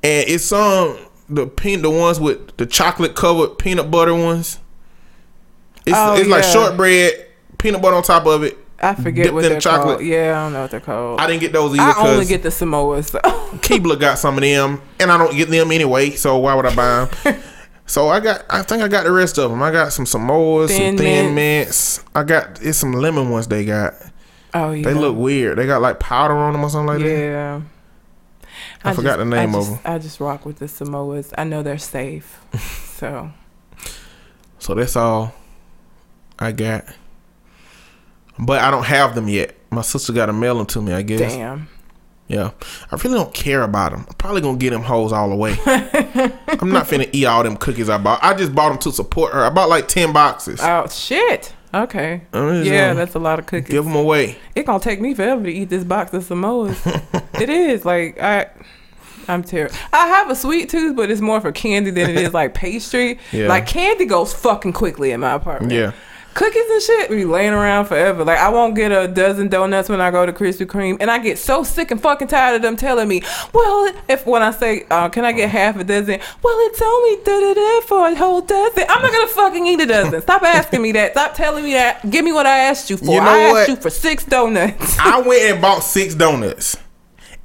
[0.02, 0.98] And it's some
[1.28, 4.60] the pin the ones with the chocolate covered peanut butter ones.
[5.86, 7.26] It's Oh, it's like shortbread,
[7.58, 8.58] peanut butter on top of it.
[8.86, 9.98] I forget what they're chocolate.
[9.98, 10.08] called.
[10.08, 11.20] Yeah, I don't know what they're called.
[11.20, 13.10] I didn't get those either I only get the Samoas.
[13.12, 13.20] So.
[13.60, 16.12] Keebler got some of them, and I don't get them anyway.
[16.12, 17.42] So why would I buy them?
[17.86, 19.62] so I got, I think I got the rest of them.
[19.64, 21.98] I got some Samoas, Thin some thin mints.
[22.00, 22.10] mints.
[22.16, 23.94] I got it's some lemon ones they got.
[24.54, 24.84] oh yeah.
[24.84, 25.58] They look weird.
[25.58, 27.10] They got like powder on them or something like that.
[27.10, 27.62] Yeah.
[28.84, 29.80] I forgot the name I of just, 'em.
[29.94, 31.34] I just rock with the Samoas.
[31.38, 32.40] I know they're safe.
[33.00, 33.32] so
[34.60, 35.34] So that's all
[36.38, 36.86] I got.
[38.38, 39.56] But I don't have them yet.
[39.72, 40.94] My sister got to mail them to me.
[40.94, 41.20] I guess.
[41.20, 41.68] damn.
[42.28, 42.52] Yeah.
[42.92, 44.06] I really don't care about them.
[44.08, 45.52] I'm probably gonna get them hoes all the way.
[45.66, 48.24] I'm not finna eat all them cookies I bought.
[48.24, 49.44] I just bought them to support her.
[49.44, 50.60] I bought like ten boxes.
[50.62, 51.54] Oh shit.
[51.74, 52.22] Okay.
[52.34, 53.70] Yeah, uh, that's a lot of cookies.
[53.70, 54.38] give them away.
[54.56, 56.80] it gonna take me forever to eat this box of Samoas.
[57.42, 58.48] it is like I.
[59.28, 59.76] I'm terrible.
[59.92, 63.20] I have a sweet tooth, but it's more for candy than it is like pastry.
[63.32, 63.48] Yeah.
[63.48, 65.74] Like candy goes fucking quickly in my apartment.
[65.74, 65.92] Yeah.
[66.36, 68.26] Cookies and shit be laying around forever.
[68.26, 71.18] Like I won't get a dozen donuts when I go to Krispy Kreme, and I
[71.18, 74.86] get so sick and fucking tired of them telling me, "Well, if when I say,
[74.92, 76.20] uh, can I get half a dozen?
[76.44, 78.84] Well, it's only da da da for a whole dozen.
[78.90, 80.22] I'm not gonna fucking eat a dozen.
[80.22, 81.14] Stop asking me that.
[81.14, 82.10] Stop telling me that.
[82.10, 83.06] Give me what I asked you for.
[83.06, 83.58] You know I what?
[83.62, 85.00] asked you for six donuts.
[85.00, 86.76] I went and bought six donuts.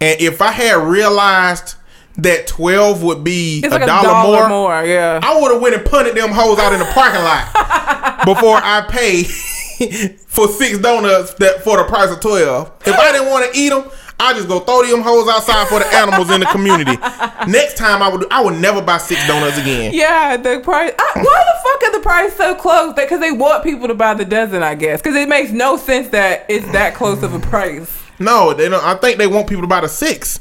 [0.01, 1.77] And if I had realized
[2.23, 4.85] that twelve would be It's a like dollar, dollar more, more.
[4.85, 5.21] Yeah.
[5.23, 8.87] I would have went and punted them hoes out in the parking lot before I
[8.89, 9.27] paid
[10.27, 12.73] for six donuts that for the price of twelve.
[12.87, 13.91] If I didn't want to eat them,
[14.21, 16.97] I just go throw them hoes outside for the animals in the community.
[17.51, 19.93] Next time I would I would never buy six donuts again.
[19.95, 20.93] Yeah, the price.
[20.99, 22.93] I, why the fuck is the price so close?
[22.95, 25.01] Because they want people to buy the dozen, I guess.
[25.01, 27.97] Because it makes no sense that it's that close of a price.
[28.19, 28.85] No, they don't.
[28.85, 30.41] I think they want people to buy the six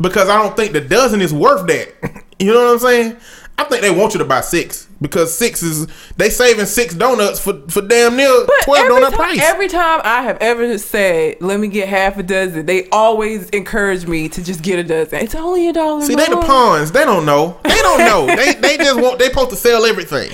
[0.00, 2.24] because I don't think the dozen is worth that.
[2.40, 3.16] You know what I'm saying?
[3.58, 7.40] I think they want you to buy six because six is they saving six donuts
[7.40, 9.40] for for damn near But twelve every donut time, price.
[9.42, 14.06] every time I have ever said, "Let me get half a dozen," they always encourage
[14.06, 15.18] me to just get a dozen.
[15.18, 16.02] It's only a dollar.
[16.02, 16.92] See, they the pawns.
[16.92, 17.58] They don't know.
[17.64, 18.26] They don't know.
[18.36, 19.18] they they just want.
[19.18, 20.30] They supposed to sell everything.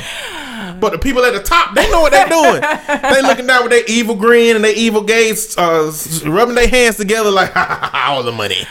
[0.78, 2.60] But the people at the top, they know what they're doing.
[2.60, 5.90] they looking down with their evil grin and their evil gaze, uh,
[6.26, 7.50] rubbing their hands together like
[7.94, 8.66] all the money.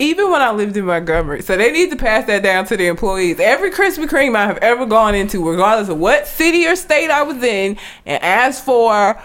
[0.00, 2.86] Even when I lived in Montgomery, so they need to pass that down to the
[2.86, 3.38] employees.
[3.38, 7.22] Every Krispy Kreme I have ever gone into, regardless of what city or state I
[7.22, 9.20] was in, and asked for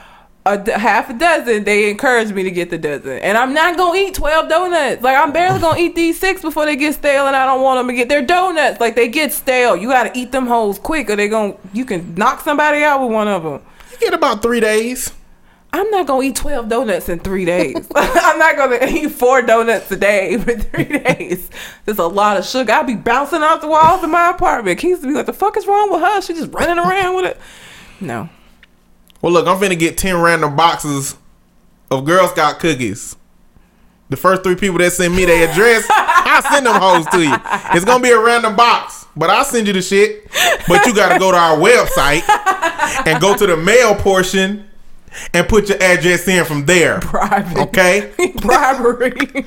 [0.45, 3.19] a half a dozen, they encouraged me to get the dozen.
[3.19, 5.01] And I'm not gonna eat twelve donuts.
[5.01, 7.79] Like I'm barely gonna eat these six before they get stale, and I don't want
[7.79, 8.81] them to get their donuts.
[8.81, 9.77] Like they get stale.
[9.77, 13.11] You gotta eat them hoes quick, or they gonna, you can knock somebody out with
[13.11, 13.61] one of them.
[13.93, 15.13] You get about three days.
[15.75, 17.75] I'm not gonna eat 12 donuts in three days.
[17.95, 21.49] I'm not gonna eat four donuts a day for three days.
[21.83, 22.71] There's a lot of sugar.
[22.71, 24.79] I'll be bouncing off the walls in my apartment.
[24.79, 26.21] Keith be like, the fuck is wrong with her?
[26.21, 27.37] She's just running around with it.
[27.99, 28.29] No.
[29.21, 31.17] Well, look, I'm finna get 10 random boxes
[31.91, 33.17] of Girl Scout cookies.
[34.07, 37.35] The first three people that send me their address, I'll send them hoes to you.
[37.75, 40.31] It's gonna be a random box, but I'll send you the shit.
[40.69, 42.23] But you gotta go to our website
[43.05, 44.69] and go to the mail portion
[45.33, 46.99] and put your address in from there.
[46.99, 47.57] Private.
[47.57, 48.13] Okay?
[48.41, 49.11] Bribery.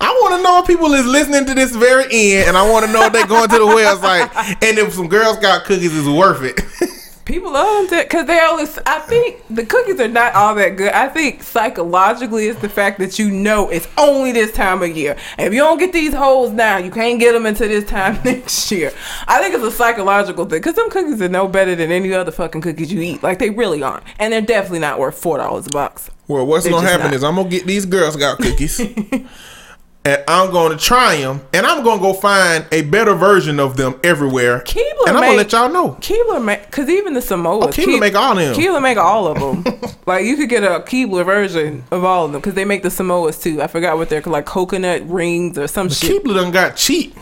[0.00, 3.04] I wanna know if people is listening to this very end and I wanna know
[3.04, 4.28] if they going to the website
[4.62, 6.60] and if some Girl Scout cookies is worth it.
[7.32, 8.64] People love them because they only.
[8.84, 10.92] I think the cookies are not all that good.
[10.92, 15.16] I think psychologically it's the fact that you know it's only this time of year.
[15.38, 18.20] And if you don't get these holes now, you can't get them until this time
[18.26, 18.92] next year.
[19.26, 22.32] I think it's a psychological thing because some cookies are no better than any other
[22.32, 23.22] fucking cookies you eat.
[23.22, 26.10] Like they really aren't, and they're definitely not worth four dollars a box.
[26.28, 27.14] Well, what's They're gonna happen not.
[27.14, 28.78] is I'm gonna get these Girl Scout cookies.
[30.04, 33.60] and I'm going to try them, and I'm going to go find a better version
[33.60, 34.60] of them everywhere.
[34.60, 35.90] Keebler and I'm gonna let y'all know.
[36.00, 37.62] Keebler make because even the Samoas.
[37.64, 38.54] Oh, Keebler make all of them.
[38.54, 39.90] Keebler make all of them.
[40.06, 42.88] like you could get a Keebler version of all of them because they make the
[42.88, 43.60] Samoas too.
[43.62, 46.22] I forgot what they're called, like coconut rings or some shit.
[46.24, 47.16] Keebler done got cheap.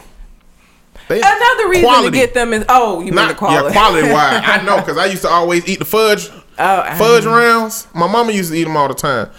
[1.08, 2.10] They, Another reason quality.
[2.20, 3.66] to get them is oh, you mean the Not quality?
[3.66, 4.42] yeah, quality wise.
[4.44, 6.28] I know because I used to always eat the fudge
[6.62, 7.86] Oh, fudge rounds.
[7.94, 9.30] My mama used to eat them all the time.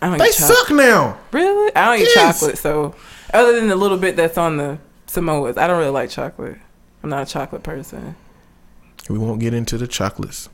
[0.00, 1.18] I don't They suck now.
[1.32, 1.74] Really?
[1.74, 2.94] I don't eat chocolate, so
[3.32, 6.58] other than the little bit that's on the Samoas, I don't really like chocolate.
[7.02, 8.16] I'm not a chocolate person.
[9.08, 10.48] We won't get into the chocolates.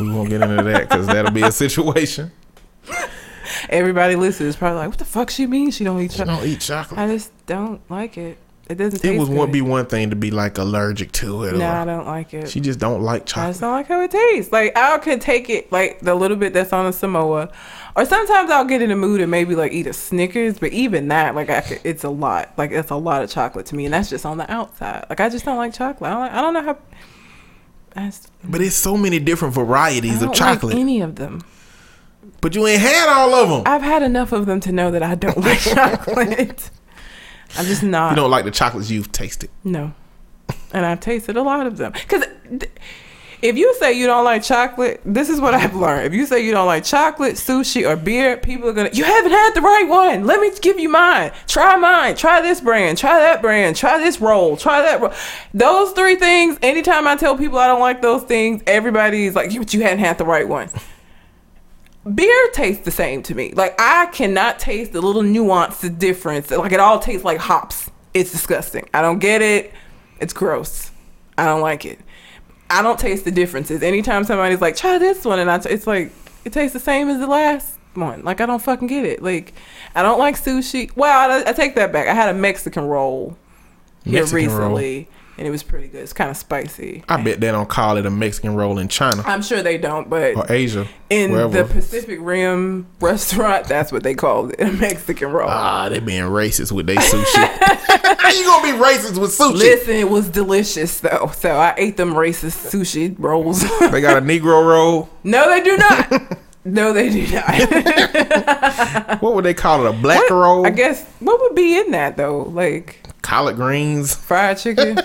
[0.00, 2.30] we won't get into that because that'll be a situation.
[3.68, 5.70] Everybody listening is probably like, "What the fuck she mean?
[5.70, 7.00] She don't eat I chocolate." don't eat chocolate.
[7.00, 8.38] I just don't like it.
[8.68, 9.52] It doesn't taste It was good.
[9.52, 11.54] be one thing to be like allergic to it.
[11.54, 12.48] No, I don't like it.
[12.48, 13.50] she just don't like I chocolate.
[13.50, 14.52] just don't like how it tastes.
[14.52, 17.50] Like I could take it like the little bit that's on a Samoa,
[17.96, 20.58] or sometimes I'll get in the mood and maybe like eat a Snickers.
[20.58, 22.52] But even that, like I could, it's a lot.
[22.56, 25.06] Like it's a lot of chocolate to me, and that's just on the outside.
[25.08, 26.10] Like I just don't like chocolate.
[26.10, 26.78] I don't, like, I don't know how.
[28.06, 30.74] Just, But it's so many different varieties I of chocolate.
[30.74, 31.42] like any of them.
[32.40, 33.62] but you ain't had all of them.
[33.72, 36.70] I've had enough of them to know that I don't like chocolate.
[37.56, 38.10] I'm just not.
[38.10, 39.48] you don't like the chocolates you've tasted.
[39.62, 39.92] No.
[40.72, 41.92] And I've tasted a lot of them.
[41.92, 42.24] Because
[43.44, 46.06] if you say you don't like chocolate, this is what I've learned.
[46.06, 49.32] If you say you don't like chocolate, sushi, or beer, people are to, you haven't
[49.32, 50.24] had the right one.
[50.24, 51.30] Let me give you mine.
[51.46, 52.16] Try mine.
[52.16, 52.96] Try this brand.
[52.96, 53.76] Try that brand.
[53.76, 54.56] Try this roll.
[54.56, 55.12] Try that roll.
[55.52, 59.74] Those three things, anytime I tell people I don't like those things, everybody's like, but
[59.74, 60.70] you hadn't had the right one
[62.14, 63.52] beer tastes the same to me.
[63.52, 66.50] Like I cannot taste the little nuance, the difference.
[66.50, 67.90] Like it all tastes like hops.
[68.12, 68.88] It's disgusting.
[68.92, 69.72] I don't get it.
[70.20, 70.90] It's gross.
[71.38, 71.98] I don't like it.
[72.70, 73.82] I don't taste the differences.
[73.82, 76.12] Anytime somebody's like, try this one, and I, t- it's like
[76.44, 78.22] it tastes the same as the last one.
[78.24, 79.22] Like I don't fucking get it.
[79.22, 79.52] Like
[79.94, 80.94] I don't like sushi.
[80.96, 82.08] Well, I, I take that back.
[82.08, 83.36] I had a Mexican roll
[84.04, 84.76] here Mexican roll.
[84.76, 86.02] recently, and it was pretty good.
[86.02, 87.04] It's kind of spicy.
[87.08, 90.08] I bet they don't call it a Mexican roll in China I'm sure they don't,
[90.08, 90.86] but or Asia.
[91.10, 91.62] in wherever.
[91.62, 95.48] the Pacific Rim restaurant, that's what they called it, a Mexican roll.
[95.48, 97.34] Ah, they being racist with their sushi.
[98.18, 99.54] How you gonna be racist with sushi?
[99.58, 101.30] Listen, it was delicious though.
[101.34, 103.64] So I ate them racist sushi rolls.
[103.94, 105.08] They got a Negro roll.
[105.24, 106.38] no, they do not.
[106.64, 109.20] no, they do not.
[109.22, 109.90] What would they call it?
[109.90, 110.66] A black roll?
[110.66, 112.42] I guess what would be in that though?
[112.42, 114.14] Like Collard greens.
[114.14, 114.98] fried chicken.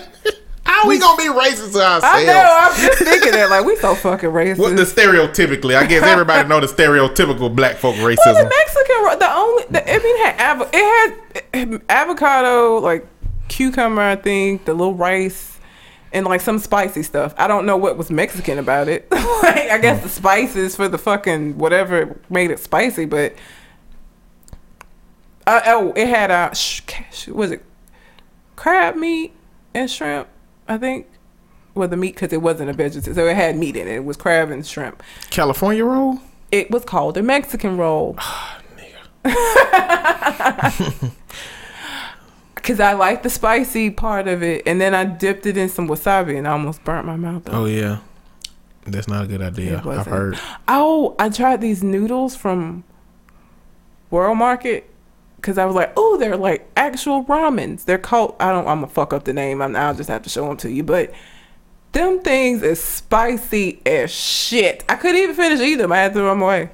[0.80, 2.04] How we gonna be racist to ourselves?
[2.04, 2.58] I know.
[2.60, 4.58] I'm just thinking that like we so fucking racist.
[4.58, 5.76] What the stereotypically?
[5.76, 8.18] I guess everybody know the stereotypical black folk racism.
[8.24, 8.50] Well, the.
[8.50, 13.06] Mexican, the only, the, I mean, it had, it had avocado, like
[13.48, 15.58] cucumber, I think, the little rice,
[16.12, 17.34] and like some spicy stuff.
[17.36, 19.06] I don't know what was Mexican about it.
[19.10, 23.34] like, I guess the spices for the fucking whatever made it spicy, but
[25.46, 26.80] uh, oh, it had uh, sh-
[27.12, 27.62] sh- was it
[28.56, 29.34] crab meat
[29.74, 30.28] and shrimp?
[30.70, 31.06] I think.
[31.74, 33.96] Well, the meat because it wasn't a vegetarian, so it had meat in it.
[33.96, 35.02] It was crab and shrimp.
[35.30, 36.20] California roll?
[36.52, 38.16] It was called a Mexican roll.
[38.18, 38.58] Oh
[39.24, 41.12] nigga.
[42.62, 45.88] Cause I like the spicy part of it, and then I dipped it in some
[45.88, 47.48] wasabi, and I almost burnt my mouth.
[47.48, 47.54] Up.
[47.54, 47.98] Oh yeah.
[48.86, 49.82] That's not a good idea.
[49.84, 50.38] I've heard.
[50.68, 52.84] Oh, I tried these noodles from
[54.10, 54.89] World Market
[55.40, 57.84] because I was like, oh, they're like actual ramens.
[57.84, 58.36] They're called.
[58.38, 58.66] I don't.
[58.66, 59.62] I'm gonna fuck up the name.
[59.62, 60.82] I'm, I'll just have to show them to you.
[60.82, 61.12] But
[61.92, 64.84] them things is spicy as shit.
[64.88, 65.92] I couldn't even finish eating them.
[65.92, 66.70] I had to throw them away.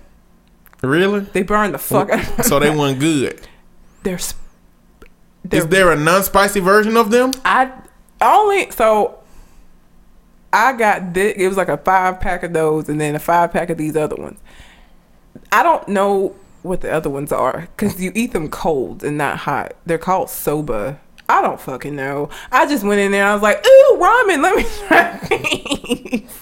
[0.83, 1.21] Really?
[1.21, 2.11] They burned the fuck.
[2.11, 3.47] out so they weren't good.
[4.03, 4.19] they're.
[5.45, 7.33] they're Is there a non-spicy version of them?
[7.45, 7.73] I
[8.21, 9.21] only so
[10.53, 11.35] I got this.
[11.37, 13.97] It was like a five pack of those, and then a five pack of these
[13.97, 14.41] other ones.
[15.53, 16.35] I don't know
[16.67, 19.75] what the other ones are because you eat them cold and not hot.
[19.87, 21.01] They're called soba.
[21.29, 22.29] I don't fucking know.
[22.53, 23.27] I just went in there.
[23.27, 24.43] I was like, "Ooh, ramen.
[24.43, 26.41] Let me try these."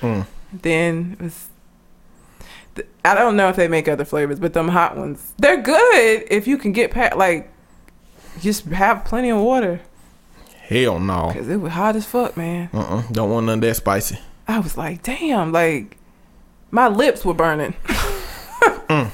[0.00, 0.26] Mm.
[0.52, 1.48] Then it was.
[3.04, 6.46] I don't know if they make other flavors, but them hot ones, they're good if
[6.46, 7.16] you can get past.
[7.16, 7.52] Like,
[8.40, 9.80] just have plenty of water.
[10.62, 11.30] Hell no.
[11.32, 12.70] Cause it was hot as fuck, man.
[12.72, 13.02] Uh-uh.
[13.12, 14.18] Don't want none that spicy.
[14.48, 15.98] I was like, damn, like
[16.70, 17.74] my lips were burning.
[18.88, 19.10] Mm.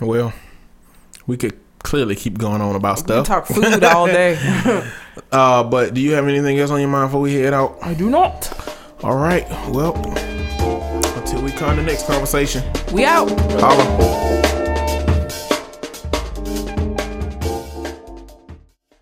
[0.00, 0.32] Well,
[1.26, 3.28] we could clearly keep going on about stuff.
[3.28, 4.38] We talk food all day.
[5.30, 7.78] Uh, but do you have anything else on your mind before we head out?
[7.82, 8.52] I do not.
[9.04, 9.48] All right.
[9.70, 9.94] Well,
[11.16, 12.64] until we come to the next conversation.
[12.92, 13.30] We out.
[13.60, 14.43] Holla.